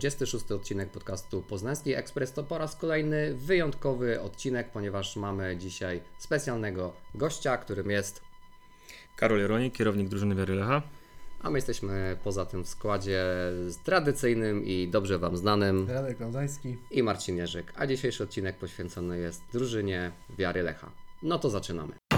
26 0.00 0.52
odcinek 0.52 0.90
podcastu 0.90 1.42
Poznański 1.42 1.94
Ekspres. 1.94 2.32
To 2.32 2.42
po 2.42 2.58
raz 2.58 2.76
kolejny 2.76 3.34
wyjątkowy 3.34 4.20
odcinek, 4.20 4.70
ponieważ 4.70 5.16
mamy 5.16 5.56
dzisiaj 5.56 6.00
specjalnego 6.18 6.92
gościa, 7.14 7.56
którym 7.56 7.90
jest 7.90 8.22
Karol 9.16 9.38
Jeronik, 9.38 9.74
kierownik 9.74 10.08
drużyny 10.08 10.34
Wiary 10.34 10.54
Lecha. 10.54 10.82
A 11.42 11.50
my 11.50 11.58
jesteśmy 11.58 12.16
poza 12.24 12.46
tym 12.46 12.64
w 12.64 12.68
składzie 12.68 13.24
tradycyjnym 13.84 14.64
i 14.64 14.88
dobrze 14.88 15.18
Wam 15.18 15.36
znanym. 15.36 15.90
Radek 15.90 16.20
Laudański. 16.20 16.76
I 16.90 17.02
Marcin 17.02 17.36
Jerzyk. 17.36 17.72
A 17.76 17.86
dzisiejszy 17.86 18.22
odcinek 18.22 18.56
poświęcony 18.56 19.18
jest 19.18 19.42
drużynie 19.52 20.12
Wiary 20.38 20.62
Lecha. 20.62 20.90
No 21.22 21.38
to 21.38 21.50
zaczynamy. 21.50 22.09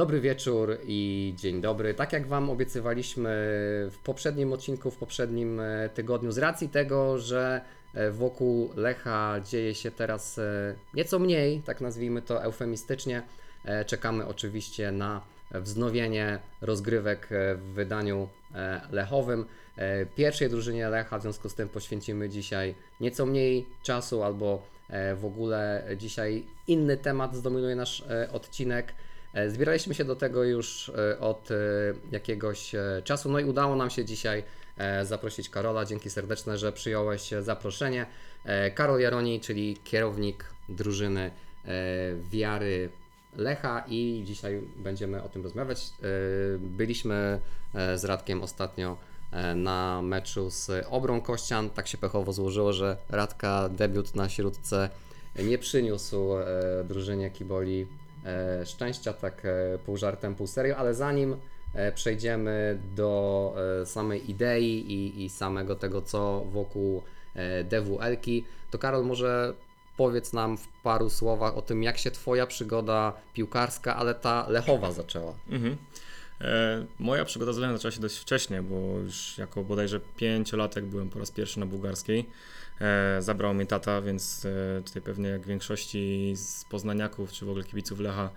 Dobry 0.00 0.20
wieczór 0.20 0.78
i 0.86 1.32
dzień 1.36 1.60
dobry. 1.60 1.94
Tak 1.94 2.12
jak 2.12 2.26
Wam 2.26 2.50
obiecywaliśmy 2.50 3.28
w 3.90 3.98
poprzednim 4.04 4.52
odcinku, 4.52 4.90
w 4.90 4.96
poprzednim 4.96 5.60
e, 5.60 5.88
tygodniu, 5.88 6.32
z 6.32 6.38
racji 6.38 6.68
tego, 6.68 7.18
że 7.18 7.60
e, 7.94 8.10
wokół 8.10 8.70
Lecha 8.76 9.40
dzieje 9.40 9.74
się 9.74 9.90
teraz 9.90 10.38
e, 10.38 10.74
nieco 10.94 11.18
mniej, 11.18 11.62
tak 11.64 11.80
nazwijmy 11.80 12.22
to 12.22 12.42
eufemistycznie, 12.42 13.22
czekamy 13.86 14.26
oczywiście 14.26 14.92
na 14.92 15.20
wznowienie 15.50 16.38
rozgrywek 16.60 17.28
w 17.56 17.72
wydaniu 17.74 18.28
lechowym. 18.90 19.44
Pierwszej 20.16 20.50
drużynie 20.50 20.88
Lecha, 20.88 21.18
w 21.18 21.22
związku 21.22 21.48
z 21.48 21.54
tym 21.54 21.68
poświęcimy 21.68 22.28
dzisiaj 22.28 22.74
nieco 23.00 23.26
mniej 23.26 23.66
czasu, 23.82 24.22
albo 24.22 24.62
w 25.16 25.24
ogóle 25.24 25.84
dzisiaj 25.96 26.44
inny 26.66 26.96
temat 26.96 27.36
zdominuje 27.36 27.76
nasz 27.76 28.04
odcinek. 28.32 28.94
E, 29.34 29.50
zbieraliśmy 29.50 29.94
się 29.94 30.04
do 30.04 30.16
tego 30.16 30.44
już 30.44 30.88
e, 30.88 31.20
od 31.20 31.50
e, 31.50 31.54
jakiegoś 32.12 32.72
czasu, 33.04 33.30
no 33.30 33.38
i 33.38 33.44
udało 33.44 33.76
nam 33.76 33.90
się 33.90 34.04
dzisiaj 34.04 34.44
zaprosić 35.02 35.50
Karola. 35.50 35.84
Dzięki 35.84 36.10
serdeczne, 36.10 36.58
że 36.58 36.72
przyjąłeś 36.72 37.30
zaproszenie. 37.40 38.06
Karol 38.74 39.00
Jaroni, 39.00 39.40
czyli 39.40 39.76
kierownik 39.84 40.44
drużyny 40.68 41.30
Wiary 42.30 42.88
Lecha 43.36 43.84
i 43.88 44.22
dzisiaj 44.26 44.60
będziemy 44.76 45.22
o 45.22 45.28
tym 45.28 45.42
rozmawiać. 45.42 45.90
Byliśmy 46.58 47.40
z 47.74 48.04
Radkiem 48.04 48.42
ostatnio 48.42 48.96
na 49.54 50.02
meczu 50.02 50.50
z 50.50 50.86
Obrą 50.90 51.20
Kościan. 51.20 51.70
Tak 51.70 51.88
się 51.88 51.98
pechowo 51.98 52.32
złożyło, 52.32 52.72
że 52.72 52.96
Radka 53.08 53.68
debiut 53.68 54.14
na 54.14 54.28
śródce 54.28 54.90
nie 55.38 55.58
przyniósł 55.58 56.28
drużynie 56.84 57.30
Kiboli 57.30 57.86
szczęścia, 58.64 59.12
tak 59.12 59.42
e, 59.44 59.78
pół 59.78 59.96
żartem, 59.96 60.34
pół 60.34 60.46
serio, 60.46 60.76
ale 60.76 60.94
zanim 60.94 61.36
e, 61.74 61.92
przejdziemy 61.92 62.78
do 62.96 63.54
samej 63.84 64.30
idei 64.30 64.92
i, 64.92 65.24
i 65.24 65.30
samego 65.30 65.76
tego, 65.76 66.02
co 66.02 66.44
wokół 66.52 67.02
DWL-ki, 67.64 68.44
to 68.70 68.78
Karol 68.78 69.04
może 69.04 69.54
powiedz 69.96 70.32
nam 70.32 70.58
w 70.58 70.68
paru 70.68 71.10
słowach 71.10 71.56
o 71.56 71.62
tym, 71.62 71.82
jak 71.82 71.98
się 71.98 72.10
Twoja 72.10 72.46
przygoda 72.46 73.12
piłkarska, 73.34 73.96
ale 73.96 74.14
ta 74.14 74.48
lechowa 74.48 74.92
zaczęła. 74.92 75.34
Mhm. 75.48 75.76
E, 76.40 76.84
moja 76.98 77.24
przygoda 77.24 77.52
z 77.52 77.58
Lechem 77.58 77.76
zaczęła 77.76 77.92
się 77.92 78.00
dość 78.00 78.16
wcześnie, 78.16 78.62
bo 78.62 78.76
już 78.76 79.38
jako 79.38 79.64
bodajże 79.64 80.00
pięciolatek 80.16 80.84
byłem 80.84 81.10
po 81.10 81.18
raz 81.18 81.30
pierwszy 81.30 81.60
na 81.60 81.66
bułgarskiej. 81.66 82.26
E, 82.80 83.22
zabrał 83.22 83.54
mnie 83.54 83.66
tata, 83.66 84.02
więc 84.02 84.44
e, 84.44 84.82
tutaj 84.82 85.02
pewnie 85.02 85.28
jak 85.28 85.46
większości 85.46 86.32
z 86.36 86.64
poznaniaków, 86.64 87.32
czy 87.32 87.46
w 87.46 87.48
ogóle 87.48 87.64
kibiców 87.64 88.00
Lecha, 88.00 88.30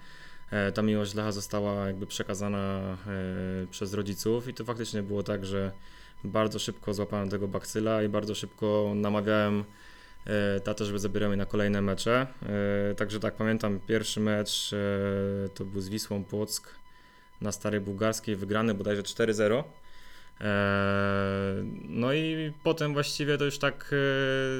e, 0.51 0.71
ta 0.71 0.81
miłość 0.81 1.13
Lecha 1.13 1.31
została 1.31 1.87
jakby 1.87 2.07
przekazana 2.07 2.97
przez 3.71 3.93
rodziców 3.93 4.47
i 4.47 4.53
to 4.53 4.65
faktycznie 4.65 5.03
było 5.03 5.23
tak, 5.23 5.45
że 5.45 5.71
bardzo 6.23 6.59
szybko 6.59 6.93
złapałem 6.93 7.29
tego 7.29 7.47
bakcyla 7.47 8.03
i 8.03 8.09
bardzo 8.09 8.35
szybko 8.35 8.91
namawiałem 8.95 9.63
tatę, 10.63 10.85
żeby 10.85 10.99
zabierał 10.99 11.29
mnie 11.29 11.37
na 11.37 11.45
kolejne 11.45 11.81
mecze. 11.81 12.27
Także 12.97 13.19
tak, 13.19 13.35
pamiętam 13.35 13.79
pierwszy 13.87 14.19
mecz 14.19 14.71
to 15.55 15.65
był 15.65 15.81
z 15.81 15.89
Wisłą 15.89 16.23
Płock 16.23 16.75
na 17.41 17.51
Starej 17.51 17.81
Bułgarskiej, 17.81 18.35
wygrany 18.35 18.73
bodajże 18.73 19.03
4-0. 19.03 19.63
Eee, 20.43 21.63
no 21.89 22.13
i 22.13 22.51
potem 22.63 22.93
właściwie 22.93 23.37
to 23.37 23.45
już 23.45 23.57
tak 23.57 23.95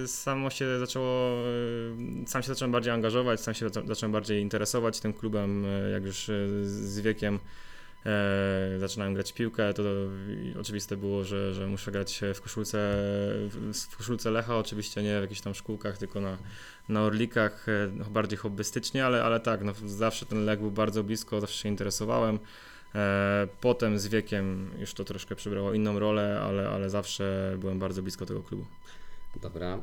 e, 0.04 0.08
samo 0.08 0.50
się 0.50 0.80
zaczęło, 0.80 1.38
e, 2.24 2.28
sam 2.28 2.44
się 2.44 2.48
zacząłem 2.48 2.72
bardziej 2.72 2.94
angażować, 2.94 3.42
sam 3.42 3.54
się 3.54 3.70
zacząłem 3.86 4.12
bardziej 4.12 4.42
interesować 4.42 5.00
tym 5.00 5.14
klubem, 5.14 5.66
e, 5.66 5.90
jak 5.90 6.06
już 6.06 6.32
z 6.64 7.00
wiekiem 7.00 7.40
zaczynałem 8.80 9.14
grać 9.14 9.34
piłkę, 9.34 9.74
to 9.74 9.84
oczywiste 10.60 10.98
było, 10.98 11.24
że, 11.24 11.54
że 11.54 11.68
muszę 11.68 11.92
grać 11.92 12.22
w 12.36 12.42
koszulce, 12.42 12.78
w 13.90 13.98
koszulce 13.98 14.32
Lecha, 14.32 14.58
oczywiście 14.58 15.04
nie 15.04 15.20
w 15.20 15.22
jakichś 15.22 15.42
tam 15.42 15.54
szkółkach, 15.54 15.98
tylko 15.98 16.22
na, 16.22 16.38
na 16.90 17.02
Orlikach, 17.02 17.66
bardziej 18.10 18.38
hobbystycznie, 18.38 19.06
ale, 19.06 19.24
ale 19.24 19.40
tak, 19.40 19.64
no, 19.64 19.74
zawsze 19.86 20.26
ten 20.26 20.46
Lech 20.46 20.60
był 20.60 20.72
bardzo 20.72 21.04
blisko, 21.04 21.42
zawsze 21.42 21.58
się 21.58 21.70
interesowałem. 21.70 22.40
E, 22.96 23.48
potem 23.62 24.00
z 24.00 24.08
wiekiem 24.08 24.72
już 24.80 24.94
to 24.94 25.04
troszkę 25.04 25.36
przybrało 25.36 25.74
inną 25.74 26.00
rolę, 26.00 26.42
ale, 26.44 26.70
ale 26.70 26.90
zawsze 26.90 27.56
byłem 27.58 27.80
bardzo 27.80 28.04
blisko 28.04 28.26
tego 28.26 28.44
klubu. 28.44 28.66
Dobra, 29.42 29.74
e, 29.74 29.80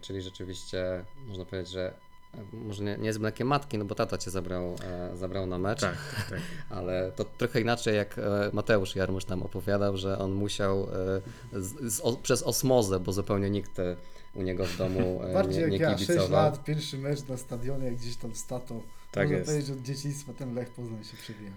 czyli 0.00 0.22
rzeczywiście 0.22 1.04
można 1.28 1.44
powiedzieć, 1.44 1.72
że 1.72 1.94
e, 2.34 2.38
może 2.52 2.84
nie, 2.84 2.98
nie 2.98 3.12
z 3.12 3.18
mlekiem 3.18 3.48
matki, 3.48 3.78
no 3.78 3.84
bo 3.84 3.94
tata 3.94 4.18
cię 4.18 4.30
zabrał, 4.30 4.76
e, 4.84 5.16
zabrał 5.16 5.46
na 5.46 5.58
mecz, 5.58 5.80
tak, 5.80 5.96
tak. 6.30 6.40
ale 6.78 7.12
to 7.16 7.24
trochę 7.24 7.60
inaczej 7.60 7.96
jak 7.96 8.18
e, 8.18 8.50
Mateusz 8.52 8.96
Jarmusz 8.96 9.24
tam 9.24 9.42
opowiadał, 9.42 9.96
że 9.96 10.18
on 10.18 10.32
musiał 10.32 10.88
e, 11.52 11.60
z, 11.60 11.94
z, 11.94 12.00
o, 12.00 12.16
przez 12.16 12.42
osmozę, 12.42 13.00
bo 13.00 13.12
zupełnie 13.12 13.50
nikt 13.50 13.76
u 14.34 14.42
niego 14.42 14.64
w 14.64 14.76
domu 14.76 15.20
Bardziej 15.34 15.62
nie, 15.64 15.70
nie 15.70 15.76
jak 15.76 15.94
kibicował. 15.94 16.16
ja, 16.16 16.22
6 16.22 16.32
lat, 16.32 16.64
pierwszy 16.64 16.98
mecz 16.98 17.28
na 17.28 17.36
stadionie, 17.36 17.90
gdzieś 17.92 18.16
tam 18.16 18.34
z 18.34 18.46
tatą. 18.46 18.82
Tak 19.12 19.24
Można 19.24 19.38
jest. 19.38 19.48
powiedzieć, 19.48 19.66
że 19.68 19.72
od 19.72 19.82
dzieciństwa 19.82 20.32
ten 20.32 20.54
Lech 20.54 20.70
Poznań 20.70 21.04
się 21.04 21.16
przewijał. 21.16 21.54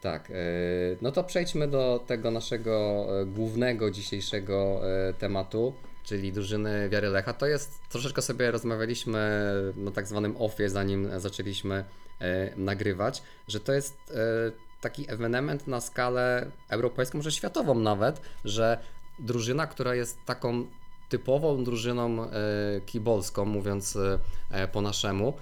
Tak, 0.00 0.30
e, 0.30 0.34
no 1.02 1.12
to 1.12 1.24
przejdźmy 1.24 1.68
do 1.68 2.04
tego 2.06 2.30
naszego 2.30 3.06
e, 3.20 3.26
głównego 3.26 3.90
dzisiejszego 3.90 4.80
e, 5.08 5.12
tematu, 5.12 5.74
czyli 6.04 6.32
drużyny 6.32 6.88
Wiary 6.88 7.08
Lecha. 7.08 7.32
To 7.32 7.46
jest, 7.46 7.80
troszeczkę 7.88 8.22
sobie 8.22 8.50
rozmawialiśmy 8.50 9.52
na 9.76 9.90
tak 9.90 10.06
zwanym 10.06 10.36
offie, 10.38 10.70
zanim 10.70 11.20
zaczęliśmy 11.20 11.84
nagrywać, 12.56 13.22
że 13.48 13.60
to 13.60 13.72
jest 13.72 14.14
taki 14.80 15.10
ewenement 15.10 15.66
na 15.66 15.80
skalę 15.80 16.50
europejską, 16.68 17.18
może 17.18 17.32
światową 17.32 17.74
nawet, 17.74 18.20
że 18.44 18.78
drużyna, 19.18 19.66
która 19.66 19.94
jest 19.94 20.24
taką 20.24 20.66
typową 21.08 21.64
drużyną 21.64 22.30
kibolską, 22.86 23.44
mówiąc 23.44 23.98
po 24.72 24.80
naszemu, 24.80 25.32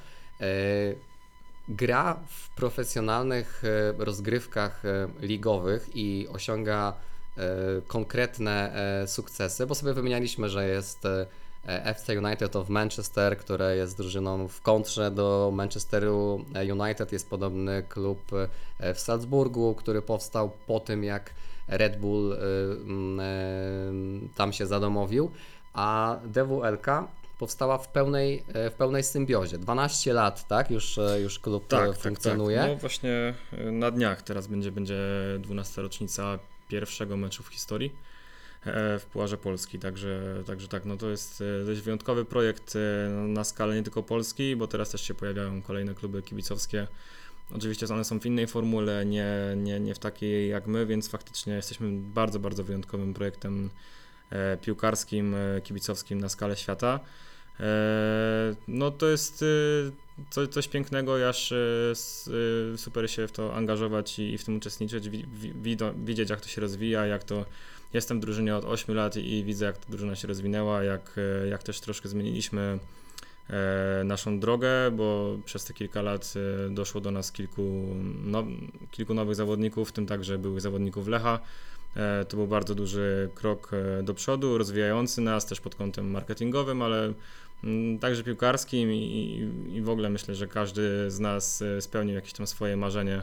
gra 1.69 2.21
w 2.29 2.49
profesjonalnych 2.49 3.63
e, 3.65 4.05
rozgrywkach 4.05 4.85
e, 4.85 5.09
ligowych 5.21 5.89
i 5.95 6.29
osiąga 6.29 6.93
e, 7.37 7.43
konkretne 7.87 8.73
sukcesy, 9.07 9.67
bo 9.67 9.75
sobie 9.75 9.93
wymienialiśmy, 9.93 10.49
że 10.49 10.69
jest 10.69 11.03
FC 11.65 12.19
United 12.19 12.57
of 12.57 12.69
Manchester, 12.69 13.39
które 13.39 13.77
jest 13.77 13.97
drużyną 13.97 14.49
w 14.49 14.63
kontrze 14.63 15.11
do 15.11 15.51
Manchesteru 15.55 16.45
United. 16.73 17.13
Jest 17.13 17.31
podobny 17.31 17.83
klub 17.89 18.19
w 18.95 18.99
Salzburgu, 18.99 19.75
który 19.75 20.03
powstał 20.03 20.51
po 20.67 20.81
tym, 20.81 21.05
jak 21.05 21.31
Red 21.69 22.01
Bull 22.01 22.37
tam 24.37 24.53
się 24.53 24.67
zadomowił. 24.67 25.31
A 25.73 26.17
DWLK 26.25 26.87
powstała 27.39 27.79
w 27.79 27.89
pełnej, 27.89 28.45
e, 28.49 28.71
w 28.71 28.75
pełnej 28.75 29.03
symbiozie. 29.03 29.59
12 29.59 30.13
lat, 30.13 30.49
tak? 30.49 30.71
Już, 30.71 30.99
e, 30.99 31.21
już 31.21 31.39
klub 31.39 31.67
tak, 31.67 31.99
funkcjonuje. 31.99 32.57
Tak, 32.57 32.67
tak. 32.67 32.75
No 32.75 32.81
właśnie 32.81 33.35
e, 33.53 33.71
na 33.71 33.91
dniach 33.91 34.23
teraz 34.23 34.47
będzie, 34.47 34.73
będzie 34.73 34.99
12 35.39 35.83
rocznica 35.83 36.39
pierwszego 36.69 37.17
meczu 37.17 37.43
w 37.43 37.49
historii 37.49 37.93
w 38.99 39.07
Puarze 39.13 39.39
Polski, 39.39 39.79
także, 39.79 40.43
także 40.47 40.69
tak, 40.69 40.85
no 40.85 40.97
to 40.97 41.11
jest 41.11 41.43
dość 41.67 41.81
wyjątkowy 41.81 42.25
projekt 42.25 42.75
na 43.29 43.45
skalę 43.45 43.75
nie 43.75 43.83
tylko 43.83 44.03
Polski, 44.03 44.57
bo 44.57 44.67
teraz 44.67 44.91
też 44.91 45.01
się 45.01 45.15
pojawiają 45.15 45.63
kolejne 45.63 45.95
kluby 45.95 46.23
kibicowskie. 46.23 46.87
Oczywiście 47.57 47.87
one 47.91 48.05
są 48.05 48.21
w 48.21 48.27
innej 48.27 48.47
formule, 48.47 49.07
nie, 49.07 49.35
nie, 49.57 49.81
nie 49.81 49.95
w 49.95 49.99
takiej 49.99 50.49
jak 50.49 50.67
my, 50.67 50.87
więc 50.87 51.09
faktycznie 51.09 51.53
jesteśmy 51.53 51.89
bardzo, 51.93 52.39
bardzo 52.39 52.65
wyjątkowym 52.65 53.15
projektem 53.15 53.71
piłkarskim, 54.63 55.37
kibicowskim 55.65 56.21
na 56.21 56.29
skalę 56.29 56.57
świata. 56.57 57.01
E, 57.61 58.55
no 58.69 58.91
to 58.91 59.09
jest 59.09 59.43
y, 59.43 60.49
coś 60.51 60.69
pięknego, 60.69 61.29
aż 61.29 61.53
y, 61.53 61.93
super 62.77 63.11
się 63.11 63.29
w 63.29 63.33
to 63.33 63.55
angażować 63.55 64.19
i 64.19 64.39
w 64.39 64.45
tym 64.45 64.57
uczestniczyć, 64.57 65.09
widzieć 66.05 66.31
jak 66.31 66.41
to 66.41 66.49
się 66.49 66.61
rozwija, 66.61 67.07
jak 67.07 67.25
to 67.25 67.45
jestem 67.93 68.19
w 68.19 68.21
drużynie 68.21 68.57
od 68.57 68.65
8 68.65 68.95
lat 68.95 69.17
i 69.17 69.45
widzę 69.45 69.65
jak 69.67 69.79
ta 69.79 69.85
drużyna 69.89 70.17
się 70.17 70.29
rozwinęła, 70.29 70.83
jak, 70.83 71.17
jak 71.51 71.63
też 71.63 71.81
troszkę 71.81 72.09
zmieniliśmy 72.09 72.79
e, 73.51 74.05
naszą 74.05 74.41
drogę, 74.41 74.91
bo 74.93 75.39
przez 75.45 75.65
te 75.65 75.75
kilka 75.75 76.03
lat 76.03 76.35
e, 76.67 76.71
doszło 76.71 77.01
do 77.01 77.11
nas 77.11 77.33
kilku, 77.33 77.87
no, 78.25 78.45
kilku 78.91 79.15
nowych 79.15 79.35
zawodników, 79.35 79.89
w 79.89 79.93
tym 79.93 80.07
także 80.07 80.39
byłych 80.39 80.61
zawodników 80.61 81.09
Lecha. 81.09 81.41
E, 81.97 82.25
To 82.25 82.37
był 82.37 82.47
bardzo 82.47 82.75
duży 82.75 83.31
krok 83.35 83.71
e, 83.73 84.03
do 84.03 84.15
przodu, 84.15 84.59
rozwijający 84.59 85.21
nas 85.21 85.47
też 85.47 85.61
pod 85.61 85.75
kątem 85.75 86.11
marketingowym, 86.11 86.83
ale 86.83 87.13
także 88.01 88.25
piłkarskim 88.25 88.93
i, 88.93 89.49
i- 89.73 89.83
w 89.83 89.89
ogóle 89.89 90.11
myślę, 90.11 90.35
że 90.35 90.47
każdy 90.47 91.11
z 91.11 91.21
nas 91.21 91.63
e, 91.63 91.81
spełnił 91.81 92.15
jakieś 92.15 92.33
tam 92.33 92.47
swoje 92.47 92.77
marzenie, 92.77 93.23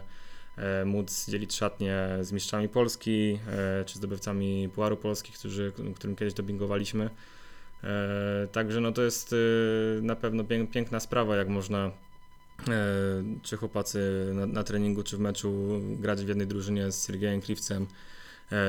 e, 0.57 0.85
móc 0.85 1.27
dzielić 1.29 1.55
szatnie 1.55 2.07
z 2.21 2.31
mistrzami 2.31 2.69
Polski, 2.69 3.39
e, 3.47 3.85
czy 3.85 3.97
zdobywcami 3.97 4.69
Puaru 4.75 4.97
Polski, 4.97 5.33
którzy, 5.33 5.71
którym 5.95 6.15
kiedyś 6.15 6.33
dopingowaliśmy. 6.33 7.09
Także 8.51 8.81
no 8.81 8.91
to 8.91 9.01
jest 9.01 9.35
na 10.01 10.15
pewno 10.15 10.43
pięk- 10.43 10.67
piękna 10.71 10.99
sprawa, 10.99 11.35
jak 11.35 11.47
można 11.49 11.91
czy 13.43 13.57
chłopacy 13.57 14.31
na, 14.33 14.45
na 14.45 14.63
treningu, 14.63 15.03
czy 15.03 15.17
w 15.17 15.19
meczu 15.19 15.81
grać 15.99 16.25
w 16.25 16.27
jednej 16.27 16.47
drużynie 16.47 16.91
z 16.91 17.07
Siergiejem 17.07 17.41
Kriwcem, 17.41 17.83
e, 17.83 17.87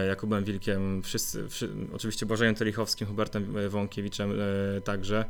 Jakubem 0.09 0.44
Wilkiem, 0.44 1.03
wszyscy, 1.03 1.49
wszy, 1.49 1.69
oczywiście 1.93 2.26
Bożejem 2.26 2.55
Telichowskim, 2.55 3.06
Hubertem 3.06 3.56
e, 3.56 3.69
Wąkiewiczem 3.69 4.32
e, 4.32 4.81
także. 4.81 5.25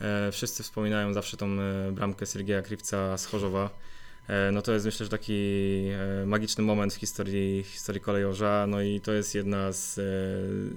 E, 0.00 0.32
Wszyscy 0.32 0.62
wspominają 0.62 1.12
zawsze 1.14 1.36
tą 1.36 1.46
e, 1.60 1.92
bramkę 1.92 2.26
Siergieja 2.26 2.62
Kriwca 2.62 3.18
z 3.18 3.26
Chorzowa. 3.26 3.70
E, 4.28 4.52
No 4.52 4.62
to 4.62 4.72
jest 4.72 4.86
myślę, 4.86 5.06
że 5.06 5.10
taki 5.10 5.34
e, 6.22 6.26
magiczny 6.26 6.64
moment 6.64 6.94
w 6.94 6.96
historii, 6.96 7.62
historii 7.62 8.00
kolejorza, 8.00 8.66
no 8.68 8.82
i 8.82 9.00
to 9.00 9.12
jest 9.12 9.34
jedna 9.34 9.72
z, 9.72 9.98
e, 9.98 10.02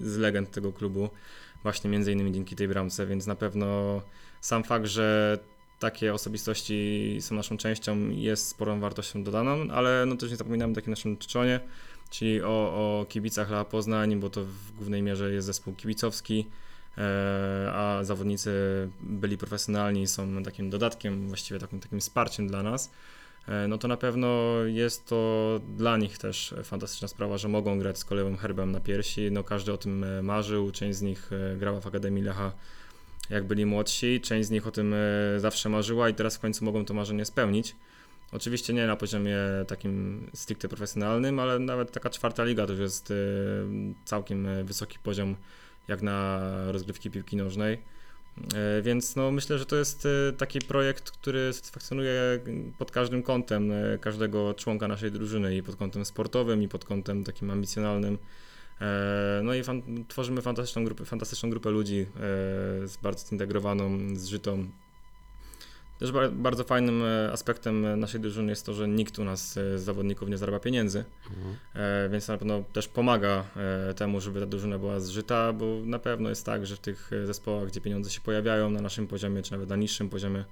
z 0.09 0.17
legend 0.17 0.51
tego 0.51 0.73
klubu, 0.73 1.09
właśnie 1.63 1.89
między 1.89 2.11
innymi 2.11 2.31
dzięki 2.31 2.55
tej 2.55 2.67
bramce, 2.67 3.05
więc 3.07 3.27
na 3.27 3.35
pewno 3.35 4.01
sam 4.41 4.63
fakt, 4.63 4.85
że 4.85 5.37
takie 5.79 6.13
osobistości 6.13 7.17
są 7.21 7.35
naszą 7.35 7.57
częścią 7.57 8.09
jest 8.09 8.47
sporą 8.47 8.79
wartością 8.79 9.23
dodaną, 9.23 9.71
ale 9.71 10.05
no 10.05 10.15
też 10.15 10.31
nie 10.31 10.35
zapominamy 10.37 10.71
o 10.71 10.75
takim 10.75 10.89
naszym 10.91 11.17
czczonie, 11.17 11.59
czyli 12.13 12.41
o, 12.41 12.47
o 12.47 13.05
kibicach 13.09 13.49
Lecha 13.49 13.65
Poznań, 13.65 14.19
bo 14.19 14.29
to 14.29 14.43
w 14.43 14.71
głównej 14.77 15.01
mierze 15.01 15.33
jest 15.33 15.47
zespół 15.47 15.73
kibicowski, 15.73 16.47
e, 16.97 17.71
a 17.73 18.03
zawodnicy 18.03 18.51
byli 19.01 19.37
profesjonalni, 19.37 20.07
są 20.07 20.43
takim 20.43 20.69
dodatkiem, 20.69 21.27
właściwie 21.27 21.59
takim, 21.59 21.79
takim 21.79 21.99
wsparciem 21.99 22.47
dla 22.47 22.63
nas. 22.63 22.91
E, 23.47 23.67
No 23.67 23.77
to 23.77 23.87
na 23.87 23.97
pewno 23.97 24.53
jest 24.65 25.05
to 25.05 25.59
dla 25.77 25.97
nich 25.97 26.17
też 26.17 26.55
fantastyczna 26.63 27.07
sprawa, 27.07 27.37
że 27.37 27.47
mogą 27.47 27.79
grać 27.79 27.97
z 27.97 28.05
kolejowym 28.05 28.37
herbem 28.37 28.71
na 28.71 28.79
piersi. 28.79 29.31
No 29.31 29.43
każdy 29.43 29.73
o 29.73 29.77
tym 29.77 30.03
e, 30.03 30.21
marzył, 30.21 30.71
część 30.71 30.97
z 30.97 31.01
nich 31.01 31.29
grała 31.57 31.81
w 31.81 31.87
Akademii 31.87 32.23
Lecha 32.23 32.51
jak 33.29 33.43
byli 33.47 33.65
młodsi, 33.65 34.21
część 34.21 34.47
z 34.47 34.51
nich 34.51 34.67
o 34.67 34.71
tym 34.71 34.95
zawsze 35.37 35.69
marzyła 35.69 36.09
i 36.09 36.13
teraz 36.13 36.35
w 36.37 36.39
końcu 36.39 36.65
mogą 36.65 36.85
to 36.85 36.93
marzenie 36.93 37.25
spełnić. 37.25 37.75
Oczywiście 38.33 38.73
nie 38.73 38.87
na 38.87 38.95
poziomie 38.95 39.37
takim 39.67 40.25
stricte 40.33 40.67
profesjonalnym, 40.67 41.39
ale 41.39 41.59
nawet 41.59 41.91
taka 41.91 42.09
czwarta 42.09 42.43
liga 42.43 42.65
to 42.65 42.71
już 42.71 42.81
jest 42.81 43.11
e, 43.11 43.15
całkiem 44.05 44.47
wysoki 44.65 44.99
poziom 45.03 45.35
jak 45.87 46.01
na 46.01 46.41
rozgrywki 46.71 47.11
piłki 47.11 47.37
nożnej. 47.37 47.81
E, 48.55 48.81
Więc 48.81 49.15
no, 49.15 49.31
myślę, 49.31 49.57
że 49.57 49.65
to 49.65 49.75
jest 49.75 50.05
e, 50.05 50.33
taki 50.33 50.59
projekt, 50.59 51.11
który 51.11 51.53
satysfakcjonuje 51.53 52.39
pod 52.77 52.91
każdym 52.91 53.23
kątem 53.23 53.71
każdego 54.01 54.53
członka 54.53 54.87
naszej 54.87 55.11
drużyny 55.11 55.55
i 55.55 55.63
pod 55.63 55.75
kątem 55.75 56.05
sportowym 56.05 56.63
i 56.63 56.67
pod 56.67 56.85
kątem 56.85 57.23
takim 57.23 57.51
ambicjonalnym. 57.51 58.17
E, 58.81 59.41
No 59.43 59.53
i 59.53 59.63
fan, 59.63 59.81
tworzymy 60.07 60.41
fantastyczną 60.41 60.85
grupę, 60.85 61.05
fantastyczną 61.05 61.49
grupę 61.49 61.69
ludzi 61.69 61.99
e, 62.01 62.07
z 62.87 62.97
bardzo 63.01 63.27
zintegrowaną, 63.27 64.15
zżytą. 64.15 64.67
Też 66.03 66.11
ba- 66.11 66.29
bardzo 66.29 66.63
fajnym 66.63 67.03
e, 67.05 67.31
aspektem 67.31 67.99
naszej 67.99 68.21
drużyny 68.21 68.49
jest 68.49 68.65
to, 68.65 68.73
że 68.73 68.87
nikt 68.87 69.19
u 69.19 69.23
nas 69.23 69.57
e, 69.57 69.79
z 69.79 69.81
zawodników 69.83 70.29
nie 70.29 70.37
zarabia 70.37 70.59
pieniędzy, 70.59 71.03
Mhm. 71.29 71.55
e, 71.75 72.09
więc 72.09 72.27
na 72.27 72.37
pewno 72.37 72.63
też 72.73 72.87
pomaga 72.87 73.43
temu, 73.95 74.21
żeby 74.21 74.39
ta 74.39 74.45
drużyna 74.45 74.79
była 74.79 74.99
zżyta, 74.99 75.53
bo 75.53 75.65
na 75.85 75.99
pewno 75.99 76.29
jest 76.29 76.45
tak, 76.45 76.65
że 76.65 76.75
w 76.75 76.79
tych 76.79 77.11
zespołach, 77.25 77.67
gdzie 77.67 77.81
pieniądze 77.81 78.09
się 78.09 78.21
pojawiają 78.21 78.69
na 78.69 78.81
naszym 78.81 79.07
poziomie, 79.07 79.41
czy 79.41 79.51
nawet 79.51 79.69
na 79.69 79.75
niższym 79.75 80.09
poziomie, 80.09 80.43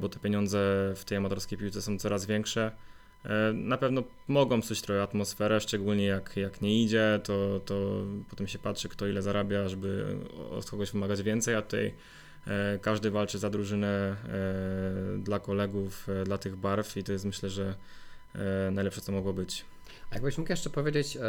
bo 0.00 0.08
te 0.08 0.18
pieniądze 0.18 0.92
w 0.96 1.04
tej 1.04 1.18
amatorskiej 1.18 1.58
piłce 1.58 1.82
są 1.82 1.98
coraz 1.98 2.26
większe, 2.26 2.70
na 3.54 3.76
pewno 3.78 4.02
mogą 4.28 4.60
psuć 4.60 4.82
trochę 4.82 5.02
atmosferę, 5.02 5.60
szczególnie 5.60 6.04
jak, 6.04 6.36
jak 6.36 6.60
nie 6.62 6.82
idzie, 6.82 7.20
to, 7.24 7.60
to 7.66 8.04
potem 8.30 8.46
się 8.48 8.58
patrzy, 8.58 8.88
kto 8.88 9.06
ile 9.06 9.22
zarabia, 9.22 9.68
żeby 9.68 10.16
od 10.50 10.70
kogoś 10.70 10.92
wymagać 10.92 11.22
więcej, 11.22 11.54
a 11.54 11.62
tutaj 11.62 11.94
każdy 12.82 13.10
walczy 13.10 13.38
za 13.38 13.50
drużynę 13.50 13.88
e, 13.88 15.18
dla 15.18 15.40
kolegów, 15.40 16.08
e, 16.08 16.24
dla 16.24 16.38
tych 16.38 16.56
barw 16.56 16.96
i 16.96 17.04
to 17.04 17.12
jest 17.12 17.24
myślę, 17.24 17.50
że 17.50 17.74
e, 18.34 18.70
najlepsze 18.70 19.00
co 19.00 19.12
mogło 19.12 19.32
być. 19.32 19.64
A 20.10 20.14
jakbyś 20.14 20.38
mógł 20.38 20.50
jeszcze 20.50 20.70
powiedzieć 20.70 21.16
e, 21.16 21.20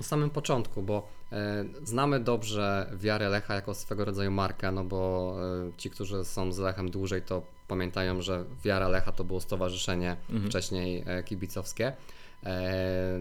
o 0.00 0.02
samym 0.02 0.30
początku, 0.30 0.82
bo 0.82 1.08
e, 1.32 1.64
znamy 1.82 2.20
dobrze 2.20 2.90
wiarę 2.96 3.28
Lecha 3.28 3.54
jako 3.54 3.74
swego 3.74 4.04
rodzaju 4.04 4.30
markę, 4.30 4.72
no 4.72 4.84
bo 4.84 5.36
e, 5.68 5.72
ci, 5.76 5.90
którzy 5.90 6.24
są 6.24 6.52
z 6.52 6.58
Lechem 6.58 6.90
dłużej, 6.90 7.22
to 7.22 7.42
pamiętają, 7.68 8.22
że 8.22 8.44
wiara 8.64 8.88
Lecha 8.88 9.12
to 9.12 9.24
było 9.24 9.40
stowarzyszenie 9.40 10.16
Mhm. 10.30 10.50
wcześniej 10.50 11.04
e, 11.06 11.22
kibicowskie, 11.22 11.92
e, 12.44 13.20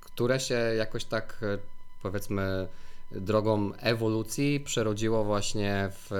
które 0.00 0.40
się 0.40 0.54
jakoś 0.54 1.04
tak 1.04 1.38
e, 1.42 1.58
powiedzmy 2.02 2.68
drogą 3.10 3.72
ewolucji 3.80 4.60
przerodziło 4.60 5.24
właśnie 5.24 5.90
w 5.92 6.12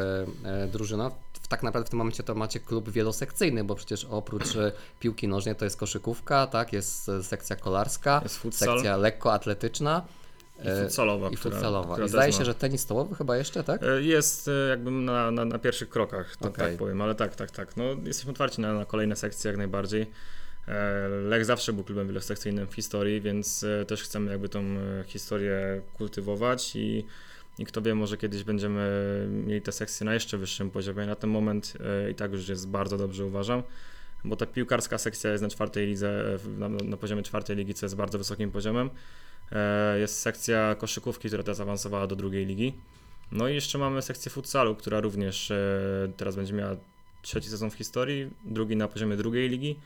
e, 0.44 0.66
drużynę. 0.66 1.10
Tak 1.48 1.62
naprawdę 1.62 1.86
w 1.86 1.90
tym 1.90 1.98
momencie 1.98 2.22
to 2.22 2.34
macie 2.34 2.60
klub 2.60 2.90
wielosekcyjny, 2.90 3.64
bo 3.64 3.74
przecież 3.74 4.04
oprócz 4.10 4.56
e, 4.56 4.72
piłki 5.00 5.28
nożnej 5.28 5.56
to 5.56 5.64
jest 5.64 5.76
koszykówka, 5.76 6.46
tak, 6.46 6.72
jest 6.72 7.08
e, 7.08 7.22
sekcja 7.22 7.56
kolarska, 7.56 8.20
Jest 8.22 8.36
futsal 8.36 8.74
sekcja 8.74 8.96
lekkoatletyczna 8.96 10.02
i 10.58 10.82
futsalowa. 10.82 11.28
i 11.28 11.36
futsalowa. 11.36 11.92
która 11.92 12.06
I 12.06 12.08
zdaje 12.08 12.32
się, 12.32 12.38
ma- 12.38 12.44
że 12.44 12.54
tenis 12.54 12.80
stołowy 12.80 13.14
chyba 13.14 13.36
jeszcze, 13.36 13.64
tak? 13.64 13.80
Jest 14.00 14.50
jakby 14.70 14.90
na, 14.90 15.30
na, 15.30 15.44
na 15.44 15.58
pierwszych 15.58 15.88
krokach, 15.88 16.36
to, 16.36 16.48
Okej. 16.48 16.66
tak 16.66 16.76
powiem, 16.76 17.00
ale 17.00 17.14
tak, 17.14 17.36
tak, 17.36 17.50
tak. 17.50 17.76
No, 17.76 17.84
jesteśmy 18.04 18.30
otwarci 18.30 18.60
na, 18.60 18.72
na 18.74 18.84
kolejne 18.84 19.16
sekcje 19.16 19.48
jak 19.48 19.58
najbardziej. 19.58 20.06
E, 20.68 21.08
Lech 21.08 21.44
zawsze 21.44 21.72
był 21.72 21.84
klubem 21.84 22.06
wielosekcyjnym 22.06 22.66
w 22.66 22.74
historii, 22.74 23.20
więc 23.20 23.64
e, 23.64 23.84
też 23.84 24.02
chcemy 24.02 24.30
jakby 24.30 24.48
tą 24.48 24.60
e, 24.60 25.04
historię 25.06 25.82
kultywować 25.94 26.76
i, 26.76 27.04
i 27.58 27.66
kto 27.66 27.82
wie, 27.82 27.94
może 27.94 28.16
kiedyś 28.16 28.44
będziemy 28.44 28.88
mieli 29.30 29.62
te 29.62 29.72
sekcje 29.72 30.04
na 30.04 30.14
jeszcze 30.14 30.38
wyższym 30.38 30.70
poziomie. 30.70 31.06
Na 31.06 31.14
ten 31.16 31.30
moment 31.30 31.72
i 32.10 32.14
tak 32.14 32.32
już 32.32 32.48
jest 32.48 32.68
bardzo 32.68 32.98
dobrze 32.98 33.24
uważam, 33.24 33.62
bo 34.24 34.36
ta 34.36 34.46
piłkarska 34.46 34.98
sekcja 34.98 35.30
jest 35.30 35.42
na 35.42 35.48
czwartej 35.48 35.86
lidze, 35.86 36.38
na, 36.58 36.68
na 36.68 36.96
poziomie 36.96 37.22
czwartej 37.22 37.56
ligi, 37.56 37.74
co 37.74 37.86
jest 37.86 37.96
bardzo 37.96 38.18
wysokim 38.18 38.50
poziomem. 38.50 38.90
Jest 39.98 40.20
sekcja 40.20 40.74
koszykówki, 40.74 41.28
która 41.28 41.42
teraz 41.42 41.60
awansowała 41.60 42.06
do 42.06 42.16
drugiej 42.16 42.46
ligi. 42.46 42.74
No 43.32 43.48
i 43.48 43.54
jeszcze 43.54 43.78
mamy 43.78 44.02
sekcję 44.02 44.30
futsalu, 44.30 44.74
która 44.74 45.00
również 45.00 45.52
teraz 46.16 46.36
będzie 46.36 46.54
miała 46.54 46.76
trzeci 47.22 47.48
sezon 47.48 47.70
w 47.70 47.74
historii, 47.74 48.30
drugi 48.44 48.76
na 48.76 48.88
poziomie 48.88 49.16
drugiej 49.16 49.48
ligi. 49.48 49.76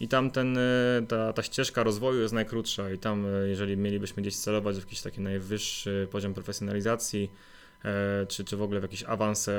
I 0.00 0.08
tam 0.08 0.30
ten, 0.30 0.58
e, 0.58 0.62
ta, 1.08 1.32
ta 1.32 1.42
ścieżka 1.42 1.82
rozwoju 1.82 2.20
jest 2.20 2.34
najkrótsza 2.34 2.90
i 2.90 2.98
tam, 2.98 3.26
e, 3.26 3.48
jeżeli 3.48 3.76
mielibyśmy 3.76 4.22
gdzieś 4.22 4.36
celować 4.36 4.76
w 4.76 4.78
jakiś 4.78 5.02
taki 5.02 5.20
najwyższy 5.20 6.08
poziom 6.10 6.34
profesjonalizacji, 6.34 7.30
e, 7.84 8.26
czy, 8.26 8.44
czy 8.44 8.56
w 8.56 8.62
ogóle 8.62 8.80
w 8.80 8.82
jakiś 8.82 9.04
awans, 9.04 9.48
e, 9.48 9.52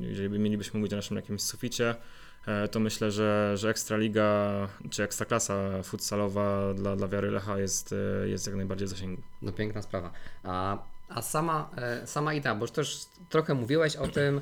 jeżeli 0.00 0.28
by 0.28 0.38
mielibyśmy 0.38 0.80
mówić 0.80 0.92
o 0.92 0.96
naszym 0.96 1.16
jakimś 1.16 1.42
suficie, 1.42 1.94
to 2.70 2.80
myślę, 2.80 3.10
że, 3.10 3.52
że 3.56 3.70
Ekstraliga 3.70 4.68
czy 4.90 5.02
Ekstraklasa 5.02 5.82
futsalowa 5.82 6.74
dla, 6.74 6.96
dla 6.96 7.08
Wiary 7.08 7.30
Lecha 7.30 7.58
jest, 7.58 7.94
jest 8.24 8.46
jak 8.46 8.56
najbardziej 8.56 8.86
w 8.86 8.90
zasięgu. 8.90 9.22
No 9.42 9.52
piękna 9.52 9.82
sprawa. 9.82 10.12
A, 10.42 10.78
a 11.08 11.22
sama, 11.22 11.70
sama 12.04 12.34
idea, 12.34 12.54
bo 12.54 12.64
już 12.64 12.70
też 12.70 13.06
trochę 13.28 13.54
mówiłeś 13.54 13.96
o 13.96 14.08
tym 14.08 14.40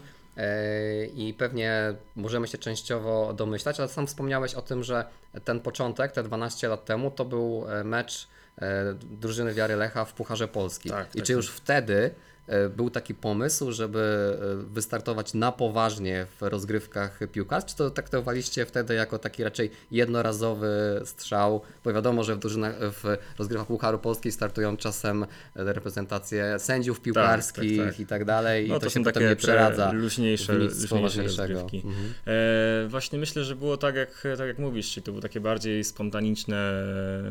i 1.14 1.34
pewnie 1.38 1.94
możemy 2.16 2.48
się 2.48 2.58
częściowo 2.58 3.32
domyślać, 3.32 3.80
ale 3.80 3.88
sam 3.88 4.06
wspomniałeś 4.06 4.54
o 4.54 4.62
tym, 4.62 4.82
że 4.82 5.04
ten 5.44 5.60
początek, 5.60 6.12
te 6.12 6.22
12 6.22 6.68
lat 6.68 6.84
temu, 6.84 7.10
to 7.10 7.24
był 7.24 7.64
e, 7.68 7.84
mecz 7.84 8.28
e, 8.58 8.94
drużyny 8.94 9.54
Wiary 9.54 9.76
Lecha 9.76 10.04
w 10.04 10.12
Pucharze 10.12 10.48
Polski. 10.48 10.90
Tak, 10.90 11.14
I 11.14 11.18
tak 11.18 11.26
czy 11.26 11.32
już 11.32 11.46
jest. 11.46 11.58
wtedy 11.58 11.94
e, 12.04 12.31
był 12.76 12.90
taki 12.90 13.14
pomysł, 13.14 13.72
żeby 13.72 14.38
e, 14.42 14.75
wystartować 14.75 15.34
na 15.34 15.52
poważnie 15.52 16.26
w 16.40 16.42
rozgrywkach 16.42 17.18
piłkarskich, 17.32 17.70
czy 17.70 17.76
to 17.76 17.90
traktowaliście 17.90 18.66
wtedy 18.66 18.94
jako 18.94 19.18
taki 19.18 19.44
raczej 19.44 19.70
jednorazowy 19.90 21.00
strzał, 21.04 21.61
bo 21.84 21.92
wiadomo, 21.92 22.25
że 22.25 22.37
w, 22.37 22.38
drużynach, 22.38 22.75
w 22.80 23.16
rozgrywkach 23.38 23.66
Pucharu 23.66 23.99
Polski 23.99 24.32
startują 24.32 24.76
czasem 24.76 25.22
e, 25.22 25.26
reprezentacje 25.54 26.58
sędziów 26.58 27.00
piłkarskich 27.00 27.78
tak, 27.78 27.87
tak. 27.87 28.00
i 28.00 28.06
tak 28.06 28.25
dalej 28.25 28.68
No 28.68 28.76
i 28.76 28.78
to, 28.78 28.84
to 28.84 28.90
się 28.90 28.94
są 28.94 29.04
potem 29.04 29.14
takie 29.14 29.28
nie 29.28 29.37
przeradza 29.37 29.92
luźniejsze, 29.92 30.52
luźniejsze 30.52 31.22
rozgrywki. 31.22 31.76
Mhm. 31.76 32.14
E, 32.26 32.88
właśnie 32.88 33.18
myślę, 33.18 33.44
że 33.44 33.56
było 33.56 33.76
tak 33.76 33.94
jak, 33.94 34.22
tak 34.38 34.46
jak 34.46 34.58
mówisz, 34.58 34.90
czyli 34.90 35.04
to 35.04 35.12
były 35.12 35.22
takie 35.22 35.40
bardziej 35.40 35.84
spontaniczne, 35.84 36.72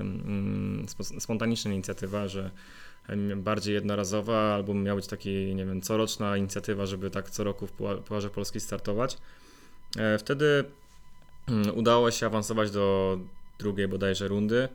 mm, 0.01 0.85
spo- 0.85 1.19
spontaniczna 1.19 1.71
inicjatywa, 1.71 2.27
że 2.27 2.51
bardziej 3.35 3.73
jednorazowa, 3.73 4.53
albo 4.53 4.73
miała 4.73 4.95
być 4.95 5.07
taki, 5.07 5.55
nie 5.55 5.65
wiem, 5.65 5.81
coroczna 5.81 6.37
inicjatywa, 6.37 6.85
żeby 6.85 7.09
tak 7.09 7.29
co 7.29 7.43
roku 7.43 7.67
w 7.67 7.71
Pucharze 7.71 8.29
Polski 8.29 8.59
startować. 8.59 9.17
E, 9.97 10.17
Wtedy 10.17 10.63
mm, 11.47 11.77
udało 11.77 12.11
się 12.11 12.25
awansować 12.25 12.71
do 12.71 13.17
drugiej 13.59 13.87
bodajże 13.87 14.27
rundy. 14.27 14.69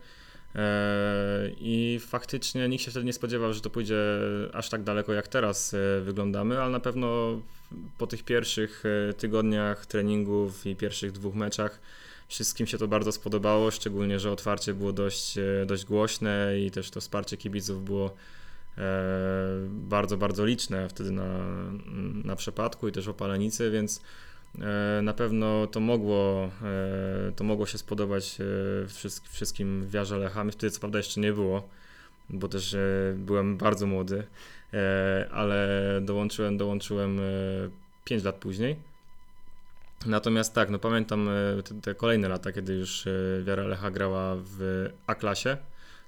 E, 0.54 1.50
I 1.60 2.00
faktycznie 2.06 2.68
nikt 2.68 2.84
się 2.84 2.90
wtedy 2.90 3.06
nie 3.06 3.12
spodziewał, 3.12 3.52
że 3.52 3.60
to 3.60 3.70
pójdzie 3.70 3.98
aż 4.52 4.68
tak 4.68 4.82
daleko 4.82 5.12
jak 5.12 5.28
teraz 5.28 5.74
e, 5.74 6.00
wyglądamy, 6.00 6.60
ale 6.60 6.70
na 6.70 6.80
pewno 6.80 7.40
po 7.98 8.06
tych 8.06 8.22
pierwszych 8.22 8.84
tygodniach 9.16 9.86
treningów 9.86 10.66
i 10.66 10.76
pierwszych 10.76 11.12
dwóch 11.12 11.34
meczach 11.34 11.80
wszystkim 12.28 12.66
się 12.66 12.78
to 12.78 12.88
bardzo 12.88 13.12
spodobało, 13.12 13.70
szczególnie, 13.70 14.18
że 14.20 14.30
otwarcie 14.30 14.74
było 14.74 14.92
dość, 14.92 15.38
e, 15.38 15.66
dość 15.66 15.84
głośne 15.84 16.60
i 16.60 16.70
też 16.70 16.90
to 16.90 17.00
wsparcie 17.00 17.36
kibiców 17.36 17.84
było 17.84 18.14
e, 18.78 18.82
bardzo, 19.68 20.16
bardzo 20.16 20.44
liczne 20.44 20.88
wtedy 20.88 21.10
na, 21.10 21.38
na 22.24 22.36
przepadku 22.36 22.88
i 22.88 22.92
też 22.92 23.08
Opalenicy, 23.08 23.70
więc 23.70 24.00
e, 24.60 25.02
na 25.02 25.14
pewno 25.14 25.66
to 25.66 25.80
mogło, 25.80 26.50
to 27.36 27.44
mogło 27.44 27.66
się 27.66 27.78
spodobać 27.78 28.38
wszystkim, 29.30 29.88
Wiarze 29.88 30.18
Lecha. 30.18 30.44
Wtedy 30.50 30.70
co 30.70 30.80
prawda 30.80 30.98
jeszcze 30.98 31.20
nie 31.20 31.32
było, 31.32 31.68
bo 32.30 32.48
też 32.48 32.76
byłem 33.16 33.56
bardzo 33.56 33.86
młody, 33.86 34.26
ale 35.30 35.68
dołączyłem, 36.02 36.56
dołączyłem 36.56 37.20
5 38.04 38.24
lat 38.24 38.36
później. 38.36 38.76
Natomiast 40.06 40.54
tak, 40.54 40.70
no 40.70 40.78
pamiętam 40.78 41.28
e, 41.28 41.62
te, 41.62 41.80
te 41.80 41.94
kolejne 41.94 42.28
lata, 42.28 42.52
kiedy 42.52 42.74
już 42.74 43.06
e, 43.06 43.10
Wiara 43.44 43.62
Lecha 43.62 43.90
grała 43.90 44.36
w 44.36 44.88
A-klasie, 45.06 45.56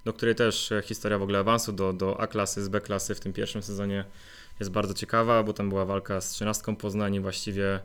do 0.05 0.13
której 0.13 0.35
też 0.35 0.73
e, 0.73 0.83
historia 0.83 1.19
w 1.19 1.23
ogóle 1.23 1.39
awansu 1.39 1.73
do, 1.73 1.93
do 1.93 2.21
A-klasy 2.21 2.65
z 2.65 2.69
B-klasy 2.69 3.15
w 3.15 3.21
tym 3.21 3.33
pierwszym 3.33 3.63
sezonie 3.63 4.05
jest 4.61 4.71
bardzo 4.71 4.95
ciekawa, 4.95 5.43
bo 5.43 5.53
tam 5.53 5.69
była 5.69 5.85
walka 5.85 6.21
z 6.21 6.31
13 6.31 6.77
Poznań 6.77 7.21
właściwie 7.21 7.81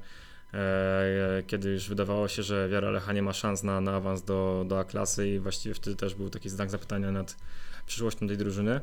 kiedy 1.48 1.70
już 1.70 1.90
wydawało 1.90 2.28
się, 2.28 2.44
że 2.44 2.70
Wiara 2.70 2.90
Lecha 2.92 3.14
nie 3.14 3.22
ma 3.22 3.34
szans 3.34 3.64
na, 3.64 3.82
na 3.82 3.96
awans 3.96 4.24
do, 4.24 4.66
do 4.68 4.80
A-klasy 4.80 5.30
i 5.30 5.40
właściwie 5.40 5.76
wtedy 5.76 5.96
też 5.96 6.16
był 6.16 6.30
taki 6.30 6.50
znak 6.50 6.70
zapytania 6.70 7.12
nad 7.12 7.38
przyszłością 7.86 8.28
tej 8.28 8.38
drużyny. 8.38 8.82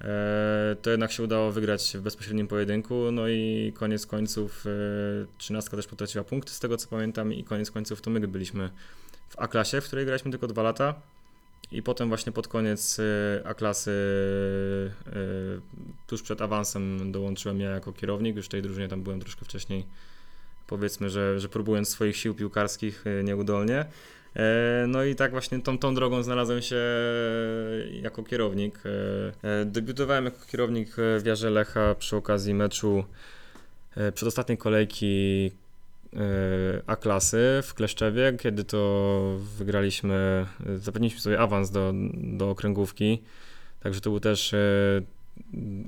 E, 0.00 0.76
to 0.82 0.90
jednak 0.90 1.12
się 1.12 1.22
udało 1.22 1.52
wygrać 1.52 1.92
w 1.96 2.00
bezpośrednim 2.00 2.48
pojedynku, 2.48 3.12
no 3.12 3.28
i 3.28 3.72
koniec 3.76 4.06
końców 4.06 4.64
e, 4.66 5.38
13 5.38 5.70
też 5.70 5.86
potraciła 5.86 6.24
punkty 6.24 6.52
z 6.52 6.60
tego 6.60 6.76
co 6.76 6.88
pamiętam 6.88 7.32
i 7.32 7.44
koniec 7.44 7.70
końców 7.70 8.00
to 8.00 8.10
my 8.10 8.28
byliśmy 8.28 8.70
w 9.28 9.38
A-klasie, 9.38 9.80
w 9.80 9.84
której 9.84 10.04
graliśmy 10.04 10.30
tylko 10.30 10.46
dwa 10.46 10.62
lata 10.62 10.94
i 11.72 11.82
potem 11.82 12.08
właśnie 12.08 12.32
pod 12.32 12.48
koniec 12.48 12.98
e, 12.98 13.46
A-klasy 13.46 13.92
tuż 16.06 16.22
przed 16.22 16.42
awansem 16.42 17.12
dołączyłem 17.12 17.60
ja 17.60 17.70
jako 17.70 17.92
kierownik, 17.92 18.36
już 18.36 18.46
w 18.46 18.48
tej 18.48 18.62
drużynie 18.62 18.88
tam 18.88 19.02
byłem 19.02 19.20
troszkę 19.20 19.44
wcześniej 19.44 19.84
powiedzmy, 20.66 21.10
że, 21.10 21.40
że 21.40 21.48
próbując 21.48 21.88
swoich 21.88 22.16
sił 22.16 22.34
piłkarskich 22.34 23.04
nieudolnie. 23.24 23.86
E, 24.36 24.84
No 24.88 25.04
i 25.04 25.14
tak 25.14 25.30
właśnie 25.30 25.62
tą, 25.62 25.78
tą 25.78 25.94
drogą 25.94 26.22
znalazłem 26.22 26.62
się 26.62 26.80
jako 28.02 28.22
kierownik. 28.22 28.82
E, 29.44 29.60
e, 29.60 29.64
Debiutowałem 29.64 30.24
jako 30.24 30.46
kierownik 30.46 30.90
w 30.96 31.22
Jarze 31.24 31.50
Lecha 31.50 31.94
przy 31.94 32.16
okazji 32.16 32.54
meczu 32.54 33.04
przedostatniej 34.14 34.58
kolejki 34.58 35.50
A-klasy 36.86 37.60
w 37.62 37.74
Kleszczewie, 37.74 38.32
kiedy 38.40 38.64
to 38.64 39.36
wygraliśmy, 39.58 40.46
zapewniliśmy 40.76 41.20
sobie 41.20 41.40
awans 41.40 41.70
do, 41.70 41.92
do 42.14 42.50
okręgówki. 42.50 43.22
Także 43.80 44.00
to 44.00 44.10
był 44.10 44.20
też 44.20 44.54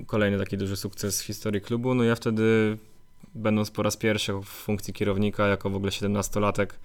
kolejny 0.07 0.37
taki 0.37 0.57
duży 0.57 0.75
sukces 0.75 1.21
w 1.21 1.25
historii 1.25 1.61
klubu. 1.61 1.93
No 1.93 2.03
ja 2.03 2.15
wtedy, 2.15 2.77
będąc 3.35 3.71
po 3.71 3.83
raz 3.83 3.97
pierwszy 3.97 4.33
w 4.33 4.45
funkcji 4.45 4.93
kierownika, 4.93 5.47
jako 5.47 5.69
w 5.69 5.75
ogóle 5.75 5.91
17-latek, 5.91 6.67
e, 6.67 6.75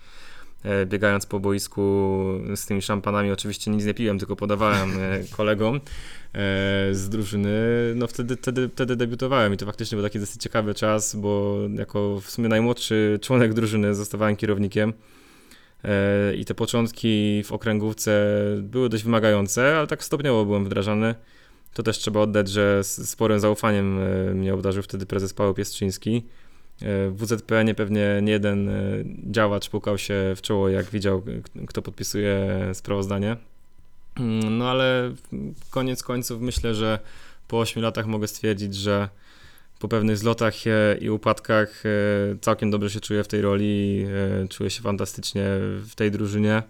biegając 0.87 1.27
po 1.27 1.41
boisku 1.41 2.25
z 2.57 2.67
tymi 2.67 2.83
szampanami, 2.83 3.31
oczywiście 3.31 3.71
nic 3.71 3.85
nie 3.85 3.95
piłem, 3.95 4.19
tylko 4.19 4.37
podawałem 4.37 4.91
e, 4.91 5.25
kolegom 5.37 5.77
e, 5.77 5.81
z 6.93 7.09
drużyny, 7.09 7.51
no 7.95 8.07
wtedy, 8.07 8.37
wtedy, 8.37 8.69
wtedy 8.69 8.97
debiutowałem 8.97 9.55
i 9.55 9.57
to 9.57 9.67
faktycznie 9.67 9.97
był 9.97 10.05
taki 10.05 10.21
dosyć 10.21 10.43
ciekawy 10.43 10.75
czas, 10.75 11.17
bo 11.17 11.59
jako 11.75 12.21
w 12.21 12.31
sumie 12.31 12.49
najmłodszy 12.49 13.19
członek 13.23 13.55
drużyny 13.55 13.95
zostawałem 13.95 14.37
kierownikiem 14.37 14.93
e, 15.85 16.35
i 16.35 16.45
te 16.45 16.55
początki 16.55 17.43
w 17.45 17.53
okręgówce 17.53 18.31
były 18.63 18.89
dość 18.89 19.05
wymagające, 19.05 19.79
ale 19.79 19.87
tak 19.87 20.05
stopniowo 20.05 20.45
byłem 20.45 20.65
wdrażany. 20.65 21.15
To 21.75 21.83
też 21.83 21.99
trzeba 21.99 22.21
oddać, 22.21 22.49
że 22.49 22.85
z 22.85 23.11
sporym 23.11 23.41
zaufaniem 23.41 23.99
e, 23.99 24.35
mnie 24.35 24.55
obdarzył 24.55 24.83
wtedy 24.83 25.07
prezes 25.07 25.35
Paweł 25.35 25.55
Piestrzyński. 25.55 26.23
E, 26.83 27.11
W 27.11 27.17
WZPN 27.17 27.75
pewnie 27.75 28.19
nie 28.23 28.33
jeden 28.33 28.69
e, 28.69 28.73
działacz 29.31 29.69
pukał 29.69 29.99
się 29.99 30.15
w 30.37 30.43
czoło, 30.43 30.69
jak 30.69 30.87
widział, 30.87 31.23
kto 31.67 31.83
podpisuje 31.83 32.49
sprawozdanie. 32.73 33.37
Mm, 34.17 34.59
No 34.59 34.71
ale 34.71 35.15
koniec 35.71 36.03
końców 36.03 36.41
myślę, 36.41 36.75
że 36.75 36.99
po 37.49 37.61
8 37.61 37.83
latach 37.83 38.07
mogę 38.07 38.29
stwierdzić, 38.29 38.75
że 38.75 39.09
po 39.79 39.89
pewnych 39.89 40.19
zlotach 40.19 40.55
i 41.01 41.11
upadkach 41.11 41.83
e, 41.87 41.91
całkiem 42.41 42.71
dobrze 42.71 42.91
się 42.91 43.01
czuję 43.01 43.25
w 43.25 43.29
tej 43.29 43.41
roli, 43.41 44.07
czuję 44.51 44.71
się 44.71 44.83
fantastycznie 44.83 45.45
w 45.83 45.95
tej 45.95 46.11
drużynie. 46.11 46.63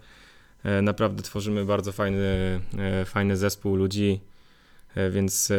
Naprawdę 0.82 1.22
tworzymy 1.22 1.64
bardzo 1.64 1.92
fajny, 1.92 2.60
fajny 3.04 3.36
zespół 3.36 3.76
ludzi, 3.76 4.20
więc, 5.10 5.52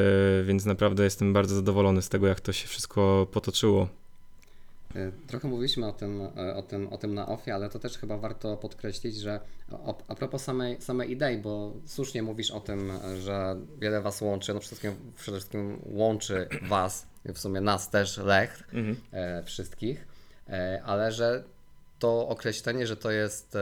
więc 0.44 0.66
naprawdę 0.66 1.04
jestem 1.04 1.34
bardzo 1.34 1.56
zadowolony 1.56 2.02
z 2.02 2.10
tego, 2.10 2.28
jak 2.28 2.40
to 2.40 2.54
się 2.54 2.68
wszystko 2.68 3.28
potoczyło. 3.32 4.01
E, 4.96 5.12
Trochę 5.28 5.48
mówiliśmy 5.48 5.88
o 5.88 5.92
tym, 5.92 6.22
e, 6.38 6.56
o 6.56 6.62
tym, 6.62 6.88
o 6.88 6.98
tym 6.98 7.14
na 7.14 7.28
offie, 7.28 7.56
ale 7.56 7.70
to 7.70 7.80
też 7.80 7.98
chyba 7.98 8.18
warto 8.18 8.58
podkreślić, 8.58 9.16
że 9.16 9.40
a 10.08 10.16
propos 10.16 10.44
samej, 10.44 10.82
samej 10.82 11.12
idei, 11.12 11.38
bo 11.38 11.74
słusznie 11.86 12.24
mówisz 12.24 12.52
o 12.52 12.60
tym, 12.60 12.92
że 13.20 13.56
wiele 13.80 14.02
Was 14.02 14.22
łączy, 14.22 14.54
no 14.54 14.60
przede 14.60 14.76
wszystkim, 14.76 15.12
przede 15.18 15.38
wszystkim 15.38 15.82
łączy 15.86 16.48
Was, 16.68 17.08
w 17.26 17.40
sumie 17.40 17.62
nas 17.62 17.90
też, 17.90 18.18
Lech, 18.18 18.64
Mhm. 18.74 18.96
e, 19.12 19.44
wszystkich, 19.44 20.08
ale 20.86 21.12
że 21.12 21.44
to 22.00 22.28
określenie, 22.28 22.88
że 22.88 22.98
to 22.98 23.12
jest 23.12 23.58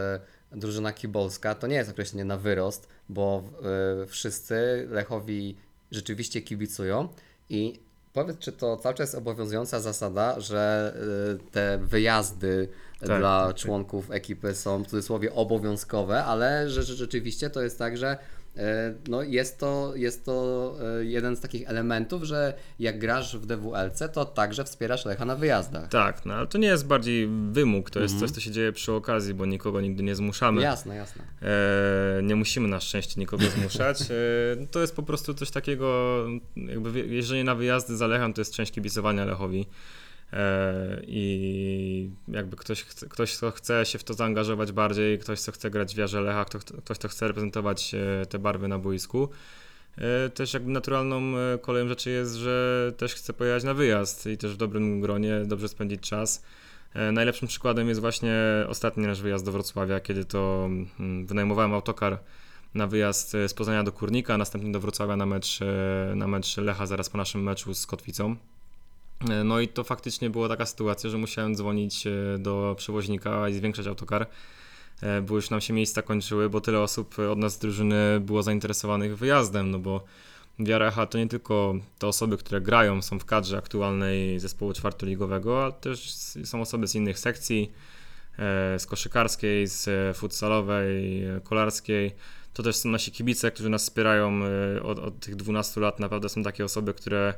drużyna 0.51 0.93
kibolska, 0.93 1.55
to 1.55 1.67
nie 1.67 1.75
jest 1.75 1.89
określenie 1.89 2.25
na 2.25 2.37
wyrost, 2.37 2.87
bo 3.09 3.43
wszyscy 4.07 4.87
Lechowi 4.89 5.57
rzeczywiście 5.91 6.41
kibicują 6.41 7.07
i 7.49 7.79
powiedz, 8.13 8.37
czy 8.39 8.51
to 8.51 8.77
cały 8.77 8.95
czas 8.95 9.07
jest 9.07 9.15
obowiązująca 9.15 9.79
zasada, 9.79 10.39
że 10.39 10.93
e, 11.45 11.51
te 11.51 11.77
wyjazdy 11.77 12.67
Tak, 12.99 13.07
dla 13.07 13.39
tak, 13.39 13.47
tak. 13.47 13.55
członków 13.55 14.11
ekipy 14.11 14.55
są 14.55 14.83
w 14.83 14.87
cudzysłowie 14.87 15.33
obowiązkowe, 15.33 16.23
ale 16.23 16.69
że, 16.69 16.83
że 16.83 16.95
rzeczywiście 16.95 17.49
to 17.49 17.61
jest 17.61 17.79
tak, 17.79 17.97
że 17.97 18.17
no 19.09 19.23
jest 19.23 19.59
to, 19.59 19.93
jest 19.95 20.25
to 20.25 20.75
e, 20.99 21.05
jeden 21.05 21.35
z 21.35 21.39
takich 21.39 21.69
elementów, 21.69 22.23
że 22.23 22.53
jak 22.79 22.99
grasz 22.99 23.37
w 23.37 23.45
DWLC, 23.45 24.03
to 24.13 24.25
także 24.25 24.63
wspierasz 24.63 25.05
Lecha 25.05 25.25
na 25.25 25.35
wyjazdach. 25.35 25.89
Tak, 25.89 26.25
no 26.25 26.33
ale 26.33 26.47
to 26.47 26.57
nie 26.57 26.67
jest 26.67 26.87
bardziej 26.87 27.29
wymóg, 27.51 27.89
to 27.89 27.99
jest 27.99 28.13
Mhm. 28.13 28.29
coś, 28.29 28.35
co 28.35 28.41
się 28.41 28.51
dzieje 28.51 28.71
przy 28.71 28.91
okazji, 28.91 29.33
bo 29.33 29.45
nikogo 29.45 29.81
nigdy 29.81 30.03
nie 30.03 30.15
zmuszamy. 30.15 30.61
Jasne, 30.61 30.95
jasne. 30.95 31.23
E, 31.41 32.23
nie 32.23 32.35
musimy 32.35 32.67
na 32.67 32.79
szczęście 32.79 33.19
nikogo 33.21 33.43
zmuszać. 33.59 34.01
E, 34.01 34.05
to 34.71 34.81
jest 34.81 34.95
po 34.95 35.03
prostu 35.03 35.33
coś 35.33 35.51
takiego, 35.51 36.17
jakby 36.55 36.99
jeżdżenie 37.07 37.43
na 37.43 37.55
wyjazdy 37.55 37.97
za 37.97 38.07
Lechem 38.07 38.33
to 38.33 38.41
jest 38.41 38.53
część 38.53 38.71
kibicowania 38.71 39.25
Lechowi. 39.25 39.65
E, 40.33 41.01
I 41.07 42.09
jakby 42.27 42.57
ktoś, 42.57 42.83
ktoś, 42.83 43.37
kto 43.37 43.51
chce 43.51 43.85
się 43.85 43.99
w 43.99 44.03
to 44.03 44.13
zaangażować 44.13 44.71
bardziej, 44.71 45.19
ktoś, 45.19 45.41
kto 45.41 45.51
chce 45.51 45.69
grać 45.69 45.93
w 45.93 45.97
wiarze 45.97 46.21
Lecha, 46.21 46.45
kto, 46.45 46.59
ktoś, 46.59 46.97
kto 46.97 47.07
chce 47.07 47.27
reprezentować 47.27 47.95
e, 47.95 48.25
te 48.25 48.39
barwy 48.39 48.67
na 48.67 48.79
boisku. 48.79 49.29
E, 49.97 50.29
Też 50.29 50.53
jakby 50.53 50.71
naturalną 50.71 51.33
koleją 51.61 51.87
rzeczy 51.87 52.09
jest, 52.09 52.35
że 52.35 52.91
też 52.97 53.13
chce 53.13 53.33
pojechać 53.33 53.63
na 53.63 53.73
wyjazd 53.73 54.25
i 54.27 54.37
też 54.37 54.53
w 54.53 54.57
dobrym 54.57 55.01
gronie, 55.01 55.41
dobrze 55.45 55.69
spędzić 55.69 56.01
czas. 56.01 56.43
Najlepszym 57.11 57.47
przykładem 57.47 57.89
jest 57.89 58.01
właśnie 58.01 58.35
ostatni 58.67 59.07
nasz 59.07 59.21
wyjazd 59.21 59.45
do 59.45 59.51
Wrocławia, 59.51 59.99
kiedy 59.99 60.25
to 60.25 60.65
mm, 60.99 61.25
wynajmowałem 61.25 61.73
autokar 61.73 62.19
na 62.73 62.87
wyjazd 62.87 63.31
z 63.47 63.53
Poznania 63.53 63.83
do 63.83 63.91
Kurnika, 63.91 64.37
następnie 64.37 64.71
do 64.71 64.79
Wrocławia 64.79 65.15
na 65.15 65.25
mecz, 65.25 65.59
na 66.15 66.27
mecz 66.27 66.57
Lecha 66.57 66.85
zaraz 66.85 67.09
po 67.09 67.17
naszym 67.17 67.43
meczu 67.43 67.73
z 67.73 67.85
Kotwicą. 67.85 68.35
E, 69.27 69.43
No 69.43 69.59
i 69.59 69.67
to 69.67 69.83
faktycznie 69.83 70.29
była 70.29 70.49
taka 70.49 70.65
sytuacja, 70.65 71.09
że 71.09 71.17
musiałem 71.17 71.55
dzwonić 71.55 72.07
e, 72.07 72.11
do 72.39 72.75
przewoźnika 72.77 73.49
i 73.49 73.53
zwiększać 73.53 73.87
autokar, 73.87 74.27
e, 75.01 75.21
bo 75.21 75.35
już 75.35 75.49
nam 75.49 75.61
się 75.61 75.73
miejsca 75.73 76.01
kończyły, 76.01 76.49
bo 76.49 76.61
tyle 76.61 76.79
osób 76.79 77.19
od 77.19 77.39
nas 77.39 77.53
z 77.53 77.59
drużyny 77.59 78.19
było 78.19 78.43
zainteresowanych 78.43 79.17
wyjazdem, 79.17 79.71
no 79.71 79.79
bo 79.79 80.03
Wiara 80.59 80.87
Echa 80.87 81.05
to 81.05 81.17
nie 81.17 81.27
tylko 81.27 81.75
te 81.99 82.07
osoby, 82.07 82.37
które 82.37 82.61
grają, 82.61 83.01
są 83.01 83.19
w 83.19 83.25
kadrze 83.25 83.57
aktualnej 83.57 84.39
zespołu 84.39 84.73
czwartoligowego, 84.73 85.63
ale 85.63 85.73
też 85.73 86.11
są 86.43 86.61
osoby 86.61 86.87
z 86.87 86.95
innych 86.95 87.19
sekcji, 87.19 87.71
z 88.77 88.85
koszykarskiej, 88.85 89.67
z 89.67 90.17
futsalowej, 90.17 91.23
kolarskiej. 91.43 92.15
To 92.53 92.63
też 92.63 92.75
są 92.75 92.89
nasi 92.89 93.11
kibice, 93.11 93.51
którzy 93.51 93.69
nas 93.69 93.83
wspierają 93.83 94.41
od, 94.83 94.99
od 94.99 95.19
tych 95.19 95.35
12 95.35 95.81
lat. 95.81 95.99
Naprawdę 95.99 96.29
są 96.29 96.43
takie 96.43 96.65
osoby, 96.65 96.93
które 96.93 97.33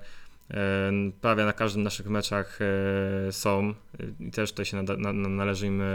prawie 1.22 1.46
na 1.46 1.53
każdym 1.53 1.84
naszych 1.84 2.08
meczach 2.10 2.60
e, 2.62 3.31
są 3.31 3.74
i 4.20 4.31
też 4.31 4.51
tutaj 4.51 4.65
się 4.65 4.84
należy 5.13 5.67
im 5.67 5.81
e, 5.81 5.86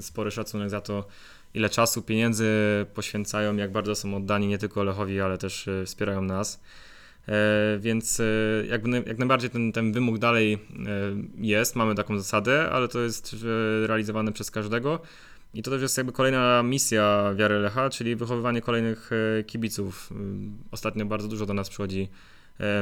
spory 0.00 0.30
szacunek 0.30 0.70
za 0.70 0.80
to, 0.80 1.06
ile 1.54 1.68
czasu, 1.70 2.02
pieniędzy 2.02 2.46
poświęcają, 2.94 3.56
jak 3.56 3.72
bardzo 3.72 3.94
są 3.94 4.16
oddani 4.16 4.46
nie 4.46 4.58
tylko 4.58 4.84
Lechowi, 4.84 5.20
ale 5.20 5.38
też 5.38 5.68
e, 5.68 5.84
wspierają 5.86 6.22
nas. 6.22 6.62
E, 7.28 7.78
Więc 7.80 8.20
e, 8.20 8.24
jak, 8.68 8.82
naj- 8.84 9.08
jak 9.08 9.18
najbardziej 9.18 9.50
ten, 9.50 9.72
ten 9.72 9.92
wymóg 9.92 10.18
dalej 10.18 10.52
e, 10.52 10.58
jest, 11.38 11.76
mamy 11.76 11.94
taką 11.94 12.18
zasadę, 12.18 12.70
ale 12.70 12.88
to 12.88 13.00
jest 13.00 13.36
e, 13.84 13.86
realizowane 13.86 14.32
przez 14.32 14.50
każdego. 14.50 15.00
I 15.54 15.62
to 15.62 15.70
też 15.70 15.82
jest 15.82 15.96
jakby 15.96 16.12
kolejna 16.12 16.62
misja 16.62 17.32
Wiary 17.36 17.58
Lecha, 17.58 17.90
czyli 17.90 18.16
wychowywanie 18.16 18.60
kolejnych 18.60 19.10
e, 19.40 19.44
kibiców. 19.44 20.10
Ostatnio 20.70 21.06
bardzo 21.06 21.28
dużo 21.28 21.46
do 21.46 21.54
nas 21.54 21.68
przychodzi 21.68 22.02
e, 22.02 22.08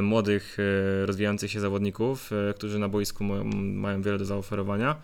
młodych, 0.03 0.57
e, 1.03 1.07
rozwijających 1.07 1.51
się 1.51 1.61
zawodników, 1.61 2.31
e, 2.33 2.55
którzy 2.55 2.79
na 2.79 2.89
boisku 2.89 3.25
mają 3.55 4.03
wiele 4.03 4.19
do 4.19 4.25
zaoferowania. 4.25 4.97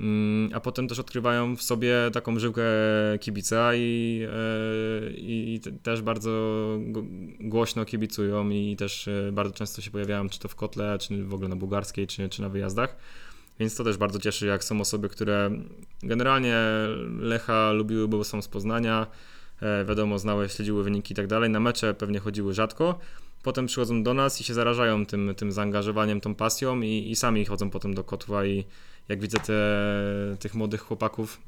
Mm, 0.00 0.50
A 0.54 0.60
potem 0.60 0.88
też 0.88 0.98
odkrywają 0.98 1.56
w 1.56 1.62
sobie 1.62 1.94
taką 2.12 2.38
żyłkę 2.38 2.62
kibica 3.20 3.74
i, 3.74 4.26
e, 4.32 5.10
i 5.10 5.54
i 5.54 5.60
te- 5.60 5.72
też 5.72 6.02
bardzo 6.02 6.30
głośno 7.40 7.84
kibicują 7.84 8.50
i 8.50 8.76
też 8.78 9.08
e, 9.08 9.32
bardzo 9.32 9.54
często 9.54 9.82
się 9.82 9.90
pojawiają 9.90 10.28
czy 10.28 10.38
to 10.38 10.48
w 10.48 10.54
kotle, 10.54 10.98
czy 10.98 11.24
w 11.24 11.34
ogóle 11.34 11.48
na 11.48 11.56
bułgarskiej, 11.56 12.06
czy, 12.06 12.28
czy 12.28 12.42
na 12.42 12.48
wyjazdach. 12.48 12.96
Więc 13.60 13.76
to 13.76 13.84
też 13.84 13.96
bardzo 13.96 14.18
cieszy, 14.18 14.46
jak 14.46 14.64
są 14.64 14.80
osoby, 14.80 15.08
które 15.08 15.50
generalnie 16.02 16.56
Lecha 17.20 17.72
lubiły, 17.72 18.08
bo 18.08 18.24
są 18.24 18.42
z 18.42 18.48
Poznania, 18.48 19.06
e, 19.62 19.84
wiadomo, 19.84 20.18
znały, 20.18 20.48
śledziły 20.48 20.84
wyniki 20.84 21.12
i 21.12 21.16
tak 21.16 21.26
dalej. 21.26 21.50
Na 21.50 21.60
mecze 21.60 21.94
pewnie 21.94 22.18
chodziły 22.20 22.54
rzadko. 22.54 22.98
Potem 23.46 23.66
przychodzą 23.66 24.02
do 24.02 24.14
nas 24.14 24.40
i 24.40 24.44
się 24.44 24.54
zarażają 24.54 25.06
tym, 25.06 25.34
tym 25.36 25.52
zaangażowaniem, 25.52 26.20
tą 26.20 26.34
pasją 26.34 26.80
i, 26.80 27.10
i 27.10 27.16
sami 27.16 27.44
chodzą 27.44 27.70
potem 27.70 27.94
do 27.94 28.04
kotła 28.04 28.46
i 28.46 28.64
jak 29.08 29.20
widzę 29.20 29.38
te, 29.38 29.56
tych 30.40 30.54
młodych 30.54 30.80
chłopaków, 30.80 31.40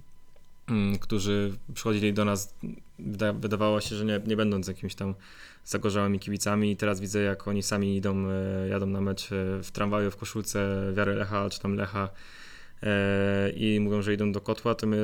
mm, 0.69 0.99
którzy 0.99 1.53
przychodzili 1.75 2.13
do 2.13 2.25
nas, 2.25 2.55
wyda, 2.99 3.33
wydawało 3.33 3.81
się, 3.81 3.97
że 3.97 4.05
nie, 4.05 4.21
nie 4.27 4.37
będąc 4.37 4.69
jakimiś 4.69 4.95
tam 4.95 5.15
zagorzałymi 5.65 6.19
kibicami 6.19 6.71
i 6.71 6.77
teraz 6.77 7.01
widzę, 7.01 7.23
jak 7.23 7.49
oni 7.49 7.63
sami 7.63 7.97
idą, 7.97 8.29
e, 8.29 8.69
jadą 8.69 8.87
na 8.87 9.01
mecz 9.01 9.33
e, 9.33 9.63
w 9.63 9.71
tramwaju, 9.71 10.11
w 10.11 10.17
koszulce 10.17 10.91
Wiary 10.97 11.15
Lecha, 11.15 11.51
czy 11.51 11.61
tam 11.61 11.75
Lecha 11.75 12.09
i 13.57 13.81
mówią, 13.81 14.03
że 14.03 14.15
idą 14.15 14.33
do 14.33 14.41
kotła, 14.41 14.75
to, 14.75 14.87
mnie, 14.87 14.99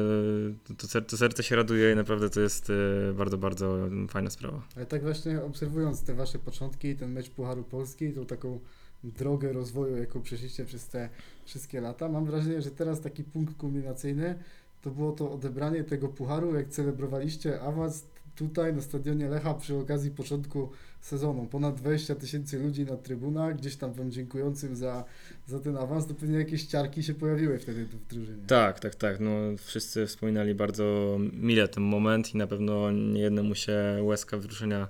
to, 0.79 0.87
ser- 0.87 1.07
to 1.07 1.17
serce 1.17 1.43
się 1.43 1.57
raduje 1.57 1.93
i 1.93 1.97
naprawdę 1.97 2.31
to 2.31 2.41
jest 2.41 2.71
e, 2.71 3.13
bardzo, 3.13 3.39
bardzo 3.39 3.79
fajna 4.09 4.31
sprawa. 4.31 4.63
Ale 4.77 4.87
tak 4.87 5.03
właśnie 5.03 5.43
obserwując 5.43 6.03
te 6.03 6.15
wasze 6.15 6.39
początki, 6.39 6.97
ten 6.97 7.13
mecz 7.13 7.31
Pucharu 7.31 7.63
Polski, 7.65 8.13
tą 8.13 8.27
taką 8.27 8.61
drogę 9.05 9.53
rozwoju, 9.53 9.97
jaką 9.97 10.23
przeszliście 10.23 10.65
przez 10.65 10.89
te 10.89 11.09
wszystkie 11.45 11.81
lata, 11.81 12.09
mam 12.09 12.25
wrażenie, 12.25 12.63
że 12.63 12.71
teraz 12.71 13.01
taki 13.01 13.25
punkt 13.25 13.57
kulminacyjny 13.57 14.35
to 14.83 14.91
było 14.91 15.13
to 15.13 15.33
odebranie 15.33 15.85
tego 15.85 16.09
pucharu, 16.09 16.55
jak 16.55 16.69
celebrowaliście 16.69 17.61
awans 17.61 18.05
tutaj 18.37 18.75
na 18.75 18.83
stadionie 18.83 19.29
Lecha 19.29 19.55
przy 19.55 19.77
okazji 19.77 20.11
początku 20.11 20.69
sezonu. 21.05 21.47
Ponad 21.47 21.75
20 21.75 22.15
tysięcy 22.15 22.59
ludzi 22.59 22.85
na 22.85 22.97
trybunach, 22.97 23.57
gdzieś 23.57 23.77
tam 23.77 23.93
wam 23.93 24.11
dziękującym 24.11 24.77
za, 24.77 25.05
za 25.47 25.61
ten 25.61 25.77
awans, 25.77 26.07
to 26.07 26.15
pewnie 26.15 26.39
jakieś 26.39 26.65
ciarki 26.65 27.03
się 27.03 27.15
pojawiły 27.15 27.59
wtedy 27.59 27.85
w 27.85 28.07
drużynie. 28.07 28.47
Tak, 28.47 28.81
tak, 28.81 28.95
tak. 28.95 29.21
No, 29.21 29.31
wszyscy 29.59 30.07
wspominali 30.07 30.55
bardzo 30.55 31.17
mile 31.33 31.69
ten 31.69 31.83
moment 31.83 32.35
i 32.35 32.37
na 32.37 32.47
pewno 32.47 32.91
niejednemu 32.93 33.55
się 33.55 33.75
łezka 34.03 34.39
wzruszenia 34.39 34.89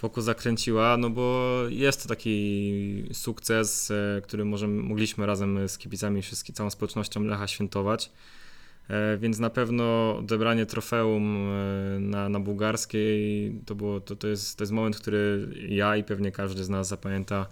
wokół 0.00 0.22
zakręciła, 0.22 0.96
no 0.96 1.10
bo 1.10 1.54
jest 1.68 2.02
to 2.02 2.08
taki 2.08 3.04
sukces, 3.12 3.90
e, 3.90 4.20
który 4.22 4.44
możemy, 4.44 4.82
mogliśmy 4.82 5.26
razem 5.26 5.68
z 5.68 5.78
kibicami, 5.78 6.22
wszystkim, 6.22 6.54
całą 6.54 6.70
społecznością 6.70 7.24
Lecha 7.24 7.46
świętować. 7.46 8.10
E, 8.88 9.18
Więc 9.18 9.38
na 9.38 9.50
pewno 9.50 10.16
odebranie 10.18 10.66
trofeum 10.66 11.36
e, 11.50 12.00
na, 12.28 12.38
na 12.38 12.44
bułgarskiej 12.44 13.52
to, 13.66 13.74
było, 13.74 14.00
to, 14.00 14.16
to, 14.16 14.28
jest, 14.28 14.56
to 14.56 14.62
jest 14.62 14.72
moment, 14.72 14.96
który 14.96 15.48
ja 15.68 15.96
i 15.96 16.04
pewnie 16.04 16.32
każdy 16.32 16.64
z 16.64 16.68
nas 16.68 16.88
zapamięta 16.88 17.46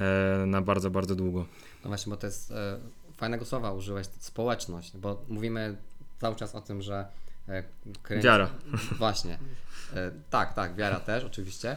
e, 0.00 0.46
na 0.46 0.62
bardzo, 0.62 0.90
bardzo 0.90 1.14
długo. 1.14 1.46
No 1.84 1.88
właśnie, 1.88 2.10
bo 2.10 2.16
to 2.16 2.26
jest 2.26 2.50
e, 2.50 2.78
fajnego 3.16 3.44
słowa 3.44 3.72
użyłeś, 3.72 4.06
społeczność, 4.18 4.96
bo 4.96 5.22
mówimy 5.28 5.76
cały 6.20 6.36
czas 6.36 6.54
o 6.54 6.60
tym, 6.60 6.82
że 6.82 7.06
e, 7.48 7.64
kręci... 8.02 8.24
Wiara. 8.24 8.50
Właśnie. 8.98 9.38
Tak, 10.30 10.54
tak, 10.54 10.76
wiara 10.76 11.00
też 11.00 11.24
oczywiście. 11.24 11.76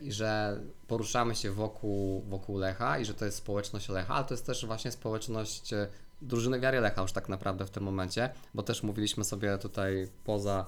I 0.00 0.12
że 0.12 0.60
poruszamy 0.88 1.34
się 1.34 1.50
wokół, 1.50 2.22
wokół 2.22 2.58
Lecha 2.58 2.98
i 2.98 3.04
że 3.04 3.14
to 3.14 3.24
jest 3.24 3.36
społeczność 3.36 3.88
Lecha, 3.88 4.14
ale 4.14 4.24
to 4.24 4.34
jest 4.34 4.46
też 4.46 4.66
właśnie 4.66 4.92
społeczność 4.92 5.74
drużyny 6.22 6.60
wiary 6.60 6.80
Lecha 6.80 7.02
już 7.02 7.12
tak 7.12 7.28
naprawdę 7.28 7.66
w 7.66 7.70
tym 7.70 7.82
momencie, 7.82 8.30
bo 8.54 8.62
też 8.62 8.82
mówiliśmy 8.82 9.24
sobie 9.24 9.58
tutaj 9.58 10.08
poza, 10.24 10.66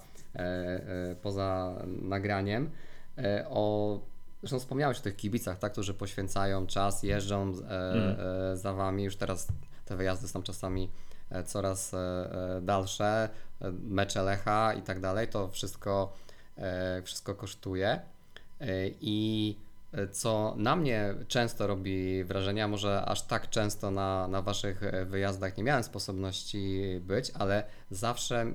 poza 1.23 1.75
nagraniem 2.03 2.71
e, 3.19 3.47
o 3.51 3.99
Zresztą 4.43 4.59
wspomniałeś 4.59 4.99
o 4.99 5.03
tych 5.03 5.17
kibicach, 5.17 5.59
tak, 5.59 5.73
którzy 5.73 5.95
poświęcają 5.95 6.67
czas, 6.67 7.03
jeżdżą 7.03 7.43
e, 7.43 7.53
Mhm. 7.53 8.17
e, 8.53 8.57
za 8.57 8.73
wami. 8.75 9.05
Już 9.05 9.17
teraz 9.17 9.49
te 9.85 9.97
wyjazdy 9.97 10.29
są 10.29 10.43
czasami 10.43 10.91
e, 11.31 11.45
coraz 11.45 11.95
e, 11.95 11.99
e, 11.99 12.61
dalsze, 12.63 13.29
e, 13.63 13.73
mecze 13.73 14.23
Lecha 14.23 14.75
i 14.75 14.83
tak 14.83 15.01
dalej. 15.01 15.29
To 15.29 15.49
wszystko, 15.49 16.13
e, 16.59 17.03
wszystko 17.03 17.35
kosztuje. 17.35 17.89
E, 17.91 18.67
I 19.01 19.57
e, 19.59 19.70
co 20.13 20.55
na 20.57 20.77
mnie 20.77 21.15
często 21.29 21.67
robi 21.67 22.25
wrażenie, 22.25 22.69
może 22.69 23.05
aż 23.05 23.23
tak 23.23 23.51
często 23.51 23.91
na, 23.91 24.29
na 24.29 24.43
waszych 24.43 24.81
wyjazdach 25.07 25.57
nie 25.57 25.65
miałem 25.65 25.85
sposobności 25.85 26.83
być, 27.01 27.31
ale 27.35 27.65
zawsze 27.91 28.41
e, 28.41 28.53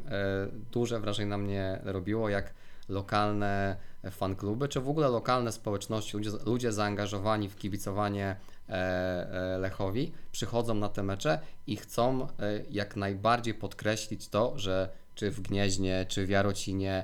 duże 0.72 1.00
wrażenie 1.00 1.30
na 1.30 1.38
mnie 1.38 1.80
robiło, 1.84 2.30
jak 2.30 2.54
lokalne 2.90 3.78
fankluby, 4.12 4.68
czy 4.68 4.82
w 4.82 4.90
ogóle 4.90 5.10
lokalne 5.10 5.52
społeczności, 5.52 6.18
ludzie, 6.18 6.30
ludzie 6.46 6.72
zaangażowani 6.72 7.50
w 7.50 7.56
kibicowanie 7.56 8.36
e, 8.70 8.74
e, 8.74 9.58
Lechowi, 9.58 10.12
przychodzą 10.32 10.74
na 10.74 10.90
te 10.90 11.04
mecze 11.04 11.40
i 11.68 11.78
chcą 11.78 12.28
jak 12.70 12.96
najbardziej 12.96 13.54
podkreślić 13.54 14.30
to, 14.30 14.60
że 14.60 14.90
czy 15.16 15.32
w 15.32 15.42
Gnieźnie, 15.42 16.06
czy 16.10 16.26
w 16.26 16.30
Jarocinie, 16.30 17.04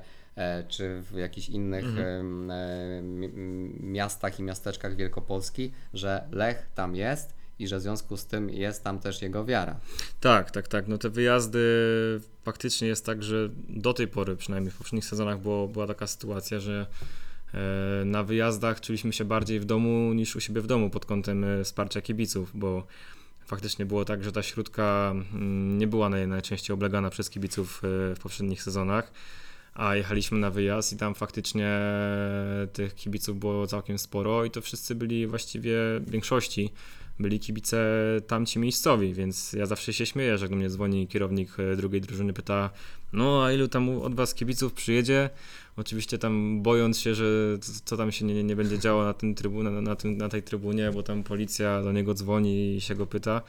czy 0.67 1.01
w 1.01 1.17
jakichś 1.17 1.49
innych 1.49 1.85
em, 1.97 2.51
e, 2.51 3.01
miastach 3.79 4.39
i 4.39 4.43
miasteczkach 4.43 4.95
Wielkopolski, 4.95 5.71
że 5.93 6.23
Lech 6.31 6.69
tam 6.75 6.95
jest 6.95 7.33
i 7.59 7.67
że 7.67 7.77
w 7.77 7.81
związku 7.81 8.17
z 8.17 8.25
tym 8.25 8.49
jest 8.49 8.83
tam 8.83 8.99
też 8.99 9.21
jego 9.21 9.45
wiara. 9.45 9.79
Tak, 10.19 10.51
tak, 10.51 10.67
tak. 10.67 10.87
No 10.87 10.97
te 10.97 11.09
wyjazdy 11.09 11.59
faktycznie 12.43 12.87
jest 12.87 13.05
tak, 13.05 13.23
że 13.23 13.49
do 13.69 13.93
tej 13.93 14.07
pory, 14.07 14.35
przynajmniej 14.35 14.71
w 14.71 14.77
poprzednich 14.77 15.05
sezonach, 15.05 15.39
było, 15.39 15.67
była 15.67 15.87
taka 15.87 16.07
sytuacja, 16.07 16.59
że 16.59 16.87
e, 17.53 18.05
na 18.05 18.23
wyjazdach 18.23 18.81
czuliśmy 18.81 19.13
się 19.13 19.25
bardziej 19.25 19.59
w 19.59 19.65
domu 19.65 20.13
niż 20.13 20.35
u 20.35 20.39
siebie 20.39 20.61
w 20.61 20.67
domu 20.67 20.89
pod 20.89 21.05
kątem 21.05 21.43
e, 21.43 21.63
wsparcia 21.63 22.01
kibiców, 22.01 22.51
bo 22.53 22.87
faktycznie 23.45 23.85
było 23.85 24.05
tak, 24.05 24.23
że 24.23 24.31
ta 24.31 24.43
śródka 24.43 25.11
mm, 25.11 25.77
nie 25.77 25.87
była 25.87 26.09
naj, 26.09 26.27
najczęściej 26.27 26.73
oblegana 26.73 27.09
przez 27.09 27.29
kibiców 27.29 27.81
e, 27.83 28.15
w 28.15 28.19
poprzednich 28.19 28.63
sezonach. 28.63 29.11
A 29.73 29.95
jechaliśmy 29.95 30.38
na 30.38 30.51
wyjazd 30.51 30.93
i 30.93 30.97
tam 30.97 31.15
faktycznie 31.15 31.79
tych 32.73 32.95
kibiców 32.95 33.39
było 33.39 33.67
całkiem 33.67 33.97
sporo 33.97 34.45
i 34.45 34.51
to 34.51 34.62
wszyscy 34.62 34.95
byli 34.95 35.27
właściwie 35.27 35.75
w 35.99 36.12
większości 36.12 36.69
byli 37.19 37.39
kibice 37.39 37.77
tamci 38.27 38.60
miejscowi, 38.60 39.13
więc 39.13 39.53
ja 39.53 39.65
zawsze 39.65 39.93
się 39.93 40.05
śmieję, 40.05 40.38
że 40.38 40.49
do 40.49 40.55
mnie 40.55 40.69
dzwoni 40.69 41.07
kierownik 41.07 41.60
e, 41.60 41.75
drugiej 41.75 42.01
drużyny, 42.01 42.34
pyta, 42.34 42.69
no 43.13 43.45
a 43.45 43.51
ilu 43.51 43.67
tam 43.67 43.89
od 43.89 44.15
was 44.15 44.36
kibiców 44.36 44.73
przyjedzie? 44.73 45.29
Oczywiście 45.77 46.17
tam 46.17 46.62
bojąc 46.62 46.99
się, 46.99 47.15
że 47.15 47.57
co 47.86 47.97
tam 47.97 48.12
się 48.12 48.25
nie, 48.25 48.43
nie 48.43 48.55
będzie 48.55 48.79
działo 48.79 49.03
na, 49.03 49.13
tym 49.13 49.36
na, 49.84 49.95
tym, 49.95 50.17
na 50.17 50.29
tej 50.29 50.43
trybunie, 50.43 50.91
bo 50.93 51.03
tam 51.03 51.23
policja 51.23 51.81
do 51.81 51.91
niego 51.91 52.13
dzwoni 52.13 52.75
i 52.75 52.81
się 52.81 52.95
go 52.95 53.07
pyta. 53.07 53.41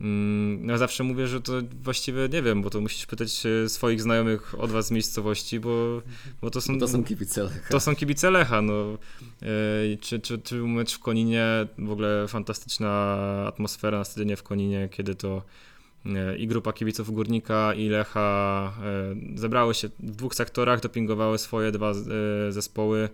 Mm, 0.00 0.68
Ja 0.68 0.78
zawsze 0.78 1.04
mówię, 1.04 1.26
że 1.26 1.40
to 1.40 1.52
właściwie 1.82 2.28
nie 2.32 2.42
wiem, 2.42 2.62
bo 2.62 2.70
to 2.70 2.80
musisz 2.80 3.06
pytać 3.06 3.42
swoich 3.66 4.02
znajomych 4.02 4.54
od 4.58 4.70
was 4.70 4.86
z 4.86 4.90
miejscowości, 4.90 5.60
bo, 5.60 6.02
bo 6.42 6.50
to 6.50 6.60
są 6.60 6.78
To 6.78 6.88
są 6.88 7.04
kibice 7.04 7.42
Lecha. 7.42 7.68
to 7.70 7.80
są 7.80 7.96
kibice 7.96 8.30
Lecha, 8.30 8.62
no. 8.62 8.98
Czy, 10.00 10.20
czy, 10.20 10.38
czy 10.38 10.54
mecz 10.54 10.94
w 10.94 10.98
Koninie, 10.98 11.44
w 11.78 11.90
ogóle 11.90 12.28
fantastyczna 12.28 13.16
atmosfera 13.48 13.98
na 13.98 14.04
stadionie 14.04 14.36
w 14.36 14.42
Koninie, 14.42 14.88
kiedy 14.92 15.14
to 15.14 15.42
e, 16.06 16.36
i 16.36 16.46
grupa 16.46 16.72
kibiców 16.72 17.10
Górnika 17.10 17.74
i 17.74 17.88
Lecha 17.88 18.72
e, 19.34 19.38
zebrały 19.38 19.74
się 19.74 19.88
w 19.88 20.10
dwóch 20.16 20.34
sektorach, 20.34 20.80
dopingowały 20.80 21.38
swoje 21.38 21.72
dwa 21.72 21.90
e, 21.90 21.94
zespoły 22.52 23.08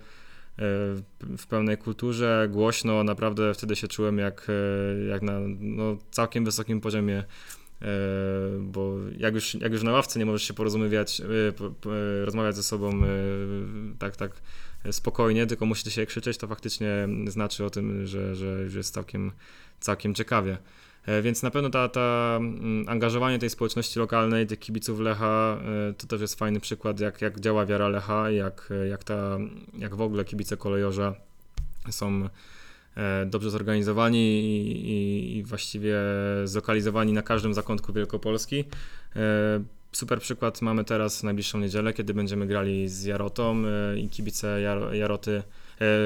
w 1.39 1.47
pełnej 1.49 1.79
kulturze, 1.79 2.49
głośno, 2.51 3.05
naprawdę 3.05 3.55
wtedy 3.55 3.77
się 3.77 3.89
czułem 3.89 4.19
jak, 4.19 4.47
e, 4.49 5.05
jak 5.05 5.23
na 5.23 5.41
no, 5.59 5.97
całkiem 6.11 6.45
wysokim 6.45 6.81
poziomie 6.81 7.25
e, 7.83 7.87
bo 8.61 8.97
jak 9.19 9.35
już, 9.35 9.55
jak 9.55 9.73
już 9.73 9.83
na 9.83 9.93
ławce 9.93 10.19
nie 10.19 10.27
możesz 10.27 10.43
się 10.43 10.55
porozumiewać, 10.55 11.23
po, 11.57 11.71
po, 11.71 11.91
rozmawiać 12.25 12.57
ze 12.57 12.63
sobą 12.63 13.03
tak, 13.99 14.17
tak 14.17 14.33
spokojnie, 14.91 15.47
tylko 15.47 15.67
musicie 15.67 15.91
się 15.91 16.07
krzyczeć, 16.07 16.39
to 16.39 16.49
faktycznie 16.49 17.09
znaczy 17.27 17.65
o 17.65 17.71
tym, 17.71 18.07
że, 18.07 18.37
że 18.37 18.47
już 18.47 18.75
jest 18.75 18.95
całkiem, 18.95 19.33
całkiem 19.81 20.15
ciekawie. 20.15 20.59
E, 21.07 21.23
Więc 21.23 21.43
na 21.43 21.51
pewno 21.51 21.71
ta, 21.71 21.89
ta 21.89 22.37
mm, 22.37 22.89
angażowanie 22.89 23.39
tej 23.39 23.51
społeczności 23.51 23.99
lokalnej, 23.99 24.47
tych 24.47 24.59
kibiców 24.59 25.01
Lecha, 25.01 25.59
e, 25.91 25.93
to 25.93 26.07
też 26.07 26.21
jest 26.21 26.39
fajny 26.39 26.61
przykład, 26.61 27.01
jak, 27.01 27.23
jak 27.23 27.41
działa 27.41 27.67
wiara 27.67 27.89
Lecha, 27.89 28.31
jak, 28.31 28.73
jak, 28.91 29.05
ta, 29.05 29.39
jak 29.79 29.95
w 29.95 30.01
ogóle 30.01 30.25
kibice 30.25 30.57
kolejorza 30.57 31.15
są 31.91 32.29
e, 32.97 33.27
dobrze 33.27 33.51
zorganizowani 33.51 34.41
i, 34.41 35.39
i, 35.39 35.43
właściwie 35.43 35.97
zlokalizowani 36.45 37.13
na 37.13 37.23
każdym 37.23 37.55
zakątku 37.55 37.93
Wielkopolski. 37.93 38.65
Super 39.93 40.21
przykład 40.21 40.63
mamy 40.63 40.85
teraz 40.85 41.23
najbliższą 41.23 41.59
niedzielę, 41.59 41.93
kiedy 41.93 42.15
będziemy 42.15 42.47
grali 42.47 42.89
z 42.89 43.05
Jarotą 43.05 43.63
i 43.97 44.09
kibice 44.09 44.61
Jaro, 44.61 44.95
Jaroty, 44.95 45.43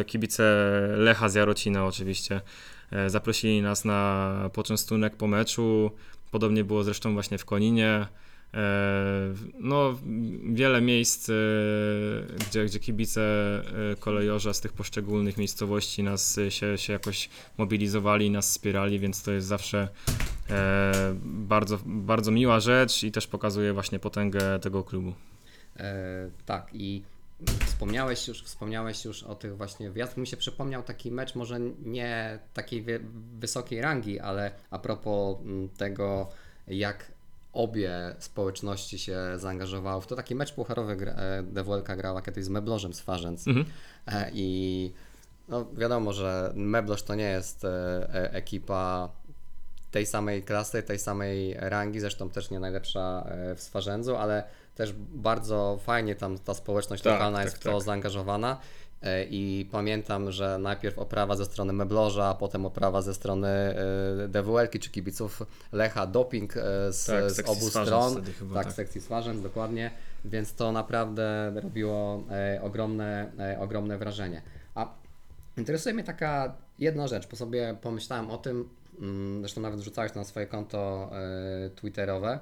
kibice 0.06 0.42
Lecha 0.96 1.28
z 1.28 1.34
Jarocina 1.34 1.86
oczywiście 1.86 2.40
zaprosili 3.06 3.62
nas 3.62 3.84
na 3.84 4.50
poczęstunek 4.52 5.16
po 5.16 5.26
meczu. 5.26 5.90
Podobnie 6.30 6.64
było 6.64 6.84
zresztą 6.84 7.12
właśnie 7.12 7.38
w 7.38 7.44
Koninie. 7.44 8.06
E, 8.54 9.34
No, 9.60 9.98
wiele 10.52 10.80
miejsc, 10.80 11.30
e, 11.30 11.32
gdzie, 12.50 12.64
gdzie 12.64 12.78
kibice 12.80 13.22
e, 13.92 13.96
kolejorza 13.96 14.52
z 14.52 14.60
tych 14.60 14.72
poszczególnych 14.72 15.38
miejscowości 15.38 16.02
nas 16.02 16.38
e, 16.38 16.50
się, 16.50 16.78
się 16.78 16.92
jakoś 16.92 17.28
mobilizowali, 17.58 18.30
nas 18.30 18.50
wspierali, 18.50 18.98
więc 18.98 19.22
to 19.22 19.32
jest 19.32 19.46
zawsze 19.46 19.88
e, 20.50 21.14
bardzo, 21.24 21.78
bardzo 21.86 22.30
miła 22.30 22.60
rzecz 22.60 23.02
i 23.04 23.12
też 23.12 23.26
pokazuje 23.26 23.72
właśnie 23.72 23.98
potęgę 23.98 24.58
tego 24.58 24.84
klubu. 24.84 25.12
E, 25.76 26.30
tak 26.46 26.68
i 26.72 27.02
wspomniałeś 27.66 28.28
już, 28.28 28.42
wspomniałeś 28.42 29.04
już 29.04 29.22
o 29.22 29.34
tych 29.34 29.56
właśnie 29.56 29.90
wjazdach. 29.90 30.16
Mi 30.16 30.26
się 30.26 30.36
przypomniał 30.36 30.82
taki 30.82 31.10
mecz, 31.10 31.34
może 31.34 31.60
nie 31.82 32.38
takiej 32.54 32.82
wy- 32.82 33.00
wysokiej 33.38 33.80
rangi, 33.80 34.20
ale 34.20 34.50
a 34.70 34.78
propos 34.78 35.36
mm, 35.40 35.68
tego, 35.68 36.28
jak 36.66 37.12
obie 37.52 38.14
społeczności 38.18 38.98
się 38.98 39.18
zaangażowały 39.36 40.02
w 40.02 40.06
to. 40.06 40.16
Taki 40.16 40.34
mecz 40.34 40.52
pucharowy 40.54 40.96
gra- 40.96 41.14
e, 41.16 41.42
DWLK 41.42 41.96
grała 41.96 42.22
kiedyś 42.22 42.44
z 42.44 42.48
Meblożem 42.48 42.94
z 42.94 43.00
Farzęc. 43.00 43.48
Mhm. 43.48 43.66
E, 44.06 44.30
I 44.34 44.92
no, 45.48 45.66
wiadomo, 45.72 46.12
że 46.12 46.52
Mebloż 46.54 47.02
to 47.02 47.14
nie 47.14 47.30
jest 47.30 47.64
e, 47.64 48.32
ekipa 48.32 49.08
tej 49.90 50.06
samej 50.06 50.42
klasy, 50.42 50.82
tej 50.82 50.98
samej 50.98 51.54
rangi, 51.58 52.00
zresztą 52.00 52.30
też 52.30 52.50
nie 52.50 52.60
najlepsza 52.60 53.26
w 53.56 53.62
Swarzędzu, 53.62 54.16
ale 54.16 54.44
też 54.78 54.92
bardzo 54.98 55.78
fajnie 55.82 56.14
tam 56.14 56.38
ta 56.38 56.54
społeczność 56.54 57.02
Tak, 57.02 57.12
lokalna 57.12 57.38
tak, 57.38 57.44
jest 57.44 57.56
w 57.56 57.60
to 57.60 57.72
tak. 57.72 57.82
zaangażowana. 57.82 58.60
E, 59.02 59.24
I 59.24 59.68
pamiętam, 59.72 60.32
że 60.32 60.58
najpierw 60.58 60.98
oprawa 60.98 61.36
ze 61.36 61.44
strony 61.44 61.72
Mebloża, 61.72 62.26
a 62.26 62.34
potem 62.34 62.66
oprawa 62.66 63.02
ze 63.02 63.14
strony 63.14 63.48
e, 63.48 64.28
DWL-ki 64.28 64.78
czy 64.78 64.90
kibiców 64.90 65.42
Lecha, 65.72 66.06
doping 66.06 66.56
e, 66.56 66.60
z, 66.92 67.06
Tak, 67.06 67.30
z 67.30 67.48
obu 67.48 67.70
stron. 67.70 68.24
chyba, 68.38 68.54
tak, 68.54 68.64
tak. 68.64 68.72
sekcji 68.72 69.00
Swarzędz, 69.00 69.42
dokładnie. 69.42 69.90
Więc 70.24 70.54
to 70.54 70.72
naprawdę 70.72 71.52
robiło 71.54 72.24
ogromne, 72.62 73.32
ogromne 73.60 73.98
wrażenie. 73.98 74.42
A 74.74 74.94
interesuje 75.56 75.94
mnie 75.94 76.04
taka 76.04 76.54
jedna 76.78 77.08
rzecz, 77.08 77.28
bo 77.28 77.36
sobie 77.36 77.76
pomyślałem 77.82 78.30
o 78.30 78.38
tym, 78.38 78.68
mm, 79.00 79.40
zresztą 79.40 79.60
nawet 79.60 79.80
wrzucałeś 79.80 80.12
to 80.12 80.18
na 80.18 80.24
swoje 80.24 80.46
konto 80.46 81.10
twitterowe, 81.76 82.38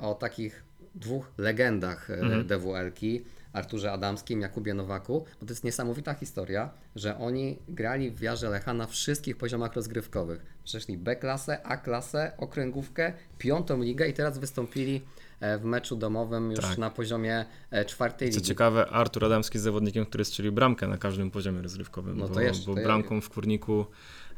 o 0.00 0.14
takich 0.14 0.69
dwóch 0.94 1.32
legendach 1.38 2.10
e, 2.10 2.14
Mhm. 2.20 2.46
DWL-ki, 2.46 3.24
Arturze 3.52 3.92
Adamskim, 3.92 4.40
Jakubie 4.40 4.74
Nowaku, 4.74 5.24
bo 5.40 5.46
to 5.46 5.52
jest 5.52 5.64
niesamowita 5.64 6.14
historia, 6.14 6.70
że 6.96 7.18
oni 7.18 7.58
grali 7.68 8.10
w 8.10 8.18
Wiarze 8.20 8.50
Lecha 8.50 8.74
na 8.74 8.86
wszystkich 8.86 9.36
poziomach 9.36 9.74
rozgrywkowych. 9.74 10.46
Przeszli 10.64 10.98
B-klasę, 10.98 11.62
A-klasę, 11.66 12.32
okręgówkę, 12.38 13.12
piątą 13.38 13.82
ligę 13.82 14.08
i 14.08 14.12
teraz 14.12 14.38
wystąpili 14.38 15.02
e, 15.40 15.58
w 15.58 15.64
meczu 15.64 15.96
domowym 15.96 16.50
już 16.50 16.60
Tak. 16.60 16.78
na 16.78 16.90
poziomie 16.90 17.44
e, 17.70 17.84
czwartej 17.84 18.30
Co 18.30 18.36
ligi. 18.36 18.48
ciekawe, 18.48 18.86
Artur 18.90 19.24
Adamski 19.24 19.56
jest 19.56 19.64
zawodnikiem, 19.64 20.06
który 20.06 20.24
strzelił 20.24 20.52
bramkę 20.52 20.88
na 20.88 20.98
każdym 20.98 21.30
poziomie 21.30 21.62
rozrywkowym, 21.62 22.18
No 22.18 22.28
to 22.28 22.34
bo, 22.34 22.40
jeszcze- 22.40 22.66
bo 22.66 22.74
to 22.74 22.80
ja- 22.80 22.86
bramką 22.86 23.20
w 23.20 23.30
Kurniku 23.30 23.86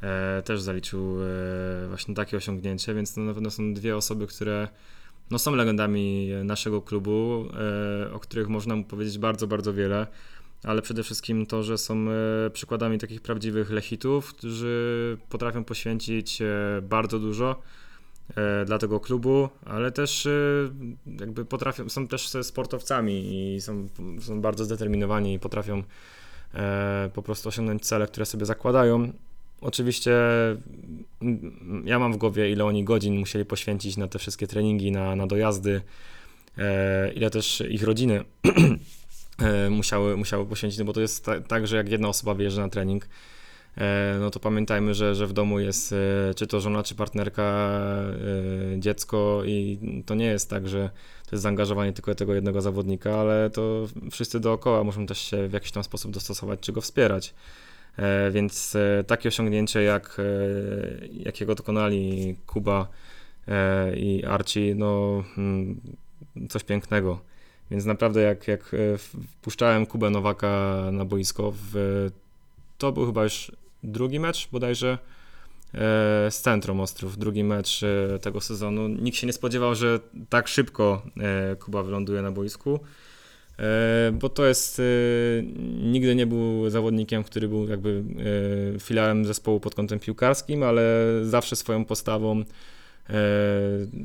e, 0.03 0.43
też 0.43 0.61
zaliczył 0.63 1.17
e, 1.23 1.89
właśnie 1.89 2.15
takie 2.15 2.37
osiągnięcie, 2.37 2.95
więc 2.95 3.15
to 3.15 3.21
na 3.21 3.35
pewno 3.35 3.51
są 3.51 3.75
dwie 3.75 3.97
osoby, 3.97 4.27
które 4.27 4.69
no, 5.31 5.39
są 5.39 5.55
legendami 5.55 6.29
naszego 6.45 6.83
klubu, 6.83 7.49
e, 8.07 8.13
o 8.13 8.19
których 8.19 8.49
można 8.49 8.77
mu 8.77 8.85
powiedzieć 8.85 9.19
bardzo, 9.19 9.47
bardzo 9.47 9.75
wiele, 9.75 10.07
ale 10.65 10.83
przede 10.83 11.03
wszystkim 11.03 11.47
to, 11.47 11.63
że 11.63 11.79
są 11.79 12.07
e, 12.11 12.51
przykładami 12.51 12.99
takich 12.99 13.21
prawdziwych 13.21 13.71
lechitów, 13.71 14.35
którzy 14.35 15.19
potrafią 15.29 15.65
poświęcić 15.65 16.43
e, 16.43 16.47
bardzo 16.83 17.19
dużo 17.19 17.63
e, 18.37 18.65
dla 18.65 18.79
tego 18.79 19.01
klubu, 19.01 19.49
ale 19.65 19.93
też 19.93 20.27
e, 20.27 20.31
jakby 21.21 21.45
potrafią, 21.45 21.89
są 21.89 22.09
też 22.09 22.29
sportowcami 22.43 23.55
i 23.55 23.61
są, 23.61 23.89
są 24.21 24.41
bardzo 24.41 24.65
zdeterminowani 24.65 25.35
i 25.35 25.39
potrafią 25.39 25.83
e, 26.55 27.11
po 27.15 27.23
prostu 27.23 27.49
osiągnąć 27.49 27.87
cele, 27.87 28.07
które 28.07 28.27
sobie 28.27 28.47
zakładają. 28.47 29.13
Oczywiście 29.63 30.13
mm, 31.23 31.83
ja 31.87 31.99
mam 31.99 32.13
w 32.13 32.17
głowie, 32.17 32.51
ile 32.51 32.65
oni 32.65 32.85
godzin 32.85 33.19
musieli 33.19 33.45
poświęcić 33.45 33.97
na 33.97 34.09
te 34.09 34.19
wszystkie 34.19 34.47
treningi, 34.47 34.93
na, 34.93 35.17
na 35.17 35.27
dojazdy, 35.27 35.83
e, 36.59 37.13
ile 37.13 37.31
też 37.31 37.63
ich 37.71 37.83
rodziny 37.83 38.25
e, 39.39 39.71
musiały, 39.71 40.17
musiały 40.17 40.47
poświęcić, 40.47 40.79
no 40.79 40.85
bo 40.85 40.93
to 40.93 41.01
jest 41.01 41.25
ta, 41.25 41.41
tak, 41.41 41.67
że 41.67 41.77
jak 41.77 41.89
jedna 41.89 42.09
osoba 42.09 42.35
wyjeżdża 42.35 42.63
na 42.63 42.69
trening, 42.69 43.09
e, 43.77 44.17
no 44.21 44.31
to 44.31 44.41
pamiętajmy, 44.41 44.95
że, 44.95 45.15
że 45.15 45.27
w 45.27 45.33
domu 45.33 45.61
jest 45.61 45.95
czy 46.37 46.47
to 46.47 46.61
żona, 46.61 46.83
czy 46.83 46.95
partnerka, 46.95 47.71
dziecko 48.79 49.43
i 49.47 49.79
to 50.07 50.15
nie 50.15 50.27
jest 50.27 50.51
tak, 50.51 50.69
że 50.69 50.91
to 51.27 51.37
jest 51.37 51.43
zaangażowanie 51.43 51.93
tylko 51.93 52.15
tego 52.15 52.35
jednego 52.35 52.61
zawodnika, 52.61 53.15
ale 53.15 53.51
to 53.51 53.87
wszyscy 54.11 54.41
dookoła 54.41 54.85
muszą 54.85 55.07
też 55.07 55.19
się 55.19 55.49
w 55.49 55.53
jakiś 55.53 55.73
tam 55.73 55.85
sposób 55.85 56.13
dostosować, 56.13 56.61
czy 56.61 56.73
go 56.73 56.81
wspierać. 56.81 57.35
E, 57.97 58.31
Więc 58.31 58.77
e, 58.77 59.05
takie 59.05 59.29
osiągnięcie, 59.29 59.83
jak, 59.83 60.17
e, 60.19 60.23
jakiego 61.13 61.55
dokonali 61.55 62.37
Kuba 62.47 62.89
i 63.97 64.25
Archie, 64.25 64.75
no 64.75 65.23
mm, 65.39 65.81
coś 66.49 66.65
pięknego. 66.65 67.21
Więc 67.71 67.85
naprawdę 67.85 68.23
jak, 68.23 68.49
jak 68.49 68.77
wpuszczałem 68.99 69.87
Kubę 69.87 70.11
Nowaka 70.11 70.83
na 70.93 71.05
boisko, 71.05 71.53
w, 71.57 72.11
to 72.79 72.93
był 72.93 73.07
chyba 73.07 73.25
już 73.25 73.53
drugi 73.83 74.21
mecz 74.21 74.49
bodajże 74.53 74.99
z 76.31 76.41
Centrum 76.41 76.81
Ostrów, 76.81 77.19
drugi 77.19 77.45
mecz 77.45 77.81
tego 78.21 78.41
sezonu. 78.41 78.89
Nikt 78.89 79.17
się 79.19 79.27
nie 79.27 79.33
spodziewał, 79.33 79.75
że 79.75 80.01
tak 80.29 80.49
szybko 80.49 81.03
Kuba 81.61 81.83
wyląduje 81.83 82.23
na 82.23 82.33
boisku. 82.33 82.81
E, 83.63 84.13
bo 84.13 84.29
to 84.29 84.47
jest, 84.47 84.81
e, 84.81 84.83
nigdy 85.83 86.15
nie 86.15 86.27
był 86.27 86.71
zawodnikiem, 86.71 87.25
który 87.25 87.49
był 87.49 87.69
jakby 87.69 88.05
e, 88.77 88.81
filarem 88.81 89.25
zespołu 89.25 89.61
pod 89.61 89.75
kątem 89.75 89.99
piłkarskim, 89.99 90.63
ale 90.63 90.83
zawsze 91.23 91.57
swoją 91.57 91.85
postawą 91.85 92.45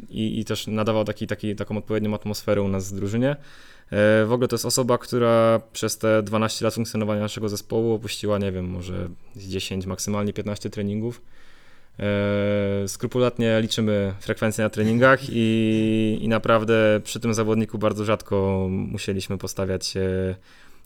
i, 0.10 0.40
i 0.40 0.46
też 0.46 0.68
nadawał 0.68 1.04
taki, 1.06 1.28
taki, 1.28 1.56
taką 1.56 1.78
odpowiednią 1.78 2.14
atmosferę 2.14 2.62
u 2.62 2.68
nas 2.68 2.94
w 2.94 2.96
drużynie. 2.96 3.36
W 4.26 4.30
ogóle 4.32 4.48
to 4.48 4.56
jest 4.56 4.66
osoba, 4.66 4.98
która 4.98 5.62
przez 5.74 5.98
te 5.98 6.24
12 6.24 6.66
lat 6.66 6.74
funkcjonowania 6.74 7.22
naszego 7.22 7.50
zespołu 7.50 7.94
opuściła, 7.94 8.38
nie 8.38 8.52
wiem, 8.52 8.70
może 8.70 9.10
z 9.36 9.48
10, 9.48 9.86
maksymalnie 9.86 10.34
15 10.34 10.70
treningów. 10.70 11.22
E, 12.00 12.88
Skrupulatnie 12.88 13.62
liczymy 13.62 14.14
frekwencję 14.20 14.64
na 14.64 14.70
treningach 14.70 15.20
i, 15.30 16.20
i 16.22 16.28
naprawdę 16.28 17.02
przy 17.04 17.20
tym 17.20 17.34
zawodniku 17.34 17.78
bardzo 17.78 18.06
rzadko 18.06 18.68
musieliśmy 18.70 19.38
postawiać 19.38 19.98
e, 19.98 20.36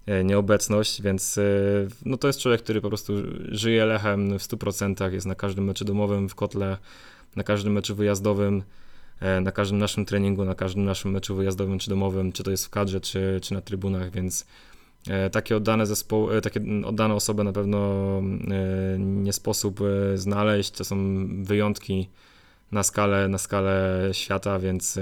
e, 0.05 0.23
nieobecność, 0.23 1.01
więc 1.01 1.39
no 2.05 2.17
to 2.17 2.27
jest 2.27 2.39
człowiek, 2.39 2.61
który 2.61 2.81
po 2.81 2.87
prostu 2.87 3.13
żyje 3.49 3.85
lechem 3.85 4.39
w 4.39 4.41
100%, 4.41 5.13
jest 5.13 5.25
na 5.25 5.35
każdym 5.35 5.65
meczu 5.65 5.85
domowym 5.85 6.29
w 6.29 6.35
kotle, 6.35 6.77
na 7.35 7.43
każdym 7.43 7.73
meczu 7.73 7.95
wyjazdowym, 7.95 8.63
na 9.41 9.51
każdym 9.51 9.77
naszym 9.77 10.05
treningu, 10.05 10.45
na 10.45 10.55
każdym 10.55 10.85
naszym 10.85 11.11
meczu 11.11 11.35
wyjazdowym 11.35 11.79
czy 11.79 11.89
domowym, 11.89 12.31
czy 12.31 12.43
to 12.43 12.51
jest 12.51 12.65
w 12.65 12.69
kadrze, 12.69 13.01
czy, 13.01 13.39
czy 13.43 13.53
na 13.53 13.61
trybunach, 13.61 14.11
więc 14.11 14.45
takie 15.31 15.57
oddane 15.57 15.85
zespoły, 15.85 16.35
e, 16.35 16.41
takie 16.41 16.61
oddane 16.85 17.13
osoby 17.13 17.43
na 17.43 17.53
pewno 17.53 17.79
e, 18.19 18.99
nie 18.99 19.33
sposób 19.33 19.81
e, 19.81 20.17
znaleźć, 20.17 20.71
to 20.71 20.83
są 20.83 21.27
wyjątki 21.43 22.09
na 22.71 22.83
skalę, 22.83 23.27
na 23.27 23.37
skalę 23.37 24.09
świata, 24.11 24.59
więc 24.59 24.97
e, 24.97 25.01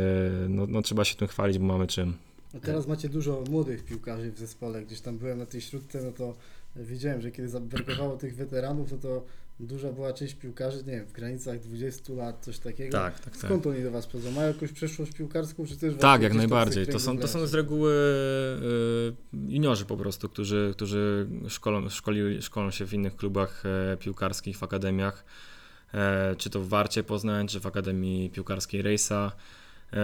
no, 0.50 0.68
no, 0.68 0.82
trzeba 0.82 1.06
się 1.06 1.16
tym 1.16 1.28
chwalić, 1.28 1.60
bo 1.60 1.66
mamy 1.66 1.88
czym. 1.88 2.14
A 2.56 2.60
teraz 2.60 2.88
macie 2.88 3.10
dużo 3.10 3.44
młodych 3.50 3.86
piłkarzy 3.86 4.32
w 4.32 4.38
zespole. 4.38 4.82
Gdzieś 4.82 5.02
tam 5.02 5.18
byłem 5.18 5.38
na 5.38 5.46
tej 5.46 5.62
śródce, 5.62 6.02
no 6.04 6.12
to 6.12 6.36
widziałem, 6.76 7.22
że 7.22 7.32
kiedy 7.32 7.50
zabrakowało 7.50 8.18
tych 8.18 8.36
weteranów, 8.36 8.92
no 8.92 8.98
to 8.98 9.24
duża 9.60 9.92
była 9.92 10.14
część 10.14 10.34
piłkarzy, 10.34 10.78
nie 10.78 10.92
wiem, 10.92 11.06
w 11.06 11.12
granicach 11.12 11.60
20 11.60 12.14
lat, 12.14 12.46
coś 12.46 12.60
takiego. 12.60 12.92
Tak, 12.92 13.20
tak, 13.20 13.38
tak. 13.38 13.38
Skąd 13.38 13.68
oni 13.68 13.84
do 13.84 13.92
Was 13.92 14.08
przychodzą? 14.08 14.32
Mają 14.32 14.48
jakąś 14.48 14.72
przeszłość 14.72 15.12
piłkarską, 15.12 15.66
czy 15.66 15.78
też 15.78 15.94
Tak, 16.00 16.22
jak 16.22 16.34
najbardziej. 16.34 16.88
To 16.88 17.00
są, 17.00 17.18
to 17.18 17.28
są 17.28 17.48
z 17.48 17.54
reguły 17.54 17.94
y, 17.94 19.52
juniorzy 19.54 19.86
po 19.86 19.98
prostu, 19.98 20.30
którzy, 20.30 20.74
którzy 20.76 21.28
szkolą, 21.48 21.90
szkoli, 21.90 22.42
szkolą 22.42 22.72
się 22.72 22.86
w 22.86 22.94
innych 22.94 23.16
klubach 23.16 23.64
e, 23.66 23.98
piłkarskich, 23.98 24.58
w 24.58 24.64
akademiach, 24.64 25.26
e, 25.94 26.36
czy 26.36 26.50
to 26.50 26.62
w 26.62 26.68
Warcie 26.68 27.04
Poznań, 27.04 27.48
czy 27.48 27.60
w 27.60 27.66
Akademii 27.66 28.30
Piłkarskiej 28.30 28.82
Rejsa. 28.82 29.32
E, 29.94 30.00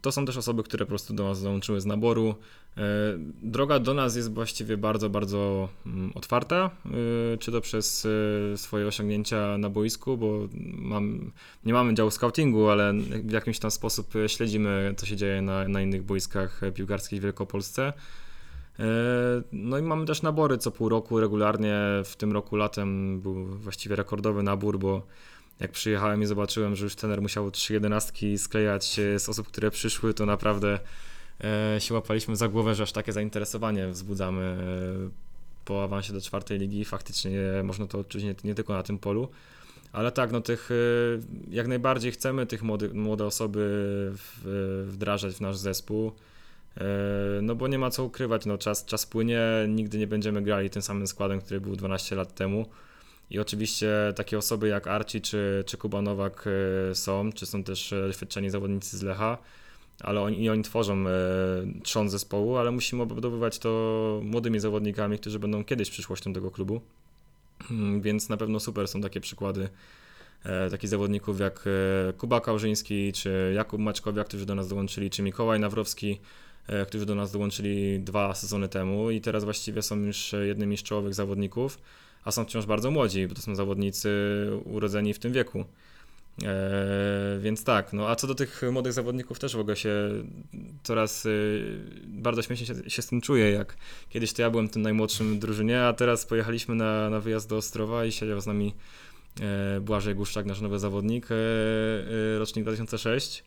To 0.00 0.12
są 0.12 0.26
też 0.26 0.36
osoby, 0.36 0.62
które 0.62 0.84
po 0.84 0.88
prostu 0.88 1.14
do 1.14 1.24
nas 1.24 1.42
dołączyły 1.42 1.80
z 1.80 1.86
naboru. 1.86 2.34
E, 2.76 2.82
Droga 3.42 3.78
do 3.78 3.94
nas 3.94 4.16
jest 4.16 4.34
właściwie 4.34 4.76
bardzo, 4.76 5.10
bardzo 5.10 5.68
mm, 5.86 6.12
otwarta, 6.14 6.70
e, 7.34 7.38
czy 7.38 7.52
to 7.52 7.60
przez 7.60 8.08
swoje 8.56 8.86
osiągnięcia 8.86 9.58
na 9.58 9.70
boisku, 9.70 10.16
bo 10.16 10.48
mam, 10.78 11.32
nie 11.64 11.72
mamy 11.72 11.94
działu 11.94 12.10
scoutingu, 12.10 12.68
ale 12.68 12.92
w 13.24 13.30
jakimś 13.30 13.58
tam 13.58 13.70
sposób 13.70 14.12
śledzimy, 14.26 14.94
co 14.96 15.06
się 15.06 15.16
dzieje 15.16 15.42
na, 15.42 15.68
na 15.68 15.82
innych 15.82 16.02
boiskach 16.02 16.60
piłkarskich 16.74 17.20
w 17.20 17.22
Wielkopolsce. 17.22 17.92
No 19.52 19.78
i 19.78 19.82
mamy 19.82 20.06
też 20.06 20.22
nabory 20.22 20.58
co 20.58 20.70
pół 20.70 20.88
roku 20.88 21.20
regularnie. 21.20 21.76
W 22.04 22.16
tym 22.16 22.32
roku 22.32 22.56
latem 22.56 23.20
był 23.20 23.46
właściwie 23.46 23.96
rekordowy 23.96 24.42
nabór, 24.42 24.78
bo 24.78 25.06
jak 25.60 25.72
przyjechałem 25.72 26.22
i 26.22 26.26
zobaczyłem, 26.26 26.76
że 26.76 26.84
już 26.84 26.96
trener 26.96 27.22
musiał 27.22 27.50
trzy 27.50 27.72
jedenastki 27.72 28.38
sklejać 28.38 28.98
e, 28.98 29.18
z 29.18 29.28
osób, 29.28 29.48
które 29.48 29.70
przyszły, 29.70 30.14
to 30.14 30.26
naprawdę 30.26 30.78
e, 31.44 31.80
się 31.80 31.94
łapaliśmy 31.94 32.36
za 32.36 32.48
głowę, 32.48 32.74
że 32.74 32.82
aż 32.82 32.92
takie 32.92 33.12
zainteresowanie 33.12 33.88
wzbudzamy 33.88 34.42
e, 34.42 35.26
po 35.64 35.84
awansie 35.84 36.12
do 36.12 36.20
czwartej 36.20 36.58
ligi. 36.58 36.84
Faktycznie 36.84 37.40
można 37.64 37.86
to 37.86 37.98
odczuć 37.98 38.22
nie, 38.22 38.34
nie 38.44 38.54
tylko 38.54 38.72
na 38.72 38.82
tym 38.82 38.98
polu. 38.98 39.28
Ale 39.92 40.12
tak, 40.12 40.32
no 40.32 40.40
tych 40.40 40.70
jak 41.50 41.66
najbardziej 41.66 42.12
chcemy 42.12 42.46
tych 42.46 42.62
młody, 42.62 42.94
młode 42.94 43.26
osoby 43.26 44.12
wdrażać 44.86 45.34
w 45.34 45.40
nasz 45.40 45.56
zespół. 45.56 46.12
No 47.42 47.54
bo 47.54 47.68
nie 47.68 47.78
ma 47.78 47.90
co 47.90 48.04
ukrywać, 48.04 48.46
no 48.46 48.58
czas, 48.58 48.84
czas 48.84 49.06
płynie, 49.06 49.40
nigdy 49.68 49.98
nie 49.98 50.06
będziemy 50.06 50.42
grali 50.42 50.70
tym 50.70 50.82
samym 50.82 51.06
składem, 51.06 51.40
który 51.40 51.60
był 51.60 51.76
12 51.76 52.16
lat 52.16 52.34
temu. 52.34 52.66
I 53.30 53.38
oczywiście 53.38 53.90
takie 54.16 54.38
osoby 54.38 54.68
jak 54.68 54.86
Archie 54.86 55.20
czy, 55.20 55.64
czy 55.66 55.76
Kuba 55.76 56.02
Nowak 56.02 56.44
e, 56.90 56.94
są, 56.94 57.32
czy 57.32 57.46
są 57.46 57.64
też 57.64 57.92
e, 57.92 58.06
doświadczeni 58.06 58.50
zawodnicy 58.50 58.98
z 58.98 59.02
Lecha, 59.02 59.38
ale 60.00 60.20
oni, 60.20 60.42
i 60.42 60.50
oni 60.50 60.62
tworzą 60.62 61.08
e, 61.08 61.12
trzon 61.82 62.10
zespołu, 62.10 62.56
ale 62.56 62.70
musimy 62.70 63.02
obudowywać 63.02 63.58
to 63.58 64.20
młodymi 64.24 64.60
zawodnikami, 64.60 65.18
którzy 65.18 65.38
będą 65.38 65.64
kiedyś 65.64 65.90
przyszłością 65.90 66.32
tego 66.32 66.50
klubu. 66.50 66.80
Mm, 67.70 68.00
Więc 68.00 68.28
na 68.28 68.36
pewno 68.36 68.60
super 68.60 68.88
są 68.88 69.00
takie 69.00 69.20
przykłady 69.20 69.68
takich 70.70 70.90
zawodników 70.90 71.40
jak 71.40 71.64
Kuba 72.18 72.40
Kałżyński, 72.40 73.12
czy 73.12 73.52
Jakub 73.54 73.80
Maćkowiak, 73.80 74.28
którzy 74.28 74.46
do 74.46 74.54
nas 74.54 74.68
dołączyli, 74.68 75.10
czy 75.10 75.22
Mikołaj 75.22 75.60
Nawrowski, 75.60 76.20
którzy 76.86 77.06
do 77.06 77.14
nas 77.14 77.32
dołączyli 77.32 78.00
dwa 78.00 78.34
sezony 78.34 78.68
temu 78.68 79.10
i 79.10 79.20
teraz 79.20 79.44
właściwie 79.44 79.82
są 79.82 79.96
już 79.96 80.34
jednymi 80.46 80.78
z 80.78 80.82
czołowych 80.82 81.14
zawodników, 81.14 81.78
a 82.26 82.32
są 82.32 82.44
wciąż 82.44 82.66
bardzo 82.66 82.90
młodzi, 82.90 83.26
bo 83.26 83.34
to 83.34 83.42
są 83.42 83.54
zawodnicy 83.54 84.10
urodzeni 84.64 85.14
w 85.14 85.18
tym 85.18 85.32
wieku. 85.32 85.64
E, 86.44 87.38
więc 87.40 87.64
tak, 87.64 87.92
no 87.92 88.08
a 88.08 88.16
co 88.16 88.26
do 88.26 88.34
tych 88.34 88.62
młodych 88.72 88.92
zawodników 88.92 89.38
też 89.38 89.56
w 89.56 89.60
ogóle 89.60 89.76
się 89.76 89.94
coraz 90.82 91.26
y, 91.26 91.80
bardzo 92.06 92.42
śmiesznie 92.42 92.66
się, 92.66 92.90
się 92.90 93.02
z 93.02 93.06
tym 93.06 93.20
czuję, 93.20 93.50
jak 93.50 93.76
kiedyś 94.08 94.32
to 94.32 94.42
ja 94.42 94.50
byłem 94.50 94.68
tym 94.68 94.82
najmłodszym 94.82 95.38
drużynie, 95.38 95.82
a 95.82 95.92
teraz 95.92 96.26
pojechaliśmy 96.26 96.74
na, 96.74 97.10
na 97.10 97.20
wyjazd 97.20 97.48
do 97.48 97.56
Ostrowa 97.56 98.04
i 98.04 98.12
siedział 98.12 98.40
z 98.40 98.46
nami 98.46 98.74
e, 99.40 99.80
Błażej 99.80 100.14
Guszczak, 100.14 100.46
nasz 100.46 100.60
nowy 100.60 100.78
zawodnik, 100.78 101.28
e, 101.30 102.38
rocznik 102.38 102.64
2006 102.64 103.44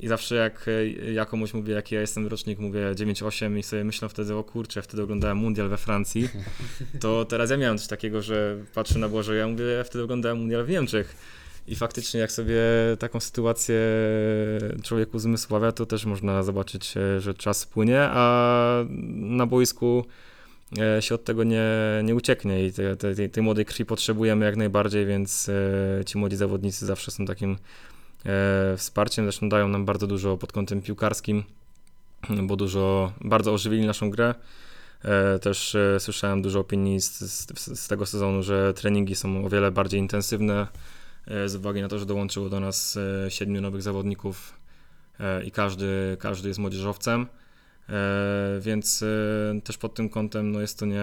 i 0.00 0.08
zawsze 0.08 0.34
jak 0.34 0.66
e, 0.68 1.12
ja 1.12 1.24
komuś 1.24 1.54
mówię, 1.54 1.74
jaki 1.74 1.94
ja 1.94 2.00
jestem 2.00 2.26
rocznik, 2.26 2.58
mówię 2.58 2.80
9-8 2.94 3.58
i 3.58 3.62
sobie 3.62 3.84
myślę 3.84 4.08
wtedy, 4.08 4.34
o 4.34 4.44
kurczę, 4.44 4.82
wtedy 4.82 5.02
oglądałem 5.02 5.38
Mundial 5.38 5.68
we 5.68 5.76
Francji, 5.76 6.28
to 7.00 7.24
teraz 7.24 7.50
ja 7.50 7.56
miałem 7.56 7.78
coś 7.78 7.86
takiego, 7.86 8.22
że 8.22 8.56
patrzę 8.74 8.98
na 8.98 9.08
Błażeja 9.08 9.40
ja 9.40 9.48
mówię, 9.48 9.64
ja 9.64 9.84
wtedy 9.84 10.04
oglądałem 10.04 10.38
Mundial 10.38 10.64
w 10.64 10.68
Niemczech. 10.68 11.16
I 11.66 11.76
faktycznie 11.76 12.20
jak 12.20 12.32
sobie 12.32 12.60
taką 12.98 13.20
sytuację 13.20 13.80
człowieku 14.82 15.18
zmysławia, 15.18 15.72
to 15.72 15.86
też 15.86 16.04
można 16.04 16.42
zobaczyć, 16.42 16.96
e, 16.96 17.20
że 17.20 17.34
czas 17.34 17.66
płynie, 17.66 18.00
a 18.02 18.84
na 19.14 19.46
boisku 19.46 20.04
e, 20.78 21.02
się 21.02 21.14
od 21.14 21.24
tego 21.24 21.44
nie, 21.44 21.66
nie 22.04 22.14
ucieknie 22.14 22.66
i 22.66 22.72
te, 22.72 22.96
te, 22.96 23.14
tej, 23.14 23.30
tej 23.30 23.42
młodej 23.42 23.64
krwi 23.64 23.84
potrzebujemy 23.84 24.46
jak 24.46 24.56
najbardziej, 24.56 25.06
więc 25.06 25.50
ci 26.06 26.18
młodzi 26.18 26.36
zawodnicy 26.36 26.86
zawsze 26.86 27.10
są 27.10 27.26
takim 27.26 27.56
wsparciem, 28.76 29.24
zresztą 29.24 29.48
dają 29.48 29.68
nam 29.68 29.84
bardzo 29.84 30.06
dużo 30.06 30.36
pod 30.36 30.52
kątem 30.52 30.82
piłkarskim, 30.82 31.44
bo 32.42 32.56
dużo, 32.56 33.12
bardzo 33.20 33.52
ożywili 33.52 33.86
naszą 33.86 34.10
grę. 34.10 34.34
E, 35.04 35.38
Też 35.38 35.74
e, 35.74 36.00
słyszałem 36.00 36.42
dużo 36.42 36.60
opinii 36.60 37.00
z, 37.00 37.18
z, 37.20 37.80
z 37.80 37.88
tego 37.88 38.06
sezonu, 38.06 38.42
że 38.42 38.74
treningi 38.74 39.16
są 39.16 39.44
o 39.44 39.48
wiele 39.48 39.70
bardziej 39.70 40.00
intensywne, 40.00 40.66
e, 41.26 41.48
z 41.48 41.56
uwagi 41.56 41.82
na 41.82 41.88
to, 41.88 41.98
że 41.98 42.06
dołączyło 42.06 42.48
do 42.48 42.60
nas 42.60 42.98
e, 43.26 43.30
siedmiu 43.30 43.60
nowych 43.60 43.82
zawodników 43.82 44.54
e, 45.20 45.44
i 45.44 45.50
każdy, 45.50 46.16
każdy 46.20 46.48
jest 46.48 46.60
młodzieżowcem. 46.60 47.26
E, 47.88 48.60
Więc 48.60 49.02
e, 49.02 49.60
też 49.60 49.78
pod 49.78 49.94
tym 49.94 50.08
kątem 50.08 50.52
no 50.52 50.60
jest 50.60 50.78
to 50.78 50.86
nie, 50.86 51.02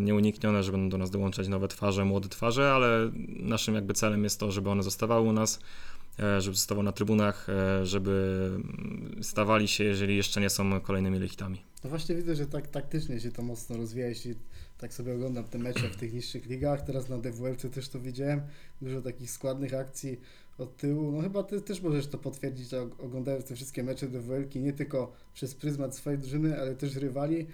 nieuniknione, 0.00 0.62
że 0.62 0.72
będą 0.72 0.88
do 0.88 0.98
nas 0.98 1.10
dołączać 1.10 1.48
nowe 1.48 1.68
twarze, 1.68 2.04
młode 2.04 2.28
twarze, 2.28 2.72
ale 2.72 3.10
naszym 3.28 3.74
jakby 3.74 3.94
celem 3.94 4.24
jest 4.24 4.40
to, 4.40 4.52
żeby 4.52 4.70
one 4.70 4.82
zostawały 4.82 5.28
u 5.28 5.32
nas, 5.32 5.58
e, 5.58 6.01
żeby 6.18 6.56
zostawały 6.56 6.84
na 6.84 6.92
trybunach, 6.92 7.48
e, 7.48 7.86
żeby 7.86 8.50
mm, 8.54 9.24
stawali 9.24 9.68
się, 9.68 9.84
jeżeli 9.84 10.16
jeszcze 10.16 10.40
nie 10.40 10.50
są 10.50 10.80
kolejnymi 10.80 11.18
lechitami. 11.18 11.62
No 11.84 11.90
właśnie 11.90 12.14
widzę, 12.14 12.36
że 12.36 12.46
tak 12.46 12.68
taktycznie 12.68 13.20
się 13.20 13.32
to 13.32 13.42
mocno 13.42 13.76
rozwija, 13.76 14.06
jeśli 14.06 14.34
tak 14.78 14.94
sobie 14.94 15.14
oglądam 15.14 15.44
te 15.44 15.58
mecze 15.58 15.88
w 15.88 15.96
tych 15.96 16.12
niższych 16.12 16.46
ligach, 16.46 16.82
teraz 16.82 17.08
na 17.08 17.18
DWL-ce 17.18 17.70
też 17.70 17.88
to 17.88 18.00
widziałem, 18.00 18.40
dużo 18.80 19.02
takich 19.02 19.30
składnych 19.30 19.74
akcji 19.74 20.20
od 20.62 20.76
tyłu, 20.76 21.12
no 21.12 21.22
chyba 21.22 21.42
ty 21.42 21.60
też 21.60 21.82
możesz 21.82 22.06
to 22.06 22.18
potwierdzić, 22.18 22.70
og- 22.72 22.90
oglądając 23.04 23.44
te 23.44 23.54
wszystkie 23.56 23.82
mecze 23.82 24.08
DWL-ki, 24.08 24.60
nie 24.60 24.72
tylko 24.72 25.12
przez 25.34 25.54
pryzmat 25.54 25.96
swojej 25.96 26.18
drużyny, 26.18 26.60
ale 26.60 26.74
też 26.74 26.96
rywali, 26.96 27.46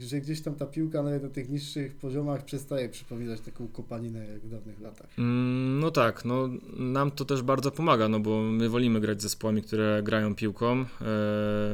że 0.00 0.20
gdzieś 0.20 0.40
tam 0.40 0.54
ta 0.54 0.66
piłka 0.66 1.02
nawet 1.02 1.22
na 1.22 1.28
tych 1.28 1.48
niższych 1.48 1.96
poziomach 1.96 2.44
przestaje 2.44 2.88
przypominać 2.88 3.40
taką 3.40 3.68
kopaninę 3.68 4.26
jak 4.26 4.40
w 4.40 4.50
dawnych 4.50 4.80
latach. 4.80 5.06
Mm, 5.18 5.80
No 5.80 5.90
tak, 5.90 6.24
no 6.24 6.48
nam 6.76 7.10
to 7.10 7.24
też 7.24 7.42
bardzo 7.42 7.70
pomaga, 7.70 8.08
no 8.08 8.20
bo 8.20 8.42
my 8.42 8.68
wolimy 8.68 9.00
grać 9.00 9.20
z 9.20 9.22
zespołami, 9.22 9.62
które 9.62 10.00
grają 10.04 10.34
piłką. 10.34 10.80
E, 10.80 10.86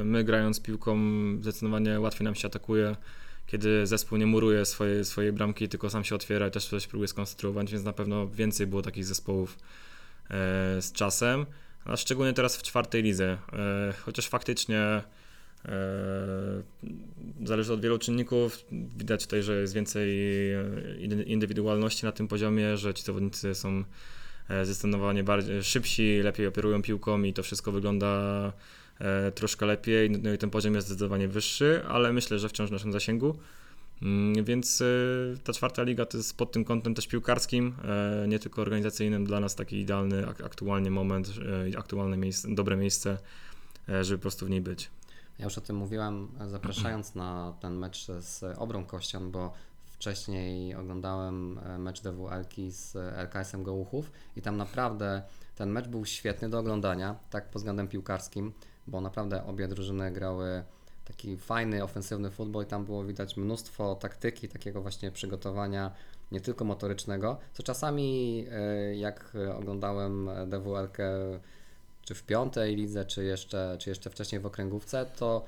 My 0.05 0.25
grając 0.25 0.61
piłką 0.61 0.99
zdecydowanie 1.41 2.01
łatwiej 2.01 2.25
nam 2.25 2.35
się 2.35 2.47
atakuje, 2.49 2.97
kiedy 3.47 3.87
zespół 3.87 4.19
nie 4.19 4.27
muruje 4.27 4.65
swojej, 4.65 5.05
swojej 5.05 5.33
bramki, 5.33 5.69
tylko 5.69 5.91
sam 5.91 6.05
się 6.05 6.15
otwiera 6.15 6.49
i 6.49 6.51
też 6.51 6.69
coś 6.69 6.87
próbuje 6.87 7.09
skonstruować, 7.09 7.73
więc 7.73 7.85
na 7.85 7.93
pewno 7.93 8.29
więcej 8.29 8.67
było 8.67 8.83
takich 8.83 9.05
zespołów 9.05 9.59
z 10.81 10.92
czasem, 10.92 11.47
a 11.85 11.97
szczególnie 11.97 12.33
teraz 12.33 12.57
w 12.57 12.62
czwartej 12.62 13.03
lidze. 13.03 13.38
E, 13.53 13.92
Chociaż 14.05 14.29
faktycznie 14.29 14.79
e, 14.79 15.03
zależy 17.45 17.73
od 17.73 17.81
wielu 17.81 17.99
czynników. 17.99 18.64
Widać 18.97 19.25
tutaj, 19.25 19.42
że 19.42 19.61
jest 19.61 19.75
więcej 19.75 20.11
e, 20.53 20.64
indy- 20.99 21.27
indywidualności 21.27 22.05
na 22.05 22.12
tym 22.12 22.29
poziomie, 22.29 22.77
że 22.77 22.95
ci 22.95 23.03
zawodnicy 23.03 23.55
są 23.55 23.85
e, 24.49 24.64
zdecydowanie 24.64 25.25
bardziej 25.25 25.64
szybsi, 25.64 26.21
lepiej 26.23 26.47
operują 26.47 26.83
piłką 26.83 27.23
i 27.23 27.33
to 27.33 27.42
wszystko 27.42 27.73
wygląda 27.73 28.53
e, 29.01 29.33
troszkę 29.33 29.66
lepiej. 29.66 30.11
No 30.11 30.33
i 30.33 30.38
ten 30.38 30.51
poziom 30.51 30.75
jest 30.75 30.87
zdecydowanie 30.87 31.29
wyższy, 31.29 31.83
ale 31.88 32.12
myślę, 32.12 32.38
że 32.38 32.49
wciąż 32.49 32.68
w 32.68 32.73
naszym 32.73 32.92
zasięgu. 32.92 33.38
Mm, 34.03 34.45
Więc 34.45 34.81
e, 34.81 34.85
ta 35.45 35.53
czwarta 35.53 35.83
liga 35.83 36.07
to 36.07 36.17
jest 36.17 36.37
pod 36.37 36.53
tym 36.53 36.65
kątem 36.65 36.95
też 36.95 37.07
piłkarskim, 37.07 37.75
e, 38.25 38.29
nie 38.29 38.38
tylko 38.38 38.62
organizacyjnym, 38.62 39.25
dla 39.25 39.41
nas 39.41 39.55
taki 39.55 39.77
idealny 39.81 40.29
ak- 40.29 40.41
aktualnie 40.41 40.91
moment, 40.91 41.33
e, 41.75 41.79
aktualne 41.79 42.17
miejsce, 42.17 42.49
dobre 42.55 42.77
miejsce, 42.77 43.19
e, 43.88 44.05
żeby 44.05 44.19
po 44.19 44.23
prostu 44.23 44.47
w 44.47 44.51
niej 44.51 44.61
być. 44.61 44.91
Ja 45.38 45.45
już 45.45 45.59
o 45.59 45.61
tym 45.61 45.77
mówiłem, 45.77 46.29
zapraszając 46.49 47.15
na 47.15 47.55
ten 47.61 47.75
mecz 47.79 48.07
z 48.21 48.45
Obrą 48.59 48.85
Kościan, 48.85 49.31
bo 49.31 49.53
wcześniej 49.87 50.75
oglądałem 50.75 51.61
mecz 51.79 52.01
DWL-ki 52.03 52.71
z 52.71 52.97
LKS-em 52.97 53.62
Gołuchów 53.62 54.11
i 54.37 54.43
tam 54.43 54.57
naprawdę 54.57 55.23
ten 55.57 55.71
mecz 55.71 55.88
był 55.88 56.05
świetny 56.05 56.51
do 56.51 56.59
oglądania, 56.59 57.17
tak 57.31 57.51
pod 57.51 57.61
względem 57.62 57.88
piłkarskim, 57.88 58.53
bo 58.87 59.01
naprawdę 59.01 59.45
obie 59.45 59.69
drużyny 59.69 60.12
grały 60.12 60.62
taki 61.05 61.37
fajny, 61.37 61.83
ofensywny 61.85 62.31
futbol 62.31 62.62
i 62.65 62.67
tam 62.67 62.85
było 62.85 63.05
widać 63.05 63.37
mnóstwo 63.37 63.95
taktyki, 63.95 64.49
takiego 64.49 64.83
właśnie 64.83 65.11
przygotowania 65.11 65.91
nie 66.33 66.41
tylko 66.41 66.65
motorycznego, 66.65 67.38
co 67.53 67.62
czasami 67.62 68.45
e, 68.53 68.95
jak 68.97 69.33
oglądałem 69.59 70.31
DWL-kę 70.47 71.09
czy 72.03 72.15
w 72.15 72.23
piątej 72.23 72.77
lidze, 72.77 73.05
czy 73.05 73.25
jeszcze, 73.25 73.77
czy 73.81 73.91
jeszcze 73.91 74.11
wcześniej 74.11 74.41
w 74.41 74.47
okręgówce, 74.47 75.07
to 75.17 75.45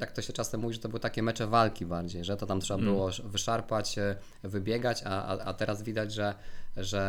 jak 0.00 0.12
to 0.12 0.22
się 0.22 0.32
czasem 0.32 0.60
mówi, 0.60 0.74
że 0.74 0.80
to 0.80 0.88
były 0.88 1.00
takie 1.00 1.22
mecze 1.22 1.46
walki 1.46 1.86
bardziej, 1.86 2.24
że 2.24 2.36
to 2.36 2.46
tam 2.46 2.60
trzeba 2.60 2.80
Mm. 2.80 2.94
było 2.94 3.08
sz- 3.08 3.30
wyszarpać, 3.30 3.98
e, 3.98 4.16
wybiegać, 4.42 5.02
a, 5.04 5.24
a, 5.24 5.38
a 5.44 5.54
teraz 5.54 5.82
widać, 5.82 6.12
że, 6.12 6.34
że 6.76 7.02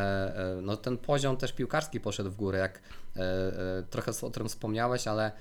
e, 0.58 0.62
no, 0.62 0.77
ten 0.77 0.97
poziom 0.97 1.38
też 1.38 1.54
piłkarski 1.54 1.99
poszedł 1.99 2.30
w 2.30 2.36
górę, 2.36 2.60
jak 2.60 2.80
e, 3.15 3.19
e, 3.19 3.84
trochę 3.89 4.12
o 4.21 4.30
tym 4.30 4.49
wspomniałeś, 4.49 5.08
ale 5.08 5.32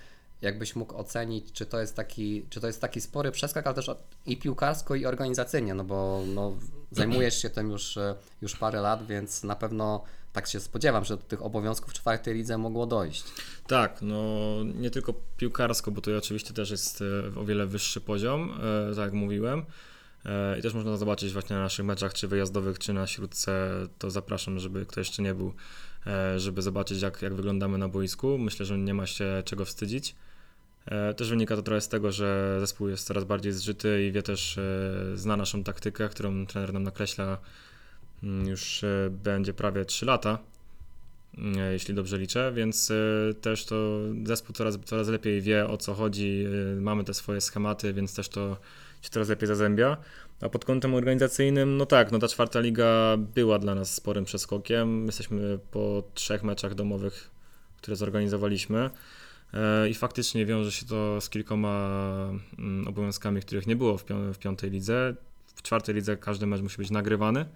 jakbyś 0.43 0.77
mógł 0.77 0.97
ocenić, 0.97 1.53
czy 1.53 1.67
to 1.67 1.81
jest 1.81 1.97
taki, 1.97 2.47
czy 2.51 2.61
to 2.61 2.67
jest 2.67 2.81
taki 2.81 3.01
spory 3.01 3.31
przeskok, 3.31 3.67
ale 3.67 3.75
też 3.75 3.91
i 4.27 4.37
piłkarsko, 4.37 4.95
i 4.95 5.07
organizacyjnie, 5.07 5.75
no 5.75 5.85
bo 5.85 6.23
no, 6.35 6.57
zajmujesz 6.91 7.43
się 7.43 7.51
tym 7.51 7.71
już, 7.71 7.97
e, 7.97 8.15
już 8.43 8.57
parę 8.57 8.81
lat, 8.81 9.07
więc 9.07 9.45
na 9.45 9.57
pewno 9.57 10.05
tak 10.33 10.47
się 10.47 10.61
spodziewam, 10.61 11.05
że 11.05 11.17
do 11.17 11.23
tych 11.23 11.43
obowiązków 11.43 11.91
w 11.91 11.95
czwartej 11.95 12.35
lidze 12.35 12.59
mogło 12.59 12.87
dojść. 12.87 13.25
Tak, 13.67 14.03
no 14.03 14.25
nie 14.65 14.91
tylko 14.91 15.15
piłkarsko, 15.37 15.91
bo 15.91 16.01
to 16.01 16.17
oczywiście 16.19 16.55
też 16.55 16.71
jest 16.71 17.03
e, 17.37 17.41
o 17.41 17.45
wiele 17.45 17.67
wyższy 17.67 18.01
poziom, 18.01 18.59
e, 18.91 18.95
tak 18.95 19.05
jak 19.05 19.13
mówiłem. 19.13 19.65
I 20.59 20.63
też 20.63 20.75
można 20.75 20.97
zobaczyć 20.97 21.33
właśnie 21.33 21.57
na 21.57 21.63
naszych 21.63 21.85
meczach, 21.85 22.15
czy 22.15 22.29
wyjazdowych, 22.29 22.79
czy 22.79 22.93
na 22.93 23.07
śródce. 23.07 23.71
To 23.99 24.11
zapraszam, 24.11 24.59
żeby 24.59 24.87
ktoś 24.87 25.07
jeszcze 25.07 25.23
nie 25.23 25.35
był, 25.35 25.55
żeby 26.37 26.63
zobaczyć, 26.63 27.03
jak, 27.03 27.23
jak 27.23 27.35
wyglądamy 27.35 27.79
na 27.79 27.89
boisku. 27.89 28.39
Myślę, 28.39 28.67
że 28.67 28.79
nie 28.79 28.95
ma 28.95 29.07
się 29.07 29.43
czego 29.45 29.65
wstydzić. 29.65 30.15
E, 30.87 31.15
Też 31.15 31.31
wynika 31.31 31.57
to 31.57 31.63
trochę 31.63 31.81
z 31.81 31.89
tego, 31.89 32.13
że 32.13 32.57
zespół 32.61 32.89
jest 32.89 33.07
coraz 33.07 33.25
bardziej 33.25 33.53
zżyty 33.53 34.07
i 34.07 34.13
wie 34.13 34.23
też, 34.23 34.59
e, 34.59 34.63
zna 35.15 35.37
naszą 35.37 35.65
taktykę, 35.65 36.09
którą 36.09 36.47
trener 36.47 36.73
nam 36.73 36.83
nakreśla 36.83 37.39
mm, 38.23 38.49
już 38.49 38.85
e, 38.85 39.11
będzie 39.11 39.55
prawie 39.55 39.85
3 39.85 40.07
lata, 40.07 40.39
mm, 41.39 41.73
jeśli 41.73 41.95
dobrze 41.95 42.19
liczę, 42.19 42.53
więc 42.55 42.93
też 43.41 43.65
to 43.65 44.01
zespół 44.25 44.55
coraz, 44.55 44.79
coraz 44.85 45.09
lepiej 45.09 45.41
wie 45.41 45.67
o 45.67 45.77
co 45.77 45.95
chodzi, 45.95 46.47
mamy 46.81 47.05
te 47.05 47.15
swoje 47.15 47.41
schematy, 47.41 47.93
więc 47.93 48.15
też 48.15 48.29
to 48.29 48.57
się 49.03 49.11
coraz 49.11 49.29
lepiej 49.29 49.47
zazębia. 49.47 49.97
A 50.41 50.49
pod 50.49 50.65
kątem 50.65 50.95
organizacyjnym, 50.95 51.77
no 51.77 51.87
tak, 51.87 52.13
no 52.13 52.19
ta 52.19 52.29
czwarta 52.29 52.61
liga 52.61 53.17
była 53.17 53.59
dla 53.59 53.75
nas 53.75 53.95
sporym 53.95 54.25
przeskokiem. 54.25 55.07
Jesteśmy 55.07 55.59
po 55.71 56.03
trzech 56.15 56.43
meczach 56.43 56.75
domowych, 56.75 57.31
które 57.77 57.97
zorganizowaliśmy. 57.97 58.91
E, 59.55 59.89
I 59.89 59.95
faktycznie 59.95 60.47
wiąże 60.47 60.73
się 60.73 60.87
to 60.87 61.21
z 61.21 61.29
kilkoma 61.29 61.89
mm, 62.59 62.89
obowiązkami, 62.89 63.41
których 63.41 63.67
nie 63.67 63.77
było 63.77 63.99
w, 63.99 64.05
pią- 64.05 64.33
w 64.33 64.39
piątej 64.39 64.71
lidze. 64.71 65.15
W 65.55 65.63
czwartej 65.63 65.95
lidze 65.95 66.17
każdy 66.17 66.47
mecz 66.47 66.61
musi 66.61 66.77
być 66.77 66.91
nagrywany, 66.91 67.47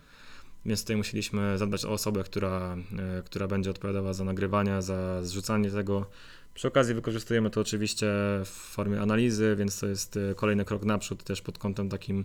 więc 0.67 0.81
tutaj 0.81 0.97
musieliśmy 0.97 1.59
zadbać 1.59 1.85
o 1.85 1.91
osobę, 1.91 2.25
która, 2.25 2.77
e, 3.19 3.23
która 3.23 3.47
będzie 3.47 3.71
odpowiadała 3.71 4.13
za 4.13 4.25
nagrywanie, 4.25 4.83
za 4.83 5.23
zrzucanie 5.23 5.71
tego. 5.71 6.07
Przy 6.55 6.69
okazji 6.69 6.95
wykorzystujemy 6.95 7.51
to 7.51 7.61
oczywiście 7.61 8.07
w 8.45 8.51
formie 8.51 9.01
analizy, 9.01 9.57
więc 9.59 9.79
to 9.79 9.87
jest 9.87 10.17
e, 10.17 10.35
kolejny 10.35 10.65
krok 10.65 10.85
naprzód 10.85 11.25
też 11.25 11.43
pod 11.43 11.59
kątem 11.59 11.89
takim 11.89 12.25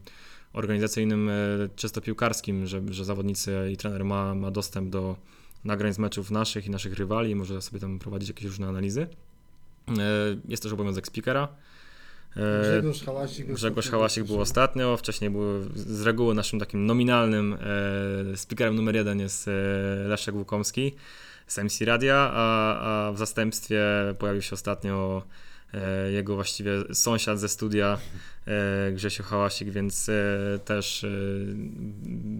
organizacyjnym, 0.53 1.29
czysto 1.75 2.01
piłkarskim, 2.01 2.67
że, 2.67 2.81
że 2.89 3.05
zawodnicy 3.05 3.69
i 3.71 3.77
trener 3.77 4.05
ma, 4.05 4.35
ma 4.35 4.51
dostęp 4.51 4.89
do 4.89 5.15
nagrań 5.63 5.93
z 5.93 5.99
meczów 5.99 6.31
naszych 6.31 6.67
i 6.67 6.69
naszych 6.69 6.93
rywali 6.93 7.31
i 7.31 7.35
może 7.35 7.61
sobie 7.61 7.79
tam 7.79 7.99
prowadzić 7.99 8.29
jakieś 8.29 8.45
różne 8.45 8.67
analizy. 8.67 9.07
E, 9.89 10.37
Jest 10.47 10.63
też 10.63 10.73
obowiązek 10.73 11.07
speakera. 11.07 11.47
E, 12.37 12.61
Grzegorz 12.61 13.03
Hałasik. 13.03 13.53
Grzegorz 13.53 13.89
Hałasik 13.89 14.23
był 14.23 14.41
ostatnio, 14.41 14.97
wcześniej 14.97 15.29
był 15.29 15.43
z 15.75 16.01
reguły 16.01 16.35
naszym 16.35 16.59
takim 16.59 16.85
nominalnym 16.85 17.53
e, 18.33 18.37
speakerem 18.37 18.75
numer 18.75 18.95
jeden 18.95 19.19
jest 19.19 19.49
Leszek 20.05 20.35
Łukomski 20.35 20.95
z 21.47 21.57
MC 21.57 21.85
Radia, 21.85 22.31
a, 22.33 23.07
a 23.07 23.11
w 23.11 23.17
zastępstwie 23.17 23.83
pojawił 24.19 24.41
się 24.41 24.53
ostatnio 24.53 25.23
jego 26.11 26.35
właściwie 26.35 26.71
sąsiad 26.93 27.39
ze 27.39 27.49
studia 27.49 27.97
Grzesiu 28.91 29.23
Hałasik, 29.23 29.69
więc 29.69 30.09
też 30.65 31.05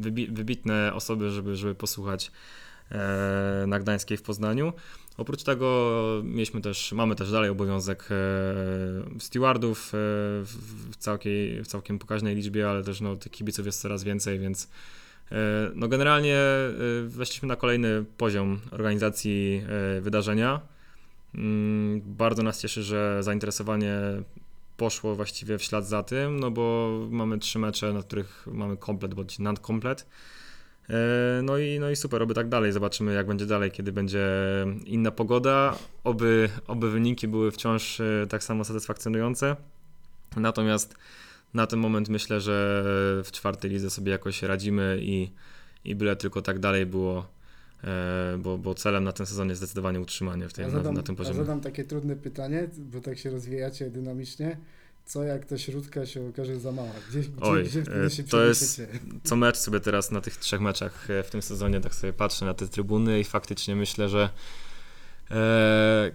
wybi- 0.02 0.32
wybitne 0.34 0.92
osoby, 0.94 1.30
żeby, 1.32 1.56
żeby 1.56 1.76
posłuchać 1.76 2.32
na 3.68 3.80
Gdańskiej 3.80 4.18
w 4.18 4.22
Poznaniu. 4.22 4.74
Oprócz 5.20 5.44
tego 5.44 6.22
mieliśmy 6.24 6.62
też, 6.62 6.92
mamy 6.92 7.16
też 7.16 7.32
dalej 7.32 7.50
obowiązek 7.50 8.10
e, 8.12 9.20
stewardów 9.20 9.88
e, 9.88 9.92
w, 10.44 10.96
całkiej, 10.98 11.64
w 11.64 11.68
całkiem 11.68 12.00
pokaźnej 12.00 12.36
liczbie, 12.36 12.70
ale 12.70 12.84
też 12.84 13.02
no, 13.02 13.16
tych 13.16 13.32
kibiców 13.32 13.66
jest 13.66 13.82
coraz 13.82 14.04
więcej, 14.04 14.40
więc 14.40 14.70
e, 15.32 15.36
no 15.76 15.88
generalnie 15.88 16.40
weszliśmy 17.06 17.48
na 17.48 17.56
kolejny 17.56 18.06
poziom 18.18 18.60
organizacji 18.72 19.64
wydarzenia. 20.02 20.62
Mm, 21.36 22.02
Bardzo 22.06 22.44
nas 22.44 22.62
cieszy, 22.62 22.84
że 22.84 23.24
zainteresowanie 23.24 24.00
poszło 24.78 25.16
właściwie 25.16 25.58
w 25.58 25.64
ślad 25.64 25.88
za 25.88 26.04
tym, 26.04 26.40
no 26.40 26.52
bo 26.52 26.92
mamy 27.10 27.40
trzy 27.40 27.60
mecze, 27.60 27.94
na 27.94 28.04
których 28.04 28.48
mamy 28.52 28.78
komplet 28.78 29.14
bądź 29.14 29.40
nadkomplet. 29.40 30.02
E, 30.02 30.39
No 31.44 31.58
i, 31.58 31.80
no 31.80 31.90
i 31.90 31.96
super, 31.96 32.22
oby 32.22 32.34
tak 32.34 32.50
dalej. 32.50 32.72
Zobaczymy, 32.72 33.14
jak 33.14 33.28
będzie 33.28 33.46
dalej, 33.46 33.72
kiedy 33.72 33.92
będzie 33.92 34.28
inna 34.86 35.12
pogoda. 35.12 35.76
Oby, 36.04 36.50
oby 36.68 36.92
wyniki 36.92 37.28
były 37.28 37.52
wciąż 37.52 38.00
e, 38.00 38.28
tak 38.30 38.44
samo 38.44 38.64
satysfakcjonujące. 38.64 39.56
Natomiast 40.38 40.96
na 41.54 41.68
ten 41.68 41.80
moment 41.80 42.10
myślę, 42.10 42.42
że 42.42 42.84
w 43.24 43.30
czwartej 43.32 43.72
lidze 43.72 43.90
sobie 43.90 44.12
jakoś 44.12 44.44
radzimy 44.44 45.00
i, 45.02 45.32
i 45.86 45.96
byle 45.96 46.16
tylko 46.16 46.42
tak 46.42 46.60
dalej 46.60 46.86
było, 46.86 47.28
e, 47.84 48.38
bo, 48.40 48.58
bo 48.58 48.74
celem 48.76 49.04
na 49.04 49.12
ten 49.12 49.26
sezon 49.26 49.50
jest 49.50 49.62
zdecydowanie 49.62 50.00
utrzymanie 50.02 50.50
w 50.50 50.54
tym, 50.54 50.62
Ja 50.62 50.68
na, 50.68 50.74
zadam, 50.78 50.94
na 50.96 51.04
tym 51.04 51.14
ja 51.14 51.18
poziomie. 51.18 51.38
zadam 51.38 51.62
takie 51.62 51.84
trudne 51.84 52.16
pytanie, 52.16 52.68
bo 52.78 53.02
tak 53.02 53.18
się 53.18 53.30
rozwijacie 53.30 53.90
dynamicznie. 53.90 54.58
Co 55.10 55.24
jak 55.24 55.46
ta 55.46 55.58
śródka 55.58 56.06
się 56.06 56.30
okaże 56.30 56.60
za 56.60 56.72
mała? 56.72 56.92
Gdzie, 57.10 57.20
gdzie, 57.20 57.32
Oj, 57.42 57.64
gdzie 57.64 57.80
e, 57.80 57.84
wtedy 57.84 58.10
się 58.10 58.24
to 58.24 58.44
jest- 58.46 58.82
co 59.24 59.36
mecz 59.36 59.58
sobie 59.58 59.80
teraz 59.80 60.12
na 60.12 60.22
tych 60.22 60.38
trzech 60.38 60.62
meczach 60.62 61.10
e, 61.10 61.24
w 61.24 61.30
tym 61.30 61.42
sezonie 61.42 61.82
tak 61.82 61.96
sobie 61.96 62.14
patrzę 62.14 62.46
na 62.46 62.54
te 62.54 62.68
trybuny 62.68 63.20
i 63.20 63.24
faktycznie 63.24 63.76
myślę, 63.76 64.10
że 64.10 64.30
e, 65.32 66.12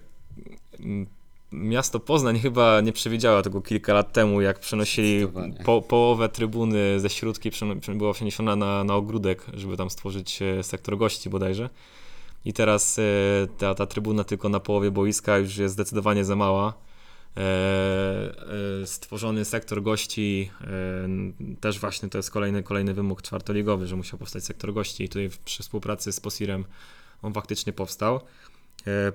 miasto 1.52 2.00
Poznań 2.00 2.38
chyba 2.38 2.80
nie 2.80 2.92
przewidziało 2.92 3.42
tego 3.42 3.62
kilka 3.62 3.94
lat 3.94 4.12
temu, 4.12 4.40
jak 4.40 4.58
przenosili 4.58 5.26
po, 5.64 5.82
połowę 5.82 6.28
trybuny 6.28 7.00
ze 7.00 7.10
śródki 7.10 7.50
była 7.94 8.12
przeniesiona 8.12 8.56
na, 8.56 8.84
na 8.84 8.94
ogródek, 8.94 9.46
żeby 9.54 9.76
tam 9.76 9.90
stworzyć 9.90 10.42
e, 10.42 10.62
sektor 10.62 10.98
gości 10.98 11.30
bodajże. 11.30 11.70
I 12.44 12.52
teraz 12.52 13.00
ta, 13.58 13.74
ta 13.74 13.86
trybuna 13.86 14.24
tylko 14.24 14.48
na 14.48 14.60
połowie 14.60 14.90
boiska 14.90 15.38
już 15.38 15.56
jest 15.56 15.74
zdecydowanie 15.74 16.24
za 16.24 16.36
mała. 16.36 16.84
E, 17.36 17.40
e, 18.82 18.86
stworzony 18.86 19.44
sektor 19.44 19.82
gości, 19.82 20.50
e, 20.60 21.56
też 21.60 21.78
właśnie 21.78 22.08
to 22.08 22.18
jest 22.18 22.30
kolejny, 22.30 22.62
kolejny 22.62 22.94
wymóg 22.94 23.22
czwartoligowy, 23.22 23.86
że 23.86 23.96
musiał 23.96 24.18
powstać 24.18 24.44
sektor 24.44 24.74
gości 24.74 25.04
i 25.04 25.08
tutaj 25.08 25.30
przy 25.44 25.62
współpracy 25.62 26.12
z 26.12 26.20
Posirem 26.20 26.64
on 27.22 27.32
faktycznie 27.32 27.72
powstał. 27.72 28.20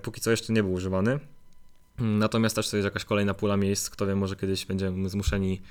Póki 0.02 0.22
co 0.22 0.32
jeszcze 0.32 0.54
nie 0.54 0.64
był 0.64 0.74
używany. 0.74 1.20
Natomiast 2.00 2.56
też 2.56 2.70
to 2.70 2.78
jest 2.78 2.86
jakaś 2.86 3.06
kolejna 3.06 3.34
pula 3.34 3.58
miejsc, 3.58 3.90
kto 3.90 4.08
wie, 4.08 4.16
może 4.16 4.36
kiedyś 4.36 4.66
będziemy 4.66 5.10
zmuszeni 5.10 5.62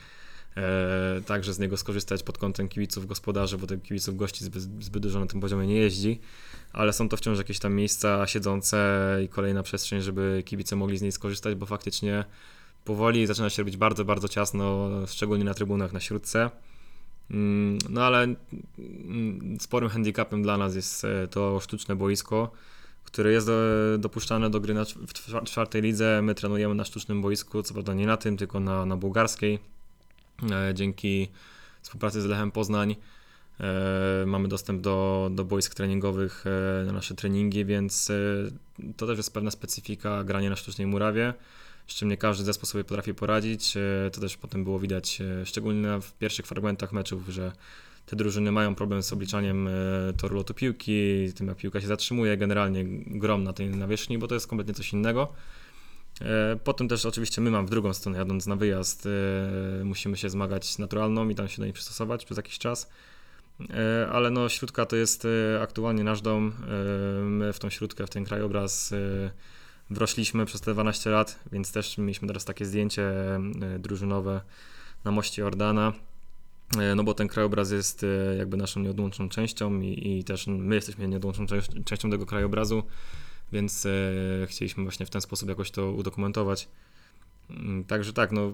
także 1.27 1.55
z 1.55 1.59
niego 1.59 1.77
skorzystać 1.77 2.23
pod 2.23 2.38
kątem 2.38 2.68
kibiców 2.68 3.07
gospodarzy, 3.07 3.59
bo 3.59 3.66
tych 3.66 3.83
kibiców 3.83 4.16
gości 4.16 4.44
zbyt, 4.44 4.62
zbyt 4.85 5.03
dużo 5.03 5.21
na 5.21 5.27
tym 5.27 5.40
poziomie 5.40 5.66
nie 5.66 5.75
jeździ, 5.77 6.21
ale 6.73 6.92
są 6.92 7.09
to 7.09 7.16
wciąż 7.16 7.38
jakieś 7.38 7.59
tam 7.59 7.75
miejsca 7.75 8.27
siedzące 8.27 8.79
i 9.25 9.29
kolejna 9.29 9.62
przestrzeń, 9.62 10.01
żeby 10.01 10.42
kibice 10.47 10.77
mogli 10.77 10.99
z 10.99 11.03
niej 11.03 11.12
skorzystać, 11.12 11.55
bo 11.55 11.66
faktycznie 11.66 12.25
powoli 12.85 13.27
zaczyna 13.27 13.51
się 13.51 13.62
robić 13.62 13.77
bardzo, 13.77 14.05
bardzo 14.05 14.29
ciasno, 14.29 14.90
szczególnie 15.07 15.44
na 15.44 15.55
trybunach 15.55 15.92
na 15.92 16.01
śródce. 16.01 16.51
Mm, 17.31 17.79
No 17.88 18.05
ale 18.05 18.23
mm, 18.23 19.57
sporym 19.61 19.88
handicapem 19.88 20.42
dla 20.42 20.57
nas 20.57 20.75
jest 20.75 21.05
e, 21.05 21.29
to 21.29 21.61
sztuczne 21.61 21.97
boisko, 21.97 22.51
które 23.05 23.33
jest 23.33 23.47
do, 23.47 23.53
dopuszczane 23.99 24.51
do 24.51 24.61
gry 24.61 24.75
na, 24.75 24.85
w 24.85 25.12
czwa- 25.12 25.44
czwartej 25.44 25.83
lidze. 25.83 26.21
My 26.23 26.35
trenujemy 26.35 26.75
na 26.75 26.85
sztucznym 26.85 27.23
boisku, 27.23 27.62
co 27.62 27.75
prawda 27.75 27.94
nie 27.94 28.07
na 28.07 28.16
tym, 28.16 28.37
tylko 28.37 28.61
na, 28.61 28.87
na 28.87 28.97
bułgarskiej. 28.97 29.59
E, 30.42 30.74
Dzięki 30.74 31.29
współpracy 31.83 32.22
z 32.22 32.24
Lechem 32.24 32.51
Poznań 32.51 32.96
e, 33.61 33.64
mamy 34.27 34.48
dostęp 34.48 34.81
do, 34.83 35.29
do 35.35 35.44
boisk 35.44 35.74
treningowych 35.74 36.44
e, 36.46 36.85
na 36.87 36.92
nasze 36.92 37.14
treningi, 37.14 37.64
więc 37.64 38.12
to 38.96 39.07
też 39.07 39.16
jest 39.16 39.35
pewna 39.35 39.51
specyfika 39.51 40.24
grania 40.24 40.51
na 40.51 40.57
sztucznej 40.57 40.87
murawie, 40.87 41.35
z 41.87 41.94
czym 41.94 42.09
nie 42.09 42.16
każdy 42.16 42.44
zespół 42.44 42.66
sobie 42.66 42.85
potrafi 42.85 43.14
poradzić. 43.14 43.74
To 44.12 44.20
też 44.20 44.37
potem 44.37 44.64
było 44.64 44.79
widać, 44.79 45.18
szczególnie 45.44 46.01
w 46.01 46.12
pierwszych 46.12 46.46
fragmentach 46.46 46.92
meczów, 46.92 47.29
że 47.29 47.53
te 48.07 48.16
drużyny 48.16 48.53
mają 48.53 48.74
problem 48.74 49.03
z 49.03 49.12
obliczaniem 49.12 49.68
toru 50.16 50.37
lotu 50.37 50.55
piłki, 50.55 51.32
tym 51.36 51.47
jak 51.47 51.57
piłka 51.57 51.80
się 51.80 51.86
zatrzymuje, 51.86 52.36
generalnie 52.36 52.84
grom 53.07 53.45
na 53.45 53.53
tej 53.53 53.70
nawierzchni, 53.70 54.18
bo 54.18 54.28
to 54.28 54.34
jest 54.34 54.47
kompletnie 54.47 54.74
coś 54.74 54.93
innego. 54.93 55.32
E, 56.21 56.57
Potem 56.64 56.89
też 56.89 57.07
oczywiście 57.07 57.41
my 57.41 57.51
mamy 57.51 57.66
w 57.66 57.71
drugą 57.71 57.95
stronę, 57.95 58.19
jadąc 58.19 58.47
na 58.47 58.57
wyjazd, 58.57 59.07
e, 59.07 59.85
musimy 59.85 60.16
się 60.16 60.31
zmagać 60.31 60.66
z 60.66 60.79
naturalną 60.79 61.29
i 61.29 61.35
tam 61.35 61.49
się 61.49 61.57
do 61.57 61.64
niej 61.64 61.73
przystosować 61.73 62.25
przez 62.25 62.37
jakiś 62.37 62.59
czas. 62.59 62.91
E, 63.71 64.09
Ale 64.09 64.31
no 64.31 64.49
śródka 64.49 64.87
to 64.87 64.97
jest 64.97 65.27
aktualnie 65.62 66.05
nasz 66.05 66.21
dom. 66.21 66.53
My 67.23 67.53
w 67.53 67.59
tą 67.59 67.71
śródkę, 67.71 68.07
w 68.07 68.11
ten 68.11 68.25
krajobraz 68.25 68.95
wrośliśmy 69.91 70.47
przez 70.47 70.61
te 70.61 70.73
12 70.73 71.11
lat, 71.11 71.41
więc 71.53 71.73
też 71.73 71.99
mieliśmy 71.99 72.29
teraz 72.29 72.45
takie 72.45 72.66
zdjęcie 72.66 73.11
drużynowe 73.79 74.41
na 75.05 75.11
moście 75.11 75.43
Jordana. 75.43 75.93
No 76.97 77.05
bo 77.05 77.14
ten 77.14 77.29
krajobraz 77.29 77.71
jest 77.71 78.07
jakby 78.39 78.57
naszą 78.57 78.81
nieodłączną 78.81 79.29
częścią 79.29 79.81
i, 79.81 80.19
i 80.19 80.25
też 80.25 80.47
my 80.47 80.75
jesteśmy 80.75 81.09
nieodłączną 81.09 81.47
częścią 81.85 82.11
tego 82.11 82.27
krajobrazu, 82.27 82.83
więc 83.53 83.86
e, 83.86 84.46
chcieliśmy 84.46 84.82
właśnie 84.82 85.07
w 85.07 85.11
ten 85.11 85.20
sposób 85.20 85.49
jakoś 85.49 85.70
to 85.70 85.92
udokumentować. 85.92 86.68
Mm, 87.51 87.84
Także 87.84 88.12
tak, 88.12 88.32
no 88.32 88.53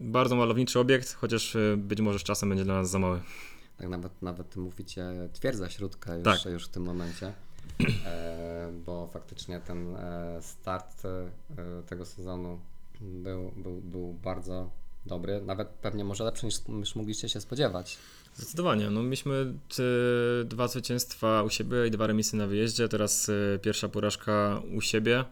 bardzo 0.00 0.36
malowniczy 0.36 0.80
obiekt, 0.80 1.12
chociaż 1.12 1.56
e, 1.56 1.76
być 1.76 2.00
może 2.00 2.18
z 2.18 2.22
czasem 2.22 2.48
będzie 2.48 2.64
dla 2.64 2.74
nas 2.74 2.90
za 2.90 2.98
mały. 2.98 3.20
Tak 3.78 3.88
nawet, 3.88 4.22
nawet 4.22 4.56
mówicie 4.56 5.04
twierdza 5.32 5.70
śródka 5.70 6.14
już, 6.14 6.24
Tak. 6.24 6.52
już 6.52 6.66
w 6.66 6.68
tym 6.68 6.82
momencie, 6.82 7.32
e, 8.06 8.72
bo 8.86 9.08
faktycznie 9.12 9.60
ten 9.60 9.96
start 10.40 11.02
tego 11.86 12.06
sezonu 12.06 12.58
był, 13.00 13.52
był, 13.56 13.80
był 13.80 14.12
bardzo 14.12 14.70
dobry, 15.06 15.42
nawet 15.42 15.68
pewnie 15.68 16.04
może 16.04 16.24
lepszy 16.24 16.46
niż, 16.46 16.68
niż 16.68 16.96
mogliście 16.96 17.28
się 17.28 17.40
spodziewać. 17.40 17.98
Zdecydowanie. 18.36 18.90
No, 18.90 19.02
mieliśmy 19.02 19.52
te 19.76 19.82
dwa 20.44 20.68
zwycięstwa 20.68 21.42
u 21.42 21.50
siebie 21.50 21.86
i 21.86 21.90
dwa 21.90 22.06
remisy 22.06 22.36
na 22.36 22.46
wyjeździe. 22.46 22.88
Teraz 22.88 23.28
e, 23.28 23.58
pierwsza 23.58 23.88
porażka 23.88 24.62
u 24.74 24.80
siebie. 24.80 25.24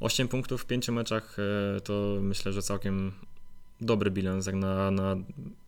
8 0.00 0.28
punktów 0.28 0.62
w 0.62 0.66
pięciu 0.66 0.92
meczach 0.92 1.36
e, 1.38 1.80
to 1.80 2.18
myślę, 2.20 2.52
że 2.52 2.62
całkiem 2.62 3.12
dobry 3.80 4.10
bilans 4.10 4.46
jak 4.46 4.54
na, 4.54 4.90
na 4.90 5.16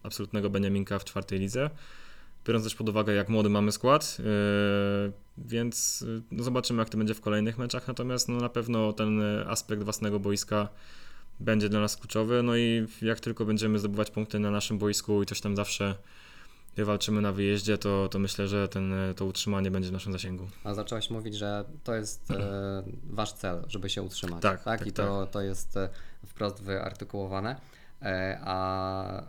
absolutnego 0.03 0.51
Beniaminka 0.51 0.99
w 0.99 1.05
czwartej 1.05 1.39
lidze. 1.39 1.71
Biorąc 2.47 2.65
też 2.65 2.75
pod 2.75 2.89
uwagę, 2.89 3.15
jak 3.15 3.29
młody 3.29 3.49
mamy 3.49 3.73
skład, 3.73 4.17
więc 5.39 6.05
no 6.31 6.45
zobaczymy, 6.45 6.83
jak 6.83 6.89
to 6.89 6.99
będzie 6.99 7.15
w 7.15 7.21
kolejnych 7.21 7.59
meczach. 7.59 7.89
Natomiast 7.89 8.29
no, 8.29 8.37
na 8.37 8.49
pewno 8.49 8.93
ten 8.93 9.23
aspekt 9.47 9.83
własnego 9.83 10.21
boiska 10.21 10.69
będzie 11.41 11.69
dla 11.69 11.81
nas 11.81 11.97
kluczowy. 11.97 12.43
No 12.43 12.57
i 12.57 12.87
jak 13.03 13.21
tylko 13.21 13.45
będziemy 13.45 13.79
zdobywać 13.79 14.11
punkty 14.11 14.39
na 14.39 14.51
naszym 14.51 14.79
boisku 14.79 15.23
i 15.23 15.27
coś 15.27 15.41
tam 15.41 15.57
zawsze 15.57 15.95
wywalczymy 16.77 17.21
na 17.21 17.33
wyjeździe, 17.33 17.79
to, 17.79 18.09
to 18.09 18.19
myślę, 18.19 18.49
że 18.49 18.69
ten, 18.69 18.95
to 19.17 19.25
utrzymanie 19.27 19.71
będzie 19.71 19.89
w 19.89 19.93
naszym 19.93 20.13
zasięgu. 20.13 20.49
A 20.65 20.75
zacząłeś 20.75 21.11
mówić, 21.11 21.35
że 21.35 21.65
to 21.85 21.95
jest 21.95 22.31
e, 22.31 22.83
wasz 23.19 23.33
cel, 23.33 23.65
żeby 23.69 23.91
się 23.91 24.03
utrzymać. 24.03 24.43
Tak, 24.43 24.65
tak, 24.65 24.87
I 24.87 24.93
to, 24.93 25.27
to 25.27 25.41
jest 25.41 25.77
e, 25.77 25.89
wprost 26.27 26.63
wyartykułowane. 26.63 27.57
E, 28.03 28.39
a 28.45 29.23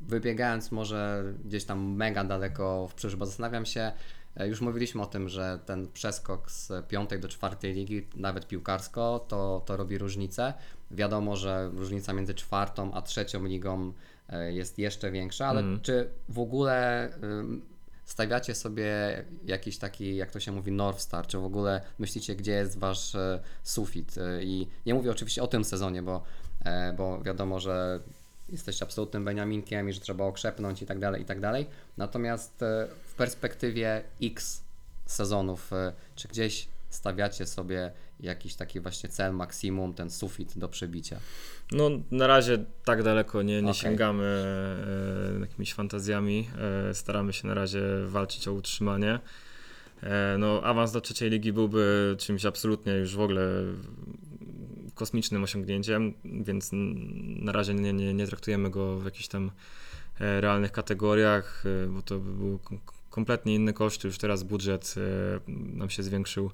wybiegając 0.00 0.72
może 0.72 1.24
gdzieś 1.44 1.64
tam 1.64 1.94
mega 1.94 2.24
daleko 2.24 2.88
w 2.88 2.94
przyszłość, 2.94 3.16
bo 3.16 3.26
zastanawiam 3.26 3.66
się, 3.66 3.92
e, 4.36 4.48
już 4.48 4.60
mówiliśmy 4.60 5.02
o 5.02 5.06
tym, 5.06 5.28
że 5.28 5.58
ten 5.66 5.88
przeskok 5.92 6.50
z 6.50 6.86
piątej 6.88 7.20
do 7.20 7.28
czwartej 7.28 7.74
ligi, 7.74 8.06
nawet 8.16 8.48
piłkarsko, 8.48 9.24
to, 9.28 9.62
to 9.66 9.76
robi 9.76 9.98
różnicę. 9.98 10.54
Wiadomo, 10.90 11.36
że 11.36 11.70
różnica 11.74 12.12
między 12.12 12.34
czwartą 12.34 12.94
a 12.94 13.02
trzecią 13.02 13.44
ligą 13.44 13.92
jest 14.50 14.78
jeszcze 14.78 15.10
większa, 15.10 15.46
ale 15.46 15.60
Mhm. 15.60 15.80
czy 15.80 16.08
w 16.28 16.38
ogóle 16.38 17.08
stawiacie 18.04 18.54
sobie 18.54 19.24
jakiś 19.44 19.78
taki, 19.78 20.16
jak 20.16 20.30
to 20.30 20.40
się 20.40 20.52
mówi, 20.52 20.72
North 20.72 21.00
Star, 21.00 21.26
czy 21.26 21.38
w 21.38 21.44
ogóle 21.44 21.80
myślicie, 21.98 22.36
gdzie 22.36 22.52
jest 22.52 22.78
wasz 22.78 23.14
e, 23.14 23.40
sufit? 23.62 24.18
E, 24.18 24.42
I 24.44 24.68
nie 24.86 24.94
mówię 24.94 25.10
oczywiście 25.10 25.42
o 25.42 25.46
tym 25.46 25.64
sezonie, 25.64 26.02
bo, 26.02 26.22
e, 26.64 26.92
bo 26.92 27.22
wiadomo, 27.22 27.60
że 27.60 28.00
jesteście 28.48 28.84
absolutnym 28.84 29.24
Beniaminkiem 29.24 29.88
i 29.88 29.92
że 29.92 30.00
trzeba 30.00 30.24
okrzepnąć 30.24 30.82
i 30.82 30.86
tak 30.86 30.98
dalej, 30.98 31.22
i 31.22 31.24
tak 31.24 31.40
dalej. 31.40 31.66
Natomiast 31.96 32.62
e, 32.62 32.88
w 33.04 33.14
perspektywie 33.14 34.02
X 34.22 34.62
sezonów, 35.06 35.72
e, 35.72 35.92
czy 36.14 36.28
gdzieś 36.28 36.68
stawiacie 36.90 37.46
sobie 37.46 37.92
jakiś 38.20 38.54
taki 38.54 38.80
właśnie 38.80 39.08
cel, 39.08 39.34
maksimum, 39.34 39.94
ten 39.94 40.10
sufit 40.10 40.58
do 40.58 40.68
przebicia? 40.68 41.20
No, 41.72 41.90
na 42.10 42.26
razie 42.26 42.64
tak 42.84 43.02
daleko 43.02 43.42
nie, 43.42 43.62
nie 43.62 43.70
Okej. 43.70 43.82
sięgamy 43.82 44.24
e, 45.36 45.40
jakimiś 45.40 45.74
fantazjami. 45.74 46.48
E, 46.90 46.94
staramy 46.94 47.32
się 47.32 47.48
na 47.48 47.54
razie 47.54 47.82
walczyć 48.06 48.48
o 48.48 48.52
utrzymanie. 48.52 49.18
E, 50.02 50.36
no, 50.38 50.62
awans 50.62 50.92
do 50.92 51.00
trzeciej 51.00 51.30
ligi 51.30 51.52
byłby 51.52 52.16
czymś 52.18 52.44
absolutnie 52.44 52.92
już 52.92 53.16
w 53.16 53.20
ogóle 53.20 53.42
kosmicznym 54.94 55.42
osiągnięciem, 55.42 56.14
więc 56.24 56.70
na 57.36 57.52
razie 57.52 57.74
nie, 57.74 57.92
nie, 57.92 58.14
nie 58.14 58.26
traktujemy 58.26 58.70
go 58.70 58.98
w 58.98 59.04
jakichś 59.04 59.28
tam 59.28 59.50
e, 60.20 60.40
realnych 60.40 60.72
kategoriach, 60.72 61.64
e, 61.66 61.86
bo 61.86 62.02
to 62.02 62.18
by 62.18 62.32
był 62.32 62.58
kom- 62.58 62.80
kompletnie 63.10 63.54
inny 63.54 63.72
koszt. 63.72 64.04
Już 64.04 64.18
teraz 64.18 64.42
budżet 64.42 64.94
e, 64.96 65.00
nam 65.48 65.90
się 65.90 66.02
zwiększył 66.02 66.50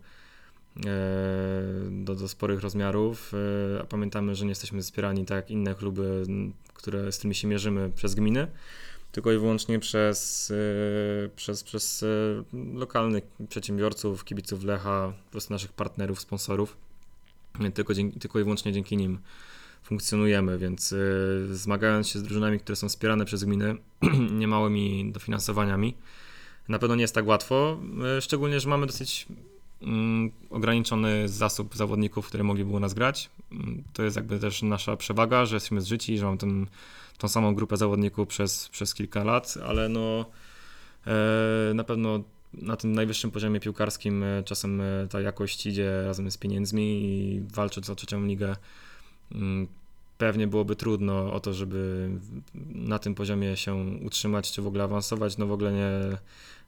do, 1.90 2.14
do 2.14 2.28
sporych 2.28 2.60
rozmiarów, 2.60 3.32
e, 3.34 3.82
a 3.82 3.84
pamiętamy, 3.84 4.34
że 4.34 4.44
nie 4.44 4.50
jesteśmy 4.50 4.82
wspierani 4.82 5.26
tak 5.26 5.36
jak 5.36 5.50
inne 5.50 5.74
kluby, 5.74 6.24
które, 6.74 7.12
z 7.12 7.16
którymi 7.16 7.34
się 7.34 7.48
mierzymy 7.48 7.90
przez 7.94 8.14
gminy, 8.14 8.46
tylko 9.12 9.32
i 9.32 9.38
wyłącznie 9.38 9.78
przez, 9.78 10.50
e, 10.50 11.28
przez, 11.28 11.64
przez 11.64 12.02
e, 12.02 12.06
lokalnych 12.74 13.24
przedsiębiorców, 13.48 14.24
kibiców 14.24 14.64
Lecha, 14.64 15.12
po 15.24 15.30
prostu 15.30 15.52
naszych 15.52 15.72
partnerów, 15.72 16.20
sponsorów. 16.20 16.76
E, 17.60 17.70
Tylko, 17.70 17.94
dzięki, 17.94 18.20
tylko 18.20 18.40
i 18.40 18.42
wyłącznie 18.42 18.72
dzięki 18.72 18.96
nim 18.96 19.18
funkcjonujemy, 19.82 20.58
więc 20.58 20.92
e, 20.92 20.96
zmagając 21.54 22.08
się 22.08 22.18
z 22.18 22.22
drużynami, 22.22 22.60
które 22.60 22.76
są 22.76 22.88
wspierane 22.88 23.24
przez 23.24 23.44
gminy, 23.44 23.76
niemałymi 24.40 25.12
dofinansowaniami, 25.12 25.94
na 26.68 26.78
pewno 26.78 26.96
nie 26.96 27.02
jest 27.02 27.14
tak 27.14 27.26
łatwo, 27.26 27.80
e, 28.16 28.20
szczególnie, 28.20 28.60
że 28.60 28.68
mamy 28.68 28.86
dosyć 28.86 29.26
ograniczony 30.50 31.28
zasób 31.28 31.76
zawodników, 31.76 32.26
które 32.26 32.44
mogliby 32.44 32.80
nas 32.80 32.94
grać. 32.94 33.30
Mm, 33.52 33.82
To 33.92 34.02
jest 34.02 34.16
jakby 34.16 34.38
też 34.38 34.62
nasza 34.62 34.96
przewaga, 34.96 35.46
że 35.46 35.56
jesteśmy 35.56 35.80
zżyci, 35.80 36.18
że 36.18 36.24
mamy 36.24 36.38
ten, 36.38 36.66
tą 37.18 37.28
samą 37.28 37.54
grupę 37.54 37.76
zawodników 37.76 38.28
przez, 38.28 38.68
przez 38.68 38.94
kilka 38.94 39.24
lat, 39.24 39.54
ale 39.66 39.88
no 39.88 40.26
e, 41.06 41.74
na 41.74 41.84
pewno 41.84 42.20
na 42.54 42.76
tym 42.76 42.92
najwyższym 42.92 43.30
poziomie 43.30 43.60
piłkarskim 43.60 44.22
e, 44.22 44.42
czasem 44.42 44.80
e, 44.80 45.06
ta 45.10 45.20
jakość 45.20 45.66
idzie 45.66 46.02
razem 46.04 46.30
z 46.30 46.36
pieniędzmi 46.36 46.82
i 47.02 47.42
walcząc 47.54 47.90
o 47.90 47.94
trzecią 47.94 48.26
ligę 48.26 48.56
mm, 49.34 49.66
pewnie 50.18 50.46
byłoby 50.46 50.76
trudno 50.76 51.32
o 51.32 51.40
to, 51.40 51.54
żeby 51.54 52.10
na 52.74 52.98
tym 52.98 53.14
poziomie 53.14 53.56
się 53.56 53.74
utrzymać, 54.04 54.52
czy 54.52 54.62
w 54.62 54.66
ogóle 54.66 54.84
awansować. 54.84 55.38
No 55.38 55.46
w 55.46 55.52
ogóle 55.52 55.72
nie, 55.72 56.18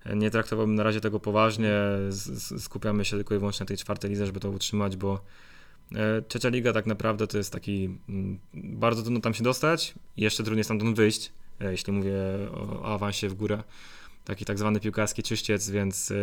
nie 0.07 0.31
traktowałbym 0.31 0.75
na 0.75 0.83
razie 0.83 1.01
tego 1.01 1.21
poważnie. 1.21 1.73
Skupiamy 2.59 3.05
się 3.05 3.17
tylko 3.17 3.35
i 3.35 3.39
wyłącznie 3.39 3.65
na 3.65 3.69
tej 3.69 3.77
czwartej 3.77 4.11
lidze, 4.11 4.27
żeby 4.27 4.41
to 4.41 4.51
utrzymać, 4.51 4.97
bo 4.97 5.21
e, 5.95 6.23
trzecia 6.23 6.49
liga 6.49 6.73
tak 6.73 6.87
naprawdę 6.87 7.27
to 7.27 7.39
jest 7.39 7.53
taki 7.53 7.99
mm, 8.09 8.39
bardzo 8.55 9.03
trudno 9.03 9.21
tam 9.21 9.35
się 9.35 9.45
dostać 9.45 9.95
jeszcze 10.17 10.45
trudniej 10.45 10.65
stamtąd 10.65 10.97
wyjść, 10.97 11.33
e, 11.61 11.71
jeśli 11.71 11.93
mówię 11.93 12.15
o, 12.55 12.95
awansie 12.95 13.29
w 13.29 13.35
górę. 13.35 13.63
Taki 14.25 14.45
tak 14.45 14.59
zwany 14.59 14.81
piłkarski 14.81 15.23
czyściec, 15.23 15.71
więc 15.71 16.11
e, 16.11 16.15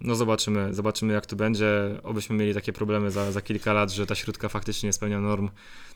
no 0.00 0.14
zobaczymy, 0.14 0.74
zobaczymy 0.74 1.12
jak 1.12 1.26
to 1.26 1.36
będzie. 1.36 1.70
Obyśmy 2.02 2.36
mieli 2.36 2.54
takie 2.54 2.72
problemy 2.72 3.10
za, 3.10 3.32
za 3.32 3.40
kilka 3.40 3.72
lat, 3.72 3.90
że 3.90 4.06
ta 4.06 4.14
środka 4.14 4.48
faktycznie 4.48 4.86
nie 4.86 4.92
spełnia 4.92 5.20
norm 5.20 5.50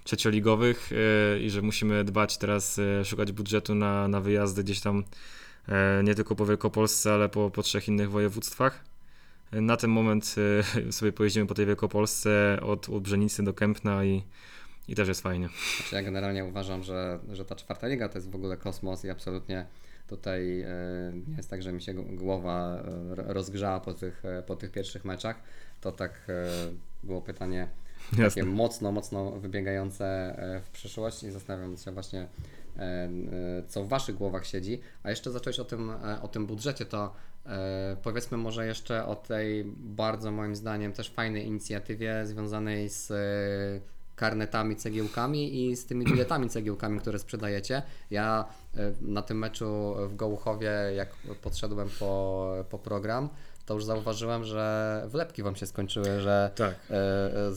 trzecioligowych 0.04 0.90
i 1.40 1.50
że 1.50 1.62
musimy 1.62 2.04
dbać 2.04 2.38
teraz, 2.38 2.80
szukać 3.04 3.32
budżetu 3.32 3.74
na, 3.74 4.08
na 4.08 4.20
wyjazdy 4.20 4.64
gdzieś 4.64 4.80
tam 4.80 5.04
nie 6.04 6.14
tylko 6.14 6.36
po 6.36 6.46
Wielkopolsce, 6.46 7.12
ale 7.12 7.28
po, 7.28 7.50
po 7.50 7.62
trzech 7.62 7.88
innych 7.88 8.10
województwach. 8.10 8.84
E, 9.52 9.60
Na 9.60 9.76
ten 9.76 9.90
moment 9.90 10.34
e, 10.78 10.92
sobie 10.98 11.12
pojeździmy 11.12 11.46
po 11.46 11.54
tej 11.54 11.66
Wielkopolsce 11.66 12.58
od, 12.62 12.88
od 12.88 13.02
Brzenicy 13.02 13.42
do 13.42 13.54
Kępna 13.54 14.04
i, 14.04 14.22
i 14.88 14.94
też 14.94 15.08
jest 15.08 15.20
fajnie. 15.20 15.48
Znaczy 15.76 15.94
ja 15.94 16.02
generalnie 16.02 16.44
uważam, 16.44 16.82
że, 16.82 17.18
że 17.32 17.44
ta 17.44 17.54
czwarta 17.54 17.86
liga 17.86 18.08
to 18.08 18.18
jest 18.18 18.30
w 18.30 18.34
ogóle 18.34 18.56
kosmos 18.56 19.04
i 19.04 19.10
absolutnie 19.10 19.66
tutaj 20.08 20.60
e, 20.60 20.68
nie 21.28 21.36
jest 21.36 21.50
tak, 21.50 21.62
że 21.62 21.72
mi 21.72 21.82
się 21.82 21.94
głowa 21.94 22.82
e, 23.18 23.32
rozgrzała 23.32 23.80
po 23.80 23.94
tych, 23.94 24.24
e, 24.24 24.42
po 24.42 24.56
tych 24.56 24.70
pierwszych 24.70 25.04
meczach. 25.04 25.36
To 25.80 25.92
tak 25.92 26.12
e, 26.28 26.44
było 27.04 27.22
pytanie 27.22 27.68
takie 28.10 28.22
Jasne. 28.22 28.42
mocno, 28.44 28.92
mocno 28.92 29.30
wybiegające 29.30 30.06
e, 30.38 30.60
w 30.60 30.70
przyszłość 30.70 31.22
i 31.22 31.30
zastanawiam 31.30 31.76
się 31.76 31.92
właśnie, 31.92 32.20
e, 32.20 32.24
e, 32.24 32.28
co 33.68 33.84
w 33.84 33.88
Waszych 33.88 34.16
głowach 34.16 34.46
siedzi. 34.46 34.80
A 35.02 35.10
jeszcze 35.10 35.30
zacząłeś 35.30 35.60
o 35.60 35.64
tym, 35.64 35.90
e, 35.90 36.22
o 36.22 36.28
tym 36.28 36.46
budżecie, 36.46 36.86
to 36.86 37.12
e, 37.46 37.96
powiedzmy 38.02 38.38
może 38.38 38.66
jeszcze 38.66 39.06
o 39.06 39.16
tej 39.16 39.64
bardzo 39.76 40.30
moim 40.30 40.56
zdaniem 40.56 40.92
też 40.92 41.10
fajnej 41.10 41.46
inicjatywie 41.46 42.26
związanej 42.26 42.88
z 42.88 43.10
e, 43.10 43.96
karnetami, 44.16 44.76
cegiełkami 44.76 45.70
i 45.70 45.76
z 45.76 45.86
tymi 45.86 46.04
biletami 46.12 46.48
cegiełkami, 46.48 47.00
które 47.00 47.18
sprzedajecie. 47.18 47.82
Ja 48.10 48.44
e, 48.76 48.92
na 49.00 49.22
tym 49.22 49.38
meczu 49.38 49.94
w 50.08 50.16
Gołuchowie, 50.16 50.70
jak 50.96 51.08
podszedłem 51.42 51.88
po, 51.98 52.52
po 52.70 52.78
program, 52.78 53.28
to 53.66 53.74
już 53.74 53.84
zauważyłem, 53.84 54.44
że 54.44 55.02
wlepki 55.08 55.42
wam 55.42 55.56
się 55.56 55.66
skończyły, 55.66 56.20
że 56.20 56.50
Tak. 56.54 56.74
e, 56.90 56.94
e, 56.94 57.52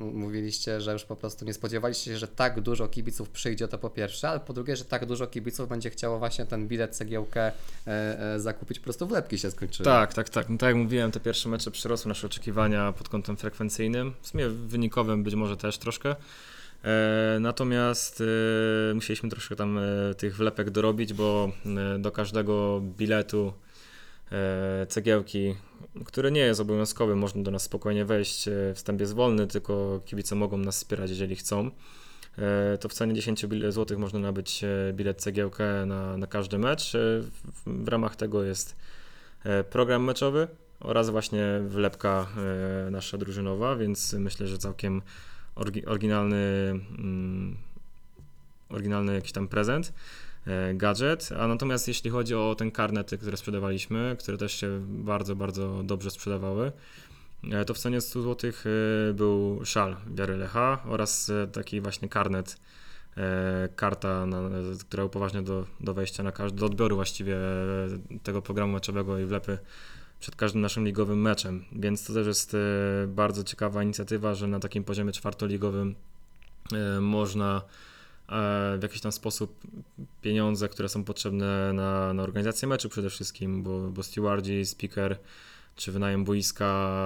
mówiliście, 0.00 0.80
że 0.80 0.92
już 0.92 1.04
po 1.04 1.16
prostu 1.16 1.44
nie 1.44 1.54
spodziewaliście 1.54 2.10
się, 2.10 2.18
że 2.18 2.28
tak 2.28 2.60
dużo 2.60 2.88
kibiców 2.88 3.30
przyjdzie, 3.30 3.68
to 3.68 3.78
po 3.78 3.90
pierwsze, 3.90 4.28
ale 4.28 4.40
po 4.40 4.52
drugie, 4.52 4.76
że 4.76 4.84
tak 4.84 5.06
dużo 5.06 5.26
kibiców 5.26 5.68
będzie 5.68 5.90
chciało 5.90 6.18
właśnie 6.18 6.46
ten 6.46 6.68
bilet, 6.68 6.96
cegiełkę 6.96 7.52
e, 7.86 8.40
zakupić, 8.40 8.78
po 8.78 8.84
prostu 8.84 9.06
wlepki 9.06 9.38
się 9.38 9.50
skończyły. 9.50 9.84
Tak, 9.84 10.14
tak, 10.14 10.28
tak. 10.28 10.48
No 10.48 10.58
tak 10.58 10.66
jak 10.66 10.76
mówiłem, 10.76 11.10
te 11.10 11.20
pierwsze 11.20 11.48
mecze 11.48 11.70
przerosły 11.70 12.08
nasze 12.08 12.26
oczekiwania 12.26 12.92
pod 12.92 13.08
kątem 13.08 13.36
frekwencyjnym. 13.36 14.14
W 14.22 14.28
sumie 14.28 14.48
wynikowym 14.48 15.22
być 15.22 15.34
może 15.34 15.56
też 15.56 15.78
troszkę. 15.78 16.16
Natomiast 17.40 18.22
musieliśmy 18.94 19.30
troszkę 19.30 19.56
tam 19.56 19.80
tych 20.16 20.36
wlepek 20.36 20.70
dorobić, 20.70 21.12
bo 21.12 21.52
do 21.98 22.12
każdego 22.12 22.80
biletu 22.98 23.52
cegiełki, 24.88 25.54
które 26.04 26.30
nie 26.30 26.40
jest 26.40 26.60
obowiązkowe, 26.60 27.16
można 27.16 27.42
do 27.42 27.50
nas 27.50 27.62
spokojnie 27.62 28.04
wejść. 28.04 28.48
E, 28.48 28.74
wstęp 28.74 29.00
jest 29.00 29.14
wolny, 29.14 29.46
tylko 29.46 30.00
kibice 30.04 30.34
mogą 30.34 30.58
nas 30.58 30.76
wspierać, 30.76 31.10
jeżeli 31.10 31.36
chcą. 31.36 31.70
E, 32.38 32.78
to 32.78 32.88
w 32.88 32.92
cenie 32.92 33.14
10 33.14 33.46
bile- 33.46 33.72
złotych 33.72 33.98
można 33.98 34.18
nabyć 34.18 34.64
e, 34.64 34.92
bilet 34.92 35.20
cegiełkę 35.22 35.86
na, 35.86 36.16
na 36.16 36.26
każdy 36.26 36.58
mecz. 36.58 36.94
E, 36.94 36.98
w, 37.66 37.88
ramach 37.88 38.16
tego 38.16 38.44
jest 38.44 38.76
e, 39.44 39.64
program 39.64 40.04
meczowy 40.04 40.48
oraz 40.80 41.10
właśnie 41.10 41.60
wlepka 41.68 42.26
e, 42.86 42.90
nasza 42.90 43.18
drużynowa, 43.18 43.76
więc 43.76 44.12
myślę, 44.12 44.46
że 44.46 44.58
całkiem 44.58 45.02
oryginalny, 45.86 46.36
mm, 46.98 47.56
oryginalny 48.68 49.14
jakiś 49.14 49.32
tam 49.32 49.48
prezent, 49.48 49.88
e, 49.88 49.92
gadżet. 50.74 51.28
A 51.38 51.46
natomiast 51.46 51.88
jeśli 51.88 52.10
chodzi 52.10 52.34
o 52.34 52.54
ten 52.58 52.70
karnety, 52.70 53.18
które 53.18 53.36
sprzedawaliśmy, 53.36 54.16
które 54.18 54.38
też 54.38 54.52
się 54.52 54.80
bardzo, 54.88 55.36
bardzo 55.36 55.82
dobrze 55.82 56.10
sprzedawały, 56.10 56.72
e, 57.50 57.64
to 57.64 57.74
w 57.74 57.78
cenie 57.78 58.00
100 58.00 58.22
zł 58.22 58.52
był 59.14 59.64
szal 59.64 59.96
Wiary 60.14 60.36
Lecha 60.36 60.82
oraz 60.88 61.30
e, 61.30 61.46
taki 61.46 61.80
właśnie 61.80 62.08
karnet, 62.08 62.56
e, 63.16 63.68
karta, 63.76 64.26
na, 64.26 64.40
która 64.80 65.04
upoważnia 65.04 65.42
do, 65.42 65.66
do 65.80 65.94
wejścia 65.94 66.22
na 66.22 66.32
każdy, 66.32 66.58
do 66.58 66.66
odbioru 66.66 66.96
właściwie 66.96 67.36
e, 67.36 67.88
tego 68.22 68.42
programu 68.42 68.72
meczowego 68.72 69.18
i 69.18 69.24
wlepy 69.24 69.58
przed 70.20 70.36
każdym 70.36 70.60
naszym 70.60 70.84
ligowym 70.84 71.20
meczem. 71.20 71.64
Więc 71.72 72.06
to 72.06 72.14
też 72.14 72.26
jest 72.26 72.54
e, 72.54 72.58
bardzo 73.06 73.44
ciekawa 73.44 73.82
inicjatywa, 73.82 74.34
że 74.34 74.46
na 74.48 74.60
takim 74.60 74.84
poziomie 74.84 75.12
czwartoligowym 75.12 75.94
e, 76.72 77.00
można 77.00 77.62
e, 77.62 77.89
w 78.78 78.82
jakiś 78.82 79.00
tam 79.00 79.12
sposób 79.12 79.60
pieniądze, 80.22 80.68
które 80.68 80.88
są 80.88 81.04
potrzebne 81.04 81.72
na, 81.72 82.14
na 82.14 82.22
organizację 82.22 82.68
meczu 82.68 82.88
przede 82.88 83.10
wszystkim, 83.10 83.62
bo, 83.62 83.80
bo 83.80 84.02
stewardzi, 84.02 84.66
speaker 84.66 85.18
czy 85.76 85.92
wynajem 85.92 86.24
boiska, 86.24 87.02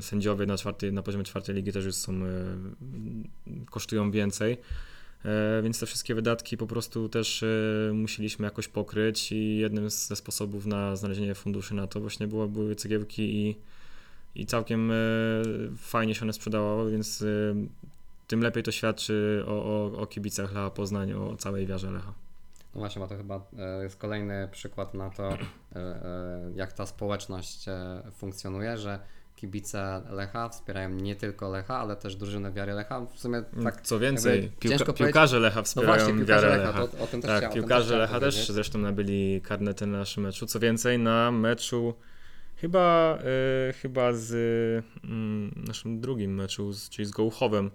sędziowie 0.00 0.46
na, 0.46 0.56
czwartej, 0.56 0.92
na 0.92 1.02
poziomie 1.02 1.24
czwartej 1.24 1.54
ligi 1.54 1.72
też 1.72 1.84
już 1.84 1.94
są, 1.94 2.12
e, 2.12 2.56
kosztują 3.70 4.10
więcej. 4.10 4.56
E, 5.24 5.62
Więc 5.62 5.80
te 5.80 5.86
wszystkie 5.86 6.14
wydatki 6.14 6.56
po 6.56 6.66
prostu 6.66 7.08
też 7.08 7.42
e, 7.42 7.92
musieliśmy 7.94 8.44
jakoś 8.44 8.68
pokryć 8.68 9.32
i 9.32 9.56
jednym 9.56 9.90
ze 9.90 10.16
sposobów 10.16 10.66
na 10.66 10.96
znalezienie 10.96 11.34
funduszy 11.34 11.74
na 11.74 11.86
to 11.86 12.00
właśnie 12.00 12.26
było, 12.26 12.48
były 12.48 12.74
cegiełki 12.74 13.22
i, 13.22 13.56
i 14.34 14.46
całkiem 14.46 14.90
e, 14.90 14.94
fajnie 15.76 16.14
się 16.14 16.22
one 16.22 16.32
sprzedawały, 16.32 16.90
więc 16.90 17.22
e, 17.22 17.54
tym 18.28 18.42
lepiej 18.42 18.62
to 18.62 18.72
świadczy 18.72 19.44
o, 19.46 19.50
o, 19.50 20.00
o 20.00 20.06
kibicach 20.06 20.52
Lecha 20.52 20.70
Poznań, 20.70 21.12
o 21.12 21.36
całej 21.36 21.66
wiarze 21.66 21.90
Lecha. 21.90 22.12
No 22.74 22.80
właśnie, 22.80 23.00
bo 23.00 23.08
to 23.08 23.16
chyba 23.16 23.40
e, 23.58 23.82
jest 23.82 23.96
kolejny 23.96 24.48
przykład 24.52 24.94
na 24.94 25.10
to, 25.10 25.28
e, 25.28 25.36
e, 25.76 26.52
jak 26.54 26.72
ta 26.72 26.86
społeczność 26.86 27.64
funkcjonuje, 28.12 28.78
że 28.78 28.98
kibice 29.36 30.02
Lecha 30.10 30.48
wspierają 30.48 30.90
nie 30.90 31.16
tylko 31.16 31.50
Lecha, 31.50 31.78
ale 31.78 31.96
też 31.96 32.16
drużynę 32.16 32.52
Wiary 32.52 32.72
Lecha. 32.72 33.00
W 33.00 33.18
sumie 33.18 33.42
tak, 33.64 33.80
Co 33.80 33.98
więcej, 33.98 34.52
piłka, 34.60 34.92
piłkarze 34.92 35.38
Lecha 35.38 35.60
no 35.60 35.64
wspierają 35.64 35.94
właśnie, 36.04 36.14
piłkarze 36.14 36.46
wiarę 36.46 36.58
Lecha, 36.58 36.80
Lecha. 36.80 36.96
to, 36.96 37.04
o 37.04 37.06
tym 37.06 37.22
też 37.22 37.40
Tak, 37.40 37.52
piłkarze 37.52 37.84
chciałem 37.84 38.00
Lecha 38.00 38.20
też 38.20 38.48
zresztą 38.48 38.78
nabyli 38.78 39.40
karnety 39.40 39.86
na 39.86 39.98
naszym 39.98 40.22
meczu. 40.22 40.46
Co 40.46 40.60
więcej, 40.60 40.98
na 40.98 41.30
meczu 41.30 41.94
chyba, 42.56 43.18
chyba 43.82 44.12
z 44.12 44.32
mm, 45.04 45.64
naszym 45.66 46.00
drugim 46.00 46.34
meczu, 46.34 46.72
z, 46.72 46.88
czyli 46.88 47.06
z 47.06 47.10
Gołuchowem, 47.10 47.70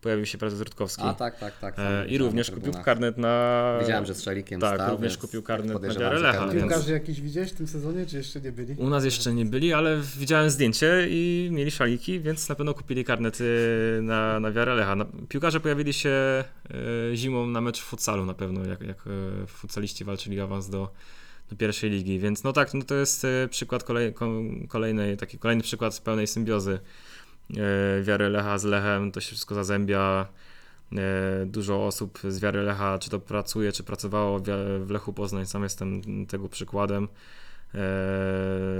pojawił 0.00 0.26
się 0.26 0.38
prezes 0.38 0.60
Rutkowski. 0.60 1.02
A 1.02 1.14
tak, 1.14 1.38
tak, 1.38 1.58
tak. 1.58 1.74
E, 1.78 2.06
I 2.06 2.18
również 2.18 2.50
kupił 2.50 2.72
karnet 2.72 3.18
na. 3.18 3.78
Widziałem, 3.80 4.06
że 4.06 4.14
strzelikiem 4.14 4.60
Tak, 4.60 4.74
stał, 4.74 4.90
również 4.90 5.18
kupił 5.18 5.42
karnet 5.42 5.82
na 5.82 5.88
wiarę 5.88 6.18
że 6.18 6.22
Lecha, 6.22 6.48
Piłkarzy 6.48 6.92
jakiś 6.92 7.20
widziałeś 7.20 7.52
w 7.52 7.54
tym 7.54 7.66
sezonie, 7.66 8.06
czy 8.06 8.16
jeszcze 8.16 8.40
nie 8.40 8.52
byli? 8.52 8.74
U 8.74 8.88
nas 8.88 9.04
jeszcze 9.04 9.34
nie 9.34 9.44
byli, 9.44 9.72
ale 9.72 10.00
widziałem 10.18 10.50
zdjęcie 10.50 11.06
i 11.10 11.48
mieli 11.52 11.70
szaliki, 11.70 12.20
więc 12.20 12.48
na 12.48 12.54
pewno 12.54 12.74
kupili 12.74 13.04
karnety 13.04 13.44
na, 14.02 14.40
na 14.40 14.52
wiarę 14.52 14.74
Lecha. 14.74 14.96
Na, 14.96 15.06
piłkarze 15.28 15.60
pojawili 15.60 15.92
się 15.92 16.10
e, 16.10 16.44
zimą 17.16 17.46
na 17.46 17.60
mecz 17.60 17.80
w 17.80 17.84
futsalu 17.84 18.26
na 18.26 18.34
pewno, 18.34 18.64
jak, 18.64 18.80
jak 18.80 18.98
e, 19.06 19.46
futsaliści 19.46 20.04
walczyli 20.04 20.40
o 20.40 20.44
awans 20.44 20.68
do, 20.68 20.90
do 21.50 21.56
pierwszej 21.56 21.90
ligi, 21.90 22.18
więc 22.18 22.44
no 22.44 22.52
tak, 22.52 22.74
no 22.74 22.82
to 22.82 22.94
jest 22.94 23.24
e, 23.24 23.48
przykład 23.48 23.84
kolej, 23.84 24.14
ko, 24.14 24.30
kolejnej, 24.68 25.16
taki 25.16 25.38
kolejny 25.38 25.62
przykład 25.62 26.00
pełnej 26.00 26.26
symbiozy 26.26 26.78
wiary 28.02 28.28
Lecha 28.28 28.58
z 28.58 28.64
Lechem, 28.64 29.12
to 29.12 29.20
się 29.20 29.26
wszystko 29.26 29.54
zazębia. 29.54 30.26
E, 30.92 31.46
Dużo 31.46 31.86
osób 31.86 32.18
z 32.28 32.40
wiary 32.40 32.62
Lecha, 32.62 32.98
czy 32.98 33.10
to 33.10 33.20
pracuje, 33.20 33.72
czy 33.72 33.82
pracowało 33.82 34.40
w 34.80 34.90
Lechu 34.90 35.12
Poznań, 35.12 35.46
sam 35.46 35.62
jestem 35.62 36.02
tego 36.26 36.48
przykładem. 36.48 37.08
E, 37.74 37.78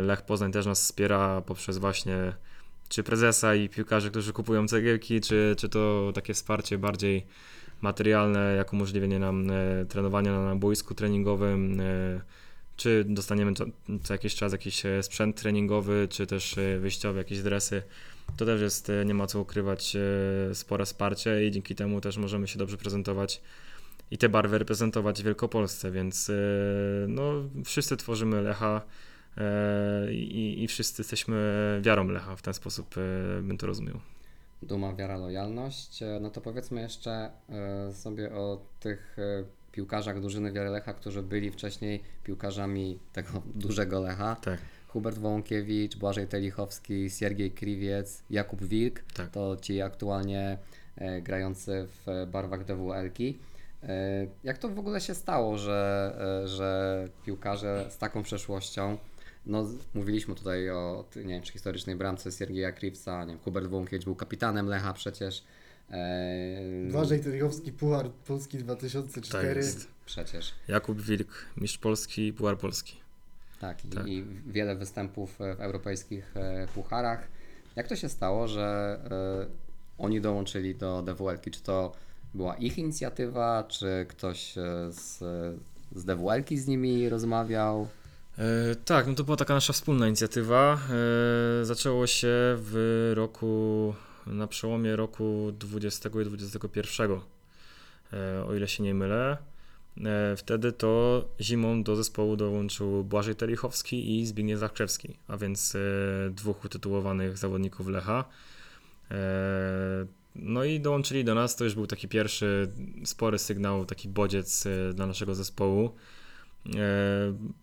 Lech 0.03 0.23
Poznań 0.23 0.53
też 0.53 0.67
nas 0.67 0.83
wspiera 0.83 1.41
poprzez 1.41 1.79
właśnie 1.79 2.33
czy 2.89 3.03
prezesa 3.03 3.55
i 3.55 3.69
piłkarzy, 3.69 4.11
którzy 4.11 4.33
kupują 4.33 4.69
cegiełki, 4.69 5.21
czy, 5.21 5.55
czy 5.59 5.69
to 5.69 6.13
takie 6.15 6.35
wsparcie 6.35 6.79
bardziej 6.79 7.27
materialne, 7.81 8.55
jak 8.57 8.73
umożliwienie 8.73 9.19
nam 9.19 9.51
e, 9.51 9.85
trenowania 9.89 10.41
na, 10.41 10.57
boisku 10.57 10.95
treningowym, 10.95 11.81
e, 11.81 12.21
czy 12.77 13.05
dostaniemy 13.09 13.55
co, 13.55 13.65
co 14.03 14.15
jakiś 14.15 14.35
czas 14.35 14.53
jakiś 14.53 14.87
e, 14.87 15.03
sprzęt 15.03 15.37
treningowy, 15.37 16.09
czy 16.11 16.27
też 16.27 16.59
e, 16.59 16.79
wyjściowe 16.79 17.19
jakieś 17.19 17.43
dresy. 17.43 17.83
To 18.37 18.47
też 18.47 18.61
jest, 18.61 18.91
e, 18.91 19.05
nie 19.05 19.15
ma 19.15 19.27
co 19.27 19.41
ukrywać, 19.41 19.97
e, 19.97 20.55
spore 20.55 20.85
wsparcie 20.85 21.47
i 21.47 21.51
dzięki 21.51 21.75
temu 21.75 22.01
też 22.01 22.17
możemy 22.17 22.49
się 22.49 22.59
dobrze 22.59 22.77
prezentować 22.77 23.41
i 24.11 24.19
te 24.19 24.29
barwy 24.29 24.59
reprezentować 24.59 25.23
w 25.23 25.25
Wielkopolsce, 25.25 25.91
więc 25.91 26.31
e, 26.31 26.35
no, 27.09 27.33
wszyscy 27.65 27.97
tworzymy 27.97 28.43
Lecha 28.43 28.83
i, 30.11 30.63
i 30.63 30.69
wszyscy 30.69 31.03
jesteśmy 31.03 31.37
wiarą 31.83 32.09
Lecha, 32.09 32.37
w 32.37 32.43
ten 32.43 32.55
sposób 32.55 32.95
bym 33.43 33.59
to 33.59 33.67
rozumiał. 33.67 34.01
Duma, 34.63 34.95
wiara, 34.95 35.17
lojalność. 35.17 36.01
No 36.21 36.31
to 36.31 36.41
powiedzmy 36.41 36.81
jeszcze 36.81 37.31
sobie 37.93 38.33
o 38.33 38.67
tych 38.81 39.17
piłkarzach 39.73 40.21
drużyny 40.21 40.53
Wiary 40.53 40.71
Lecha, 40.71 40.95
którzy 40.95 41.23
byli 41.23 41.51
wcześniej 41.51 42.03
piłkarzami 42.25 42.99
tego 43.13 43.43
dużego 43.55 44.01
Lecha. 44.01 44.37
Tak, 44.37 44.59
Hubert 44.89 45.19
Wołąkiewicz, 45.19 45.97
Błażej 45.97 46.27
Telichowski, 46.27 47.11
Siergiej 47.11 47.51
Kriwiec, 47.51 48.23
Jakub 48.31 48.65
Wilk. 48.65 49.01
tak. 49.15 49.31
To 49.31 49.57
ci 49.57 49.83
aktualnie 49.83 50.59
e, 50.97 51.23
grający 51.23 51.87
w 52.07 52.27
barwach 52.31 52.65
DWL-ki. 52.65 53.39
E, 53.83 54.27
jak 54.45 54.59
to 54.59 54.69
w 54.69 54.79
ogóle 54.79 55.01
się 55.01 55.15
stało, 55.15 55.59
że, 55.59 56.13
e, 56.45 56.49
że 56.49 57.05
piłkarze 57.25 57.87
z 57.91 57.99
taką 57.99 58.23
przeszłością, 58.23 58.99
no 59.47 59.67
mówiliśmy 59.95 60.35
tutaj 60.35 60.71
o 60.71 61.05
nie 61.17 61.23
wiem, 61.25 61.43
czy 61.43 61.53
historycznej 61.53 61.97
bramce 61.97 62.33
Siergieja 62.33 62.73
Kriwca, 62.73 63.25
nie 63.25 63.33
wiem, 63.33 63.43
Hubert 63.43 63.67
Wołąkiewicz 63.67 64.05
był 64.05 64.15
kapitanem 64.15 64.67
Lecha 64.67 64.93
przecież. 64.93 65.45
E, 65.91 66.91
Błażej 66.91 67.21
Telichowski, 67.21 67.73
Puchar 67.73 68.11
Polski 68.11 68.57
Tak 68.59 68.65
2004. 68.65 69.61
jest. 69.61 69.89
Przecież. 70.07 70.55
Jakub 70.69 71.01
Wilk, 71.01 71.47
mistrz 71.57 71.79
Polski, 71.79 72.33
Puchar 72.33 72.59
Polski. 72.59 73.08
Tak, 73.61 73.85
i, 73.85 73.89
Tak. 73.89 74.07
i 74.07 74.25
wiele 74.47 74.77
występów 74.77 75.41
e, 75.41 75.55
w 75.55 75.61
europejskich 75.61 76.37
e, 76.37 76.67
pucharach. 76.75 77.29
Jak 77.77 77.89
to 77.89 77.97
się 77.97 78.09
stało, 78.09 78.49
że 78.49 78.99
e, 79.11 80.03
oni 80.03 80.21
dołączyli 80.21 80.75
do 80.75 81.03
DWL-ki? 81.03 81.51
Czy 81.51 81.63
to 81.63 81.93
była 82.35 82.55
ich 82.55 82.79
inicjatywa, 82.79 83.65
czy 83.69 84.07
ktoś 84.09 84.55
z, 84.91 85.19
z 85.93 86.05
DWL-ki 86.05 86.59
z 86.59 86.67
nimi 86.67 87.09
rozmawiał? 87.09 87.89
Tak, 88.85 89.07
no 89.07 89.15
to 89.15 89.25
była 89.25 89.37
taka 89.37 89.55
nasza 89.55 89.73
wspólna 89.73 90.07
inicjatywa. 90.07 90.79
Zaczęło 91.63 92.07
się 92.07 92.29
w 92.57 93.13
roku, 93.15 93.95
na 94.27 94.47
przełomie 94.47 94.97
roku 94.97 95.53
20 95.59 96.09
i 96.09 96.25
21, 96.25 97.11
e, 98.13 98.45
o 98.45 98.55
ile 98.55 98.69
się 98.69 98.83
nie 98.83 98.95
mylę. 98.95 99.37
E, 100.05 100.37
wtedy 100.37 100.73
to 100.73 101.25
zimą 101.41 101.83
do 101.83 101.97
zespołu 101.97 102.37
dołączył 102.37 103.05
Błażej 103.05 103.35
Telichowski 103.35 104.19
i 104.19 104.27
Zbigniew 104.27 104.59
Zachrzewski, 104.59 105.17
a 105.29 105.37
więc 105.37 105.75
e, 105.75 105.79
dwóch 106.31 106.65
utytułowanych 106.65 107.39
zawodników 107.39 107.89
Lecha. 107.89 108.25
E, 109.11 109.17
no 110.37 110.65
i 110.65 110.81
dołączyli 110.81 111.25
do 111.25 111.35
nas, 111.35 111.57
to 111.57 111.65
już 111.65 111.75
był 111.75 111.87
taki 111.87 112.09
pierwszy 112.09 112.73
spory 113.05 113.39
sygnał, 113.39 113.87
taki 113.87 114.09
bodziec 114.09 114.65
dla 114.95 115.07
naszego 115.07 115.35
zespołu. 115.35 115.95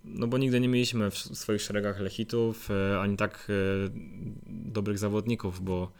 no 0.05 0.27
bo 0.27 0.37
nigdy 0.37 0.59
nie 0.59 0.67
mieliśmy 0.67 1.11
w 1.11 1.17
swoich 1.17 1.61
szeregach 1.61 1.99
lechitów, 1.99 2.69
ani 2.99 3.17
tak 3.17 3.47
dobrych 4.47 4.97
zawodników, 4.97 5.63
bo 5.63 5.91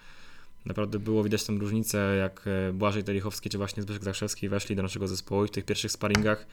naprawdę 0.66 1.00
było 1.00 1.24
widać 1.24 1.44
tą 1.44 1.60
różnicę, 1.60 2.16
jak 2.20 2.42
e, 2.48 2.74
Błażej 2.74 3.04
Telichowski 3.04 3.50
czy 3.50 3.58
właśnie 3.58 3.84
Zbyszek 3.84 4.04
Zaszewski 4.04 4.50
weszli 4.50 4.76
do 4.76 4.84
naszego 4.84 5.08
zespołu 5.08 5.46
i 5.46 5.48
w 5.48 5.52
tych 5.52 5.66
pierwszych 5.66 5.92
sparingach 5.92 6.48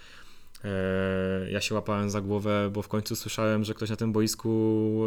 ja 1.50 1.60
się 1.60 1.74
łapałem 1.74 2.10
za 2.10 2.20
głowę, 2.20 2.70
bo 2.72 2.82
w 2.82 2.88
końcu 2.88 3.16
słyszałem, 3.16 3.64
że 3.64 3.74
ktoś 3.74 3.90
na 3.90 3.96
tym 3.96 4.12
boisku 4.12 5.06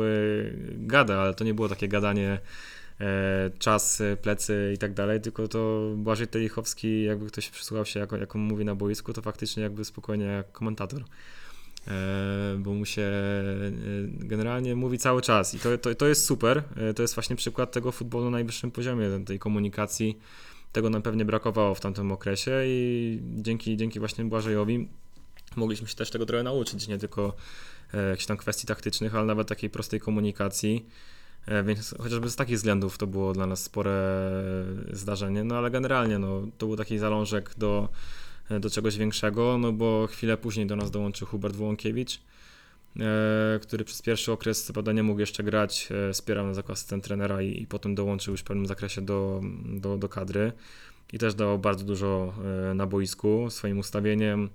gada, 0.72 1.22
ale 1.22 1.34
to 1.34 1.43
nie 1.43 1.53
było 1.53 1.70
takie 1.70 1.88
gadanie 1.88 2.39
czas, 3.60 4.01
plecy 4.22 4.72
i 4.76 4.78
tak 4.78 4.93
dalej, 4.93 5.22
tylko 5.22 5.47
to 5.47 5.91
Błażej 5.95 6.28
Telichowski, 6.28 7.03
jakby 7.03 7.28
ktoś 7.28 7.49
przysłuchał 7.49 7.86
się, 7.86 7.99
jak, 7.99 8.12
jak 8.12 8.36
on 8.36 8.41
mówi 8.41 8.66
na 8.66 8.76
boisku, 8.76 9.14
to 9.14 9.22
faktycznie 9.22 9.64
jakby 9.64 9.86
spokojnie 9.86 10.26
jak 10.26 10.51
komentator. 10.51 11.03
E, 11.88 12.55
bo 12.59 12.73
mu 12.73 12.86
się 12.86 13.01
e, 13.01 13.71
generalnie 14.07 14.75
mówi 14.75 14.97
cały 14.97 15.21
czas 15.21 15.53
i 15.53 15.59
to, 15.59 15.77
to, 15.77 15.95
to 15.95 16.07
jest 16.07 16.25
super. 16.25 16.63
E, 16.75 16.93
to 16.93 17.01
jest 17.01 17.15
właśnie 17.15 17.36
przykład 17.36 17.71
tego 17.71 17.91
futbolu 17.91 18.25
na 18.25 18.31
najwyższym 18.31 18.71
poziomie, 18.71 19.09
tej 19.25 19.39
komunikacji. 19.39 20.19
Tego 20.71 20.89
nam 20.89 21.01
pewnie 21.01 21.25
brakowało 21.25 21.75
w 21.75 21.79
tamtym 21.79 22.11
okresie 22.11 22.51
i 22.65 23.19
dzięki, 23.23 23.77
dzięki 23.77 23.99
właśnie 23.99 24.25
Błażejowi 24.25 24.89
mogliśmy 25.55 25.88
się 25.88 25.95
też 25.95 26.09
tego 26.09 26.25
trochę 26.25 26.43
nauczyć, 26.43 26.88
nie 26.88 26.97
tylko 26.97 27.36
jakichś 28.09 28.25
tam 28.25 28.38
kwestii 28.38 28.67
taktycznych, 28.67 29.15
ale 29.15 29.25
nawet 29.25 29.47
takiej 29.47 29.69
prostej 29.69 29.99
komunikacji. 29.99 30.86
Więc 31.65 31.95
chociażby 31.97 32.29
z 32.29 32.36
takich 32.36 32.55
względów 32.55 32.97
to 32.97 33.07
było 33.07 33.33
dla 33.33 33.47
nas 33.47 33.63
spore 33.63 34.31
zdarzenie, 34.91 35.43
no 35.43 35.57
ale 35.57 35.71
generalnie 35.71 36.19
no, 36.19 36.41
to 36.57 36.65
był 36.65 36.75
taki 36.75 36.97
zalążek 36.97 37.53
do, 37.57 37.89
do 38.50 38.70
czegoś 38.70 38.98
większego, 38.98 39.58
no 39.58 39.72
bo 39.72 40.08
chwilę 40.08 40.38
później 40.38 40.68
do 40.68 40.76
nas 40.76 40.91
dołączył 40.91 41.28
Hubert 41.28 41.56
Włąkiewicz, 41.56 42.22
e, 43.00 43.60
który 43.62 43.86
przez 43.86 44.02
pierwszy 44.02 44.32
okres 44.32 44.64
co 44.64 44.91
nie 44.91 45.04
mógł 45.04 45.20
jeszcze 45.20 45.43
grać, 45.43 45.89
e, 46.10 46.14
wspierał 46.14 46.46
nas 46.46 46.58
jako 46.58 46.74
asystent 46.74 47.04
trenera 47.04 47.41
i, 47.41 47.62
i 47.62 47.68
potem 47.68 47.96
dołączył 47.96 48.32
już 48.32 48.41
w 48.41 48.43
pewnym 48.43 48.66
zakresie 48.66 49.02
do, 49.02 49.41
do, 49.66 49.98
do 49.98 50.10
kadry 50.10 50.52
i 51.14 51.20
też 51.20 51.36
dał 51.36 51.60
bardzo 51.60 51.86
dużo 51.86 52.34
na 52.76 52.88
boisku 52.88 53.48
swoim 53.50 53.80
ustawieniem, 53.80 54.50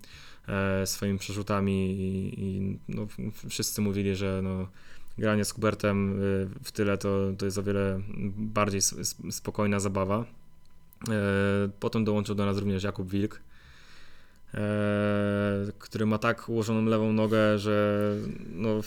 swoimi 0.85 1.19
przerzutami 1.19 1.91
i, 1.91 2.41
i 2.41 2.79
no, 2.89 3.07
wszyscy 3.49 3.81
mówili, 3.81 4.17
że 4.17 4.41
no, 4.43 4.69
granie 5.19 5.45
z 5.45 5.51
Hubertem 5.51 6.21
w 6.65 6.73
tyle 6.73 6.99
to, 6.99 7.33
to 7.39 7.45
jest 7.45 7.59
o 7.59 7.63
wiele 7.63 8.01
bardziej 8.37 8.81
spokojna 9.31 9.81
zabawa. 9.81 10.25
Potem 11.81 12.05
dołączył 12.05 12.35
do 12.35 12.47
nas 12.47 12.59
również 12.59 12.83
Jakub 12.83 13.11
Wilk, 13.11 13.41
E, 13.41 13.50
który 15.79 16.07
ma 16.07 16.19
tak 16.19 16.49
ułożoną 16.49 16.85
lewą 16.85 17.13
nogę, 17.13 17.59
że 17.59 18.15
no, 18.53 18.81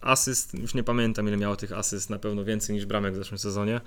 asyst, 0.00 0.54
już 0.54 0.74
nie 0.74 0.82
pamiętam 0.82 1.28
ile 1.28 1.36
miało 1.36 1.56
tych 1.56 1.72
asyst, 1.72 2.10
na 2.10 2.18
pewno 2.18 2.44
więcej 2.44 2.76
niż 2.76 2.86
bramek 2.86 3.14
w 3.14 3.16
zeszłym 3.16 3.38
sezonie, 3.38 3.80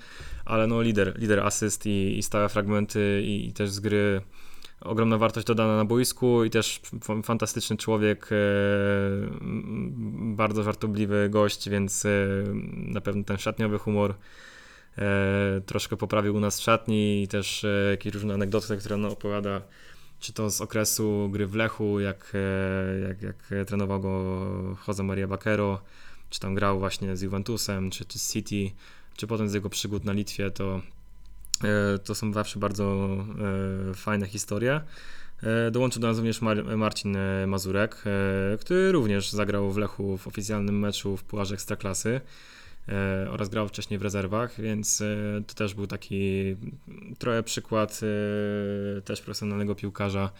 ale 0.44 0.66
no 0.66 0.82
lider, 0.82 1.18
lider 1.18 1.40
asyst 1.40 1.86
i, 1.86 2.18
i 2.18 2.22
stałe 2.22 2.48
fragmenty 2.48 3.22
i, 3.24 3.46
i 3.48 3.52
też 3.52 3.70
z 3.70 3.80
gry 3.80 4.20
ogromna 4.80 5.18
wartość 5.18 5.46
dodana 5.46 5.76
na 5.76 5.84
boisku 5.84 6.44
i 6.44 6.50
też 6.50 6.80
fantastyczny 7.24 7.76
człowiek, 7.76 8.28
e, 8.32 8.36
bardzo 10.36 10.62
żartobliwy 10.62 11.28
gość, 11.30 11.68
więc 11.68 12.06
e, 12.06 12.08
na 12.74 13.00
pewno 13.00 13.24
ten 13.24 13.38
szatniowy 13.38 13.78
humor 13.78 14.14
troszkę 15.66 15.96
poprawił 15.96 16.34
u 16.34 16.40
nas 16.40 16.60
w 16.60 16.62
szatni 16.62 17.22
i 17.22 17.28
też 17.28 17.66
jakieś 17.90 18.14
różne 18.14 18.34
anegdoty, 18.34 18.76
które 18.76 18.94
on 18.94 19.04
opowiada 19.04 19.62
czy 20.22 20.32
to 20.32 20.50
z 20.50 20.60
okresu 20.60 21.28
gry 21.32 21.46
w 21.46 21.54
Lechu, 21.54 22.00
jak, 22.00 22.32
e, 22.34 23.00
jak, 23.08 23.22
jak 23.22 23.66
trenował 23.66 24.00
go 24.00 24.76
Jose 24.88 25.02
Maria 25.02 25.26
Baquero, 25.26 25.82
czy 26.30 26.40
tam 26.40 26.54
grał 26.54 26.78
właśnie 26.78 27.16
z 27.16 27.22
Juventusem, 27.22 27.90
czy, 27.90 28.04
czy 28.04 28.18
z 28.18 28.32
City, 28.32 28.70
czy 29.16 29.26
potem 29.26 29.48
z 29.48 29.54
jego 29.54 29.70
przygód 29.70 30.04
na 30.04 30.12
Litwie, 30.12 30.50
to, 30.50 30.80
e, 31.64 31.98
to 31.98 32.14
są 32.14 32.32
zawsze 32.32 32.58
bardzo 32.58 33.16
e, 33.90 33.94
fajne 33.94 34.26
historie. 34.26 34.80
Dołączył 35.72 36.02
do 36.02 36.08
nas 36.08 36.16
również 36.16 36.40
Mar 36.40 36.76
Marcin 36.76 37.16
Mazurek, 37.46 38.02
który 38.60 38.92
również 38.92 39.30
zagrał 39.30 39.72
w 39.72 39.76
Lechu 39.76 40.18
w 40.18 40.26
oficjalnym 40.26 40.78
meczu 40.78 41.16
w 41.16 41.24
Pucharze 41.24 41.54
Ekstraklasy. 41.54 42.10
E, 42.10 42.20
oraz 43.30 43.48
grał 43.48 43.68
wcześniej 43.68 43.98
w 43.98 44.02
rezerwach, 44.02 44.60
więc 44.60 45.00
e, 45.00 45.06
to 45.46 45.54
też 45.54 45.74
był 45.74 45.86
taki 45.86 46.56
trochę 47.18 47.42
przykład 47.42 48.00
e, 48.98 49.02
też 49.02 49.20
profesjonalnego 49.20 49.74
piłkarza. 49.74 50.30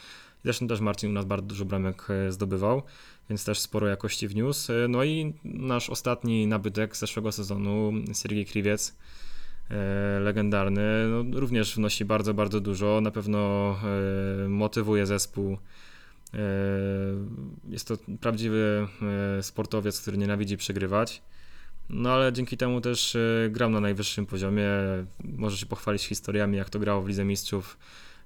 Zresztą 0.45 0.68
też 0.68 0.80
Marcin 0.80 1.11
u 1.11 1.12
nas 1.12 1.24
bardzo 1.24 1.47
dużo 1.47 1.64
bramek 1.64 2.09
zdobywał, 2.28 2.82
więc 3.30 3.45
też 3.45 3.61
sporo 3.61 3.86
jakości 3.86 4.28
wniósł. 4.28 4.72
No 4.88 5.05
i 5.05 5.34
nasz 5.45 5.90
ostatni 5.90 6.47
nabytek 6.47 6.97
z 6.97 7.01
zeszłego 7.01 7.32
sezonu, 7.32 7.93
Sergiej 8.12 8.47
Kriwiec, 8.47 8.97
legendarny, 10.20 10.82
no, 11.09 11.40
również 11.40 11.76
wnosi 11.76 12.05
bardzo, 12.05 12.34
bardzo 12.34 12.61
dużo. 12.61 13.01
Na 13.01 13.11
pewno 13.11 13.76
motywuje 14.49 15.07
zespół. 15.07 15.59
Jest 17.68 17.88
to 17.88 17.97
prawdziwy 18.20 18.88
sportowiec, 19.40 20.01
który 20.01 20.18
nienawidzi 20.18 20.57
przegrywać. 20.57 21.22
No 21.93 22.11
ale 22.12 22.32
dzięki 22.32 22.57
temu 22.57 22.80
też 22.80 23.16
e, 23.16 23.51
gram 23.51 23.72
na 23.72 23.80
najwyższym 23.80 24.26
poziomie. 24.26 24.68
Może 25.24 25.57
się 25.57 25.66
pochwalić 25.66 26.05
historiami, 26.05 26.57
jak 26.57 26.70
to 26.70 26.78
grało 26.78 27.03
w 27.03 27.09
Lidze 27.09 27.24
Mistrzów 27.24 27.78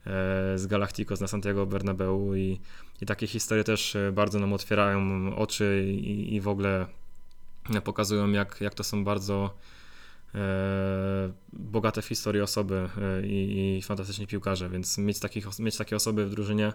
e, 0.07 0.11
z 0.59 0.67
Galacticos 0.67 1.21
na 1.21 1.27
Santiago 1.27 1.67
Bernabeu 1.67 2.35
i, 2.35 2.61
i 3.03 3.07
takie 3.07 3.27
historie 3.27 3.65
też 3.65 3.97
e, 3.97 4.13
bardzo 4.13 4.41
nam 4.41 4.53
otwierają 4.53 5.37
oczy 5.37 5.85
i, 5.89 6.35
i 6.35 6.41
w 6.41 6.49
ogóle 6.49 6.87
pokazują, 7.85 8.31
jak, 8.31 8.61
jak 8.61 8.75
to 8.75 8.85
są 8.85 9.05
bardzo 9.05 9.55
bogate 11.53 12.03
w 12.03 12.07
historii 12.07 12.43
osoby 12.43 12.89
i, 13.25 13.77
i 13.79 13.83
fantastyczni 13.83 14.27
piłkarze, 14.27 14.69
więc 14.69 14.99
mieć, 14.99 15.21
takich, 15.21 15.59
mieć 15.59 15.77
takie 15.77 15.97
osoby 15.97 16.27
w 16.27 16.31
drużynie 16.31 16.73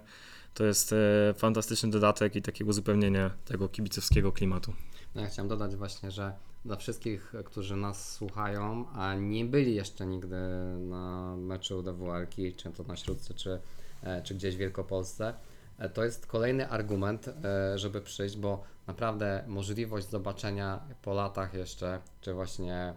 to 0.53 0.63
jest 0.63 0.95
fantastyczny 1.37 1.89
dodatek 1.89 2.35
i 2.35 2.41
takie 2.41 2.65
uzupełnienie 2.65 3.29
tego 3.45 3.69
kibicowskiego 3.69 4.31
klimatu. 4.31 4.73
No 5.15 5.21
ja 5.21 5.27
chciałem 5.27 5.49
dodać 5.49 5.75
właśnie, 5.75 6.11
że 6.11 6.33
dla 6.65 6.75
wszystkich, 6.75 7.33
którzy 7.45 7.75
nas 7.75 8.13
słuchają, 8.13 8.85
a 8.93 9.15
nie 9.15 9.45
byli 9.45 9.75
jeszcze 9.75 10.05
nigdy 10.05 10.37
na 10.79 11.35
meczu 11.37 11.83
DWR-ki, 11.83 12.53
czy 12.53 12.71
to 12.71 12.83
na 12.83 12.95
Śródce, 12.95 13.33
czy, 13.33 13.59
e, 14.03 14.21
czy 14.21 14.35
gdzieś 14.35 14.55
w 14.55 14.59
Wielkopolsce, 14.59 15.33
e, 15.77 15.89
to 15.89 16.03
jest 16.03 16.27
kolejny 16.27 16.69
argument, 16.69 17.27
e, 17.27 17.77
żeby 17.77 18.01
przyjść, 18.01 18.37
bo 18.37 18.63
naprawdę 18.87 19.43
możliwość 19.47 20.09
zobaczenia 20.09 20.79
po 21.01 21.13
latach 21.13 21.53
jeszcze, 21.53 21.99
czy 22.21 22.33
właśnie 22.33 22.93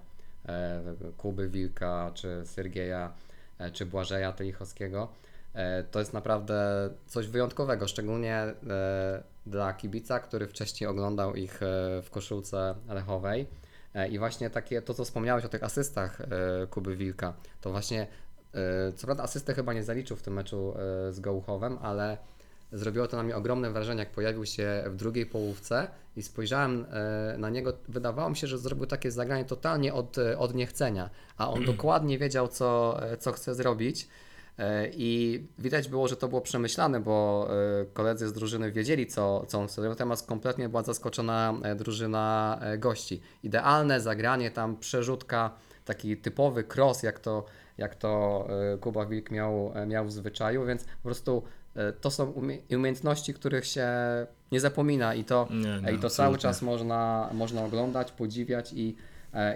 Kuby 1.17 1.49
Wilka, 1.49 2.11
czy 2.15 2.43
Sergieja, 2.45 3.12
czy 3.73 3.87
Błażeja 3.87 4.33
Telichowskiego, 4.33 5.09
to 5.90 5.98
jest 5.98 6.12
naprawdę 6.12 6.90
coś 7.07 7.26
wyjątkowego, 7.28 7.88
szczególnie 7.88 8.55
dla 9.46 9.72
kibica, 9.72 10.20
który 10.20 10.46
wcześniej 10.46 10.88
oglądał 10.88 11.34
ich 11.34 11.62
e, 11.62 11.66
w 12.02 12.11
koszulce 12.11 12.74
lechowej. 12.88 13.46
E, 13.94 14.09
I 14.09 14.18
właśnie 14.18 14.50
takie, 14.50 14.82
to 14.82 14.94
co 14.94 15.05
wspomniałeś 15.05 15.44
o 15.44 15.48
tych 15.48 15.64
asystach 15.64 16.20
e, 16.20 16.26
Kuby 16.66 16.96
Wilka, 16.96 17.34
to 17.61 17.70
właśnie, 17.70 18.07
co 18.96 19.07
prawda 19.07 19.22
asystę 19.22 19.55
chyba 19.55 19.72
nie 19.72 19.82
zaliczył 19.82 20.16
w 20.16 20.22
tym 20.22 20.34
meczu 20.34 20.74
z 21.11 21.20
Gołuchowem, 21.20 21.78
ale 21.82 22.18
zrobiło 22.72 23.07
to 23.09 23.16
na 23.16 23.22
mnie 23.22 23.36
ogromne 23.36 23.70
wrażenie, 23.70 24.00
jak 24.00 24.11
pojawił 24.11 24.46
się 24.46 24.84
w 24.86 24.96
drugiej 24.96 25.26
połówce 25.26 25.88
i 26.16 26.22
spojrzałem 26.22 26.86
na 27.38 27.50
niego, 27.50 27.72
wydawało 27.88 28.30
mi 28.30 28.36
się, 28.36 28.46
że 28.46 28.59
zrobił 28.59 28.86
takie 28.86 29.11
zagranie 29.11 29.44
totalnie 29.44 29.94
od, 29.94 30.16
od 30.38 30.55
niechcenia, 30.55 31.11
a 31.36 31.50
on 31.50 31.64
dokładnie 31.64 32.18
wiedział, 32.18 32.48
co, 32.48 33.00
co 33.18 33.32
chce 33.32 33.55
zrobić 33.55 34.09
E, 34.09 34.09
I 34.92 35.42
widać 35.59 35.88
było, 35.88 36.09
że 36.09 36.16
to 36.16 36.28
było 36.28 36.40
przemyślane, 36.40 37.00
bo 37.00 37.48
e, 37.80 37.84
koledzy 37.84 38.28
z 38.28 38.32
drużyny 38.32 38.72
wiedzieli, 38.72 39.07
co, 39.07 39.46
co 39.46 39.61
on 39.61 39.66
chce. 39.66 39.82
Natomiast 39.82 40.26
kompletnie 40.26 40.68
była 40.68 40.82
zaskoczona 40.82 41.55
e, 41.62 41.74
drużyna 41.74 42.61
gości. 42.78 43.20
Idealne 43.42 44.00
zagranie, 44.00 44.50
tam 44.50 44.76
przerzutka, 44.76 45.50
taki 45.84 46.16
typowy 46.16 46.64
cross, 46.76 47.02
jak 47.02 47.18
to, 47.18 47.44
jak 47.78 47.94
to 47.94 48.48
Kuba 48.80 49.07
Wilk 49.07 49.30
miał, 49.30 49.72
miał 49.86 50.07
w 50.07 50.12
zwyczaju, 50.12 50.66
więc 50.66 50.84
po 50.84 51.02
prostu 51.02 51.42
to 52.00 52.11
są 52.11 52.32
umiejętności, 52.70 53.34
których 53.34 53.66
się 53.66 53.88
nie 54.52 54.61
zapomina 54.61 55.14
i 55.14 55.24
to, 55.24 55.48
nie, 55.82 55.92
i 55.92 55.98
to 55.98 56.11
cały 56.11 56.38
czas 56.38 56.62
można, 56.62 57.30
można 57.32 57.64
oglądać, 57.64 58.12
podziwiać 58.12 58.72
i, 58.72 58.96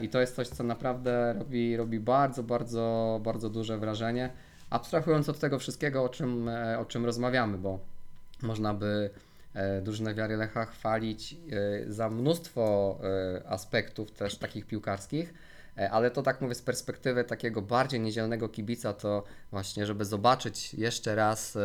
i 0.01 0.09
to 0.09 0.21
jest 0.21 0.37
coś, 0.37 0.49
co 0.49 0.65
naprawdę 0.65 1.35
robi, 1.39 1.77
robi 1.77 2.01
bardzo, 2.01 2.43
bardzo, 2.43 3.21
bardzo 3.25 3.51
duże 3.51 3.79
wrażenie 3.79 4.31
abstrahując 4.71 5.29
od 5.29 5.39
tego 5.39 5.59
wszystkiego, 5.59 6.05
o 6.05 6.09
czym, 6.09 6.49
e, 6.49 6.79
o 6.79 6.85
czym 6.85 7.05
rozmawiamy, 7.05 7.59
bo 7.59 7.79
można 8.43 8.75
by 8.75 9.11
e, 9.55 9.81
drużynę 9.83 10.15
Wiary 10.15 10.37
Lecha 10.37 10.65
chwalić 10.65 11.33
e, 11.33 11.93
za 11.93 12.11
mnóstwo 12.11 12.99
aspektów 13.49 14.11
też 14.11 14.39
takich 14.39 14.67
piłkarskich, 14.67 15.35
ale 15.91 16.11
to 16.11 16.23
tak 16.23 16.41
mówię 16.41 16.55
z 16.55 16.63
perspektywy 16.63 17.25
takiego 17.25 17.63
bardziej 17.63 18.01
niedzielnego 18.01 18.49
kibica, 18.49 18.93
to 18.93 19.25
właśnie 19.51 19.87
żeby 19.87 20.05
zobaczyć 20.05 20.75
jeszcze 20.75 21.15
raz 21.15 21.59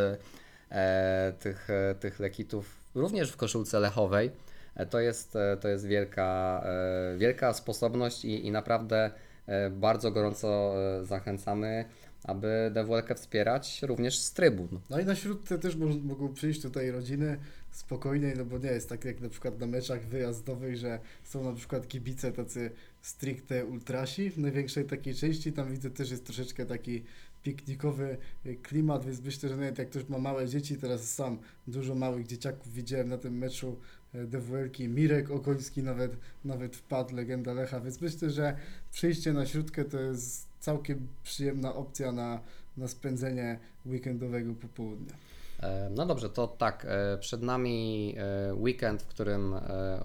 tych, 1.40 1.68
tych 2.00 2.20
lekitów 2.20 2.84
również 2.96 3.32
w 3.32 3.38
koszulce 3.38 3.80
lechowej. 3.80 4.32
E, 4.76 4.86
To 4.86 5.00
jest, 5.00 5.36
e, 5.36 5.58
to 5.58 5.68
jest 5.68 5.86
wielka, 5.86 6.62
e, 6.66 7.18
wielka 7.18 7.54
sposobność 7.54 8.26
i, 8.26 8.48
i 8.48 8.52
naprawdę 8.52 9.12
e, 9.48 9.70
bardzo 9.70 10.12
gorąco 10.12 10.74
e, 11.00 11.06
zachęcamy, 11.06 11.86
aby 12.24 12.72
DWL-kę 12.74 13.16
wspierać 13.16 13.82
również 13.82 14.20
z 14.20 14.34
trybun. 14.34 14.68
No 14.90 15.00
i 15.00 15.06
na 15.06 15.16
śródce 15.16 15.60
też 15.60 15.76
mo- 15.76 16.00
mogą 16.04 16.34
przyjść 16.34 16.62
tutaj 16.62 16.92
rodziny 16.92 17.38
spokojniej, 17.72 18.34
no 18.38 18.46
bo 18.46 18.58
nie 18.58 18.70
jest 18.70 18.90
tak 18.90 19.06
jak 19.06 19.22
na 19.22 19.30
przykład 19.30 19.60
na 19.60 19.68
meczach 19.68 20.06
wyjazdowych, 20.06 20.78
że 20.78 21.00
są 21.24 21.44
na 21.44 21.54
przykład 21.54 21.88
kibice 21.88 22.32
tacy 22.32 22.72
stricte 23.02 23.66
ultrasi 23.66 24.30
w 24.30 24.38
największej 24.38 24.86
takiej 24.86 25.16
części, 25.16 25.54
tam 25.54 25.72
widzę 25.72 25.90
też 25.90 26.12
jest 26.12 26.26
troszeczkę 26.26 26.66
taki 26.66 27.04
piknikowy 27.44 28.18
klimat, 28.64 29.06
więc 29.06 29.22
myślę, 29.22 29.50
że 29.50 29.58
nawet 29.58 29.78
jak 29.78 29.90
ktoś 29.90 30.10
ma 30.10 30.18
małe 30.18 30.48
dzieci, 30.48 30.78
teraz 30.78 31.14
sam 31.14 31.38
dużo 31.68 31.96
małych 31.96 32.28
dzieciaków 32.28 32.74
widziałem 32.74 33.10
na 33.10 33.18
tym 33.18 33.38
meczu 33.38 33.78
e, 34.14 34.26
DWL-ki, 34.26 34.88
Mirek 34.90 35.32
Okoński 35.32 35.84
nawet, 35.84 36.18
nawet 36.46 36.76
wpadł, 36.76 37.16
legenda 37.16 37.54
Lecha, 37.54 37.80
więc 37.80 38.02
myślę, 38.02 38.30
że 38.30 38.58
przyjście 38.92 39.34
na 39.34 39.46
śródkę 39.46 39.86
to 39.86 40.00
jest 40.00 40.53
całkiem 40.64 41.08
przyjemna 41.24 41.76
opcja 41.76 42.12
na, 42.12 42.40
na 42.78 42.88
spędzenie 42.88 43.60
weekendowego 43.86 44.54
popołudnia. 44.54 45.14
E, 45.60 45.90
No 45.90 46.06
dobrze, 46.06 46.30
to 46.30 46.48
tak, 46.48 46.86
e, 46.90 47.18
przed 47.18 47.42
nami 47.42 48.16
e, 48.18 48.54
weekend, 48.54 49.02
w 49.02 49.08
którym 49.08 49.56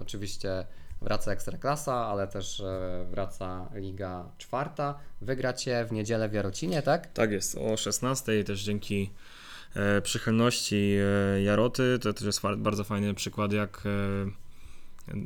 oczywiście 0.01 0.65
wraca 1.01 1.31
Ekstraklasa, 1.31 1.93
ale 1.93 2.27
też 2.27 2.63
wraca 3.11 3.69
Liga 3.73 4.31
Czwarta. 4.37 4.99
Wygracie 5.21 5.85
w 5.85 5.91
niedzielę 5.91 6.29
w 6.29 6.33
Jarocinie, 6.33 6.81
tak? 6.81 7.13
Tak 7.13 7.31
jest, 7.31 7.57
o 7.57 7.77
16 7.77 8.43
też 8.43 8.63
dzięki 8.63 9.11
przychylności 10.03 10.97
Jaroty. 11.43 11.99
To 12.01 12.13
też 12.13 12.25
jest 12.25 12.41
bardzo 12.57 12.83
fajny 12.83 13.13
przykład, 13.13 13.53
jak 13.53 13.83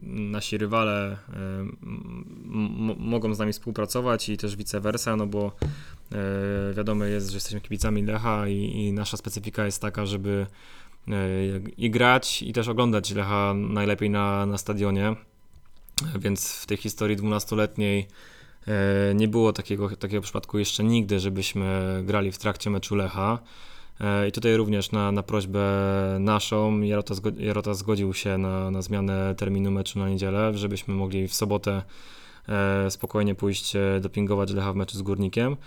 nasi 0.03 0.57
rywale 0.57 1.11
e, 1.11 1.17
mogą 2.97 3.33
z 3.33 3.39
nami 3.39 3.53
współpracować 3.53 4.29
i 4.29 4.37
też 4.37 4.55
vice 4.55 4.79
versa, 4.79 5.15
no 5.15 5.27
bo 5.27 5.51
e, 6.11 6.73
wiadomo 6.73 7.05
jest, 7.05 7.29
że 7.29 7.35
jesteśmy 7.35 7.61
kibicami 7.61 8.03
Lecha 8.03 8.47
i, 8.47 8.55
i 8.55 8.93
nasza 8.93 9.17
specyfika 9.17 9.65
jest 9.65 9.81
taka, 9.81 10.05
żeby 10.05 10.47
e, 11.07 11.13
i 11.77 11.89
grać 11.89 12.41
i 12.41 12.53
też 12.53 12.67
oglądać 12.67 13.11
Lecha 13.11 13.53
najlepiej 13.53 14.09
na, 14.09 14.45
na 14.45 14.57
stadionie. 14.57 15.15
Więc 16.19 16.53
w 16.53 16.65
tej 16.65 16.77
historii 16.77 17.17
12-letniej 17.17 18.07
E, 18.67 19.15
Nie 19.15 19.27
było 19.27 19.53
takiego, 19.53 19.95
takiego 19.95 20.21
przypadku 20.21 20.59
jeszcze 20.59 20.83
nigdy, 20.83 21.19
żebyśmy 21.19 22.01
grali 22.05 22.31
w 22.31 22.37
trakcie 22.37 22.69
meczu 22.69 22.95
Lecha. 22.95 23.39
E, 24.01 24.27
I 24.27 24.31
tutaj 24.31 24.57
również 24.57 24.91
na, 24.91 25.11
na 25.11 25.23
prośbę 25.23 25.61
naszą 26.19 26.81
Jarota, 26.81 27.13
zgo- 27.13 27.41
Jarota 27.41 27.73
zgodził 27.73 28.13
się 28.13 28.37
na, 28.37 28.71
na 28.71 28.81
zmianę 28.81 29.35
terminu 29.37 29.71
meczu 29.71 29.99
na 29.99 30.09
niedzielę, 30.09 30.53
żebyśmy 30.53 30.93
mogli 30.93 31.27
w 31.27 31.33
sobotę 31.33 31.81
e, 32.49 32.91
spokojnie 32.91 33.35
pójść 33.35 33.75
e, 33.75 33.99
dopingować 34.01 34.51
Lecha 34.51 34.73
w 34.73 34.75
meczu 34.75 34.97
z 34.97 35.01
Górnikiem. 35.01 35.57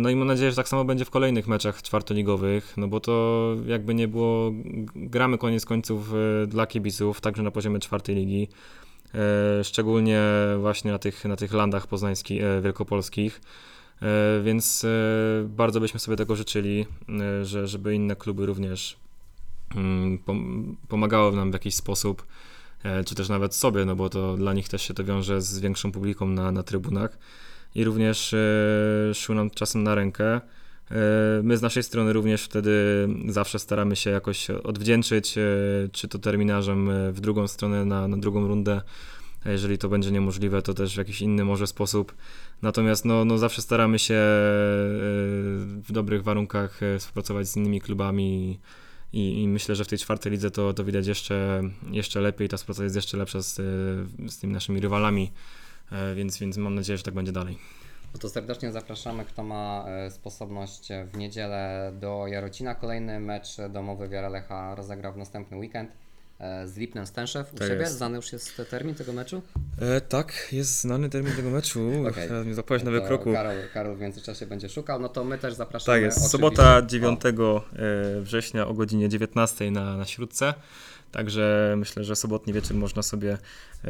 No 0.00 0.10
i 0.10 0.16
mam 0.16 0.28
nadzieję, 0.28 0.50
że 0.50 0.56
tak 0.56 0.68
samo 0.68 0.84
będzie 0.84 1.04
w 1.04 1.10
kolejnych 1.10 1.48
meczach 1.48 1.82
czwartoligowych, 1.82 2.74
no 2.76 2.88
bo 2.88 3.00
to 3.00 3.54
jakby 3.66 3.94
nie 3.94 4.08
było, 4.08 4.52
gramy 4.96 5.38
koniec 5.38 5.64
końców 5.64 6.12
dla 6.46 6.66
kibiców, 6.66 7.20
także 7.20 7.42
na 7.42 7.50
poziomie 7.50 7.78
czwartej 7.78 8.16
ligi 8.16 8.48
szczególnie 9.62 10.22
właśnie 10.60 10.90
na 10.92 10.98
tych, 10.98 11.24
na 11.24 11.36
tych 11.36 11.52
landach 11.52 11.86
poznańskich, 11.86 12.42
wielkopolskich. 12.62 13.40
E, 14.02 14.42
Więc 14.42 14.84
e, 14.84 14.88
bardzo 15.48 15.80
byśmy 15.80 16.00
sobie 16.00 16.16
tego 16.16 16.36
życzyli, 16.36 16.86
e, 17.08 17.44
że, 17.44 17.68
żeby 17.68 17.94
inne 17.94 18.16
kluby 18.16 18.46
również 18.46 18.96
mm, 19.76 20.18
pom- 20.18 20.74
pomagały 20.88 21.36
nam 21.36 21.50
w 21.50 21.52
jakiś 21.52 21.74
sposób, 21.74 22.26
czy 23.06 23.14
też 23.14 23.28
nawet 23.28 23.54
sobie, 23.54 23.84
no 23.84 23.96
bo 23.96 24.08
to 24.08 24.36
dla 24.36 24.52
nich 24.52 24.68
też 24.68 24.82
się 24.82 24.94
to 24.94 25.04
wiąże 25.04 25.42
z 25.42 25.58
większą 25.58 25.92
publiką 25.92 26.26
na, 26.26 26.52
na 26.52 26.62
trybunach 26.62 27.18
i 27.74 27.84
również 27.84 28.34
szły 29.14 29.34
nam 29.34 29.50
czasem 29.50 29.82
na 29.82 29.94
rękę. 29.94 30.40
My 31.42 31.56
z 31.56 31.62
naszej 31.62 31.82
strony 31.82 32.12
również 32.12 32.44
wtedy 32.44 32.72
zawsze 33.28 33.58
staramy 33.58 33.96
się 33.96 34.10
jakoś 34.10 34.50
odwdzięczyć, 34.50 35.34
czy 35.92 36.08
to 36.08 36.18
terminarzem 36.18 36.90
w 37.12 37.20
drugą 37.20 37.48
stronę, 37.48 37.84
na, 37.84 38.08
na 38.08 38.16
drugą 38.16 38.48
rundę. 38.48 38.80
A 39.46 39.50
jeżeli 39.50 39.78
to 39.78 39.88
będzie 39.88 40.10
niemożliwe, 40.10 40.62
to 40.62 40.74
też 40.74 40.94
w 40.94 40.98
jakiś 40.98 41.20
inny 41.20 41.44
może 41.44 41.66
sposób. 41.66 42.14
Natomiast 42.62 43.04
no, 43.04 43.24
no 43.24 43.38
zawsze 43.38 43.62
staramy 43.62 43.98
się 43.98 44.14
e, 44.14 44.18
w 45.82 45.92
dobrych 45.92 46.22
warunkach 46.22 46.82
e, 46.82 46.98
współpracować 46.98 47.48
z 47.48 47.56
innymi 47.56 47.80
klubami 47.80 48.60
i, 49.12 49.42
i 49.42 49.48
myślę, 49.48 49.74
że 49.74 49.84
w 49.84 49.88
tej 49.88 49.98
czwartej 49.98 50.32
lidze 50.32 50.50
to, 50.50 50.72
to 50.74 50.84
widać 50.84 51.06
jeszcze, 51.06 51.62
jeszcze 51.90 52.20
lepiej. 52.20 52.48
Ta 52.48 52.56
współpraca 52.56 52.84
jest 52.84 52.96
jeszcze 52.96 53.16
lepsza 53.16 53.42
z, 53.42 53.58
e, 53.58 53.62
z 54.28 54.38
tymi 54.38 54.52
naszymi 54.52 54.80
rywalami, 54.80 55.32
więc, 56.16 56.38
więc 56.38 56.56
mam 56.56 56.74
nadzieję, 56.74 56.96
że 56.96 57.02
tak 57.02 57.14
będzie 57.14 57.32
dalej. 57.32 57.58
No 58.14 58.20
to 58.20 58.28
serdecznie 58.28 58.72
zapraszamy, 58.72 59.24
kto 59.24 59.42
ma 59.42 59.84
sposobność 60.10 60.88
w 61.12 61.16
niedzielę 61.16 61.92
do 62.00 62.26
Jarocina. 62.26 62.74
Kolejny 62.74 63.20
mecz 63.20 63.56
domowy 63.70 64.08
Wiara 64.08 64.28
Lecha 64.28 64.74
rozegra 64.74 65.12
w 65.12 65.16
następny 65.16 65.56
weekend 65.56 65.90
z 66.66 66.76
Lipnem 66.76 67.06
Stęszew. 67.06 67.54
U 67.54 67.56
Tak 67.56 67.68
siebie 67.68 67.80
jest. 67.80 67.96
znany 67.96 68.16
już 68.16 68.32
jest 68.32 68.62
termin 68.70 68.94
tego 68.94 69.12
meczu? 69.12 69.42
E, 69.80 70.00
tak, 70.00 70.48
jest 70.52 70.80
znany 70.80 71.10
termin 71.10 71.36
tego 71.36 71.50
meczu. 71.50 71.90
Okej. 72.10 72.28
Teraz 72.28 72.46
mi 72.46 72.54
na 72.84 72.90
wykroku. 72.90 73.32
Karol, 73.32 73.56
Karol 73.74 73.96
w 73.96 74.00
międzyczasie 74.00 74.46
będzie 74.46 74.68
szukał. 74.68 75.00
No 75.00 75.08
to 75.08 75.24
my 75.24 75.38
też 75.38 75.54
zapraszamy. 75.54 75.96
Tak 75.98 76.02
jest, 76.04 76.16
oczywiście- 76.18 76.32
sobota 76.32 76.76
O, 76.76 76.82
9 76.82 77.20
e, 77.26 78.20
września 78.20 78.66
o 78.66 78.74
godzinie 78.74 79.08
19 79.08 79.70
na, 79.70 79.96
na 79.96 80.04
Śródce. 80.04 80.54
Także 81.12 81.74
myślę, 81.76 82.04
że 82.04 82.16
sobotni 82.16 82.52
wieczór 82.52 82.76
można 82.76 83.02
sobie 83.02 83.32
e, 83.32 83.88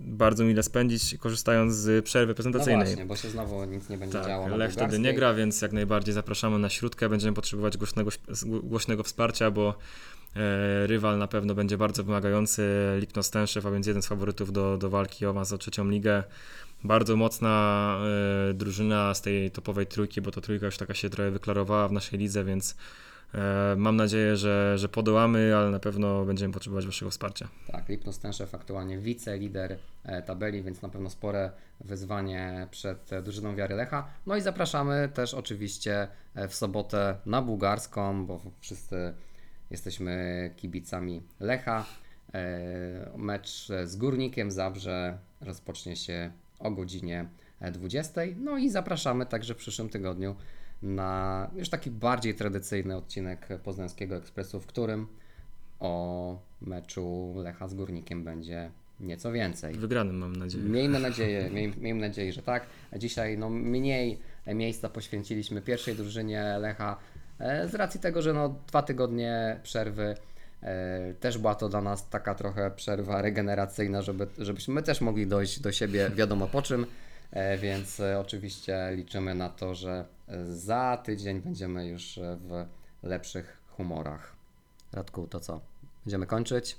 bardzo 0.00 0.44
mile 0.44 0.62
spędzić, 0.62 1.16
korzystając 1.20 1.74
z 1.74 2.04
przerwy 2.04 2.30
No 2.30 2.34
prezentacyjnej. 2.34 2.86
właśnie, 2.86 3.06
bo 3.06 3.16
się 3.16 3.30
znowu 3.30 3.64
nic 3.64 3.88
nie 3.88 3.98
będzie 3.98 4.18
działo 4.26 4.48
tak, 4.48 4.58
Lech 4.58 4.72
wtedy 4.72 4.98
nie 4.98 5.14
gra, 5.14 5.34
więc 5.34 5.62
jak 5.62 5.72
najbardziej 5.72 6.14
zapraszamy 6.14 6.58
na 6.58 6.68
Śródkę. 6.68 7.08
Będziemy 7.08 7.34
potrzebować 7.34 7.76
głośnego, 7.76 8.10
głośnego 8.62 9.02
wsparcia, 9.02 9.50
bo 9.50 9.68
e, 9.68 9.74
rywal 10.86 11.18
na 11.18 11.28
pewno 11.28 11.54
będzie 11.54 11.78
bardzo 11.78 12.04
wymagający. 12.04 12.62
Lipno 13.00 13.22
Stęszew, 13.22 13.66
a 13.66 13.70
więc 13.70 13.86
jeden 13.86 14.02
z 14.02 14.06
faworytów 14.06 14.52
do, 14.52 14.78
do 14.78 14.90
walki 14.90 15.26
o 15.26 15.30
awans 15.30 15.52
o 15.52 15.58
trzecią 15.58 15.88
ligę. 15.88 16.24
Bardzo 16.84 17.16
mocna 17.16 17.96
e, 18.50 18.54
drużyna 18.54 19.14
z 19.14 19.22
tej 19.22 19.50
topowej 19.50 19.86
trójki, 19.86 20.20
bo 20.20 20.30
to 20.30 20.40
trójka 20.40 20.66
już 20.66 20.78
taka 20.78 20.94
się 20.94 21.10
trochę 21.10 21.30
wyklarowała 21.30 21.88
w 21.88 21.92
naszej 21.92 22.18
lidze, 22.18 22.44
więc 22.44 22.76
e, 23.34 23.74
mam 23.76 23.96
nadzieję, 23.96 24.36
że, 24.36 24.78
że 24.78 24.88
podołamy, 24.88 25.56
ale 25.56 25.70
na 25.70 25.78
pewno 25.78 26.24
będziemy 26.24 26.54
potrzebować 26.54 26.86
Waszego 26.86 27.10
wsparcia. 27.10 27.48
Tak, 27.72 27.88
Lipno 27.88 28.12
Stęszew 28.12 28.54
aktualnie 28.54 28.98
wice-lider 28.98 29.78
e, 30.04 30.22
tabeli, 30.22 30.62
więc 30.62 30.82
na 30.82 30.88
pewno 30.88 31.10
spore 31.10 31.50
wyzwanie 31.80 32.68
przed 32.70 33.12
e, 33.12 33.22
drużyną 33.22 33.56
Wiary 33.56 33.74
Lecha. 33.74 34.08
No 34.26 34.36
i 34.36 34.40
zapraszamy 34.40 35.08
też 35.14 35.34
oczywiście 35.34 36.08
e, 36.34 36.48
w 36.48 36.54
sobotę 36.54 37.16
na 37.26 37.42
bułgarską, 37.42 38.26
bo 38.26 38.40
wszyscy 38.60 39.14
jesteśmy 39.70 40.50
kibicami 40.56 41.22
Lecha. 41.40 41.86
E, 42.34 43.10
Mecz 43.16 43.68
z 43.84 43.96
Górnikiem 43.96 44.50
Zabrze 44.50 45.18
rozpocznie 45.40 45.96
się 45.96 46.30
o 46.58 46.70
godzinie 46.70 47.28
e, 47.60 47.72
20. 47.72 48.20
No 48.36 48.58
i 48.58 48.70
zapraszamy 48.70 49.26
także 49.26 49.54
w 49.54 49.56
przyszłym 49.56 49.88
tygodniu 49.88 50.36
na 50.82 51.50
już 51.56 51.68
taki 51.68 51.90
bardziej 51.90 52.34
tradycyjny 52.34 52.96
odcinek 52.96 53.48
Poznańskiego 53.64 54.16
Ekspresu, 54.16 54.60
w 54.60 54.66
którym 54.66 55.06
o 55.80 56.42
meczu 56.60 57.34
Lecha 57.36 57.68
z 57.68 57.74
Górnikiem 57.74 58.24
będzie 58.24 58.70
nieco 59.00 59.32
więcej. 59.32 59.74
Wygranym 59.74 60.18
mam 60.18 60.36
nadzieję. 60.36 60.64
Miejmy 60.64 61.00
nadzieję, 61.00 61.50
miej, 61.54 61.72
miejmy 61.80 62.00
nadzieję, 62.00 62.32
że 62.32 62.42
tak. 62.42 62.66
Dzisiaj 62.96 63.38
no, 63.38 63.50
mniej 63.50 64.18
miejsca 64.46 64.88
poświęciliśmy 64.88 65.62
pierwszej 65.62 65.94
drużynie 65.94 66.58
Lecha 66.58 66.96
z 67.40 67.74
racji 67.74 68.00
tego, 68.00 68.22
że 68.22 68.32
no, 68.32 68.48
dwa 68.66 68.82
tygodnie 68.82 69.60
przerwy 69.62 70.14
e, 70.62 71.14
też 71.14 71.38
była 71.38 71.54
to 71.54 71.68
dla 71.68 71.80
nas 71.80 72.08
taka 72.08 72.34
trochę 72.34 72.70
przerwa 72.70 73.22
regeneracyjna, 73.22 74.02
żeby, 74.02 74.26
żebyśmy 74.38 74.74
my 74.74 74.82
też 74.82 75.00
mogli 75.00 75.26
dojść 75.26 75.60
do 75.60 75.72
siebie 75.72 76.10
wiadomo 76.10 76.46
po 76.46 76.62
czym, 76.62 76.86
e, 77.30 77.58
więc 77.58 78.00
e, 78.00 78.20
oczywiście 78.20 78.88
liczymy 78.94 79.34
na 79.34 79.48
to, 79.48 79.74
że 79.74 80.04
e, 80.28 80.46
za 80.46 81.02
tydzień 81.04 81.40
będziemy 81.40 81.86
już 81.86 82.18
e, 82.18 82.36
w 82.36 82.66
lepszych 83.02 83.58
humorach. 83.68 84.32
Radku, 84.92 85.26
to 85.26 85.40
co? 85.40 85.60
Będziemy 86.04 86.26
kończyć? 86.26 86.78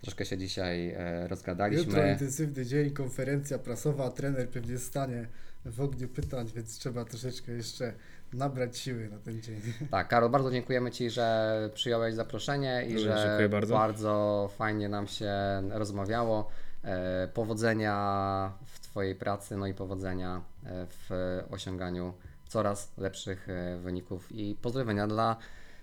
Troszkę 0.00 0.24
się 0.24 0.38
dzisiaj 0.38 0.90
e, 0.90 1.28
rozgadaliśmy. 1.28 1.84
Jutro 1.84 2.06
intensywny 2.06 2.66
dzień, 2.66 2.90
konferencja 2.90 3.58
prasowa, 3.58 4.10
trener 4.10 4.48
pewnie 4.48 4.78
stanie 4.78 5.26
w 5.64 5.80
ogniu 5.80 6.08
pytań, 6.08 6.50
więc 6.54 6.78
trzeba 6.78 7.04
troszeczkę 7.04 7.52
jeszcze 7.52 7.92
nabrać 8.36 8.78
siły 8.78 9.08
na 9.08 9.18
ten 9.18 9.42
dzień. 9.42 9.60
Tak, 9.90 10.08
Karol, 10.08 10.30
bardzo 10.30 10.50
dziękujemy 10.50 10.90
Ci, 10.90 11.10
że 11.10 11.70
przyjąłeś 11.74 12.14
zaproszenie 12.14 12.84
i 12.88 12.94
Również 12.94 13.02
że 13.18 13.26
dziękuję 13.28 13.48
bardzo. 13.48 13.74
bardzo 13.74 14.50
fajnie 14.58 14.88
nam 14.88 15.06
się 15.06 15.32
rozmawiało. 15.70 16.48
E, 16.84 17.28
Powodzenia 17.34 18.52
w 18.66 18.80
Twojej 18.80 19.14
pracy, 19.14 19.56
no 19.56 19.66
i 19.66 19.74
powodzenia 19.74 20.40
e, 20.66 20.86
w 20.90 21.10
osiąganiu 21.50 22.14
coraz 22.48 22.92
lepszych 22.98 23.48
e, 23.48 23.78
wyników 23.78 24.32
i 24.32 24.56
pozdrowienia 24.62 25.06
dla 25.06 25.36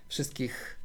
wszystkich 0.08 0.76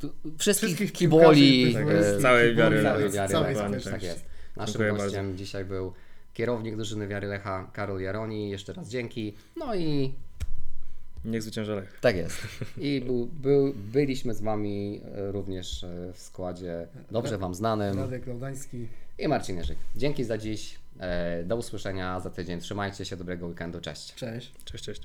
tu, 0.00 0.12
wszystkich, 0.38 0.68
Wszystkich 0.68 0.92
kiboli, 0.92 1.64
wszystkich 1.74 2.22
całej 2.22 2.54
wiary 2.54 2.82
całej 2.82 3.04
Lecha. 3.04 3.14
wiary 3.16 3.32
całej 3.32 3.54
Lecha, 3.54 3.66
społeczności. 3.66 3.90
tak 3.90 4.02
jest. 4.02 4.24
Naszym 4.56 4.72
Dziękuję 4.80 5.02
gościem 5.02 5.36
dzisiaj 5.36 5.64
był 5.64 5.92
kierownik 6.34 6.76
drużyny 6.76 7.08
Wiary 7.08 7.26
Lecha, 7.26 7.70
Karol 7.72 8.00
Jaroni. 8.00 8.50
Jeszcze 8.50 8.72
raz 8.72 8.88
dzięki. 8.88 9.34
No 9.56 9.74
i 9.74 10.14
Niech 11.26 11.42
zwycięża 11.42 11.74
Lech. 11.74 11.98
tak 12.00 12.16
jest. 12.16 12.42
I 12.78 13.00
był, 13.00 13.26
był, 13.26 13.72
byliśmy 13.74 14.34
z 14.34 14.40
Wami 14.40 15.00
e, 15.14 15.32
również 15.32 15.84
e, 15.84 16.12
w 16.12 16.18
składzie 16.18 16.86
dobrze 17.10 17.38
Wam 17.38 17.54
znanym 17.54 17.98
Radek 17.98 18.26
Laudański. 18.26 18.86
i 19.18 19.28
Marcin 19.28 19.56
Jerzyk. 19.56 19.78
Dzięki 19.96 20.24
za 20.24 20.38
dziś. 20.38 20.78
E, 21.00 21.44
Do 21.44 21.56
usłyszenia 21.56 22.20
za 22.20 22.30
tydzień. 22.30 22.60
Trzymajcie 22.60 23.04
się, 23.04 23.16
dobrego 23.16 23.46
weekendu. 23.46 23.80
Cześć. 23.80 24.14
Cześć. 24.14 24.52
Cześć, 24.64 24.84
cześć. 24.84 25.02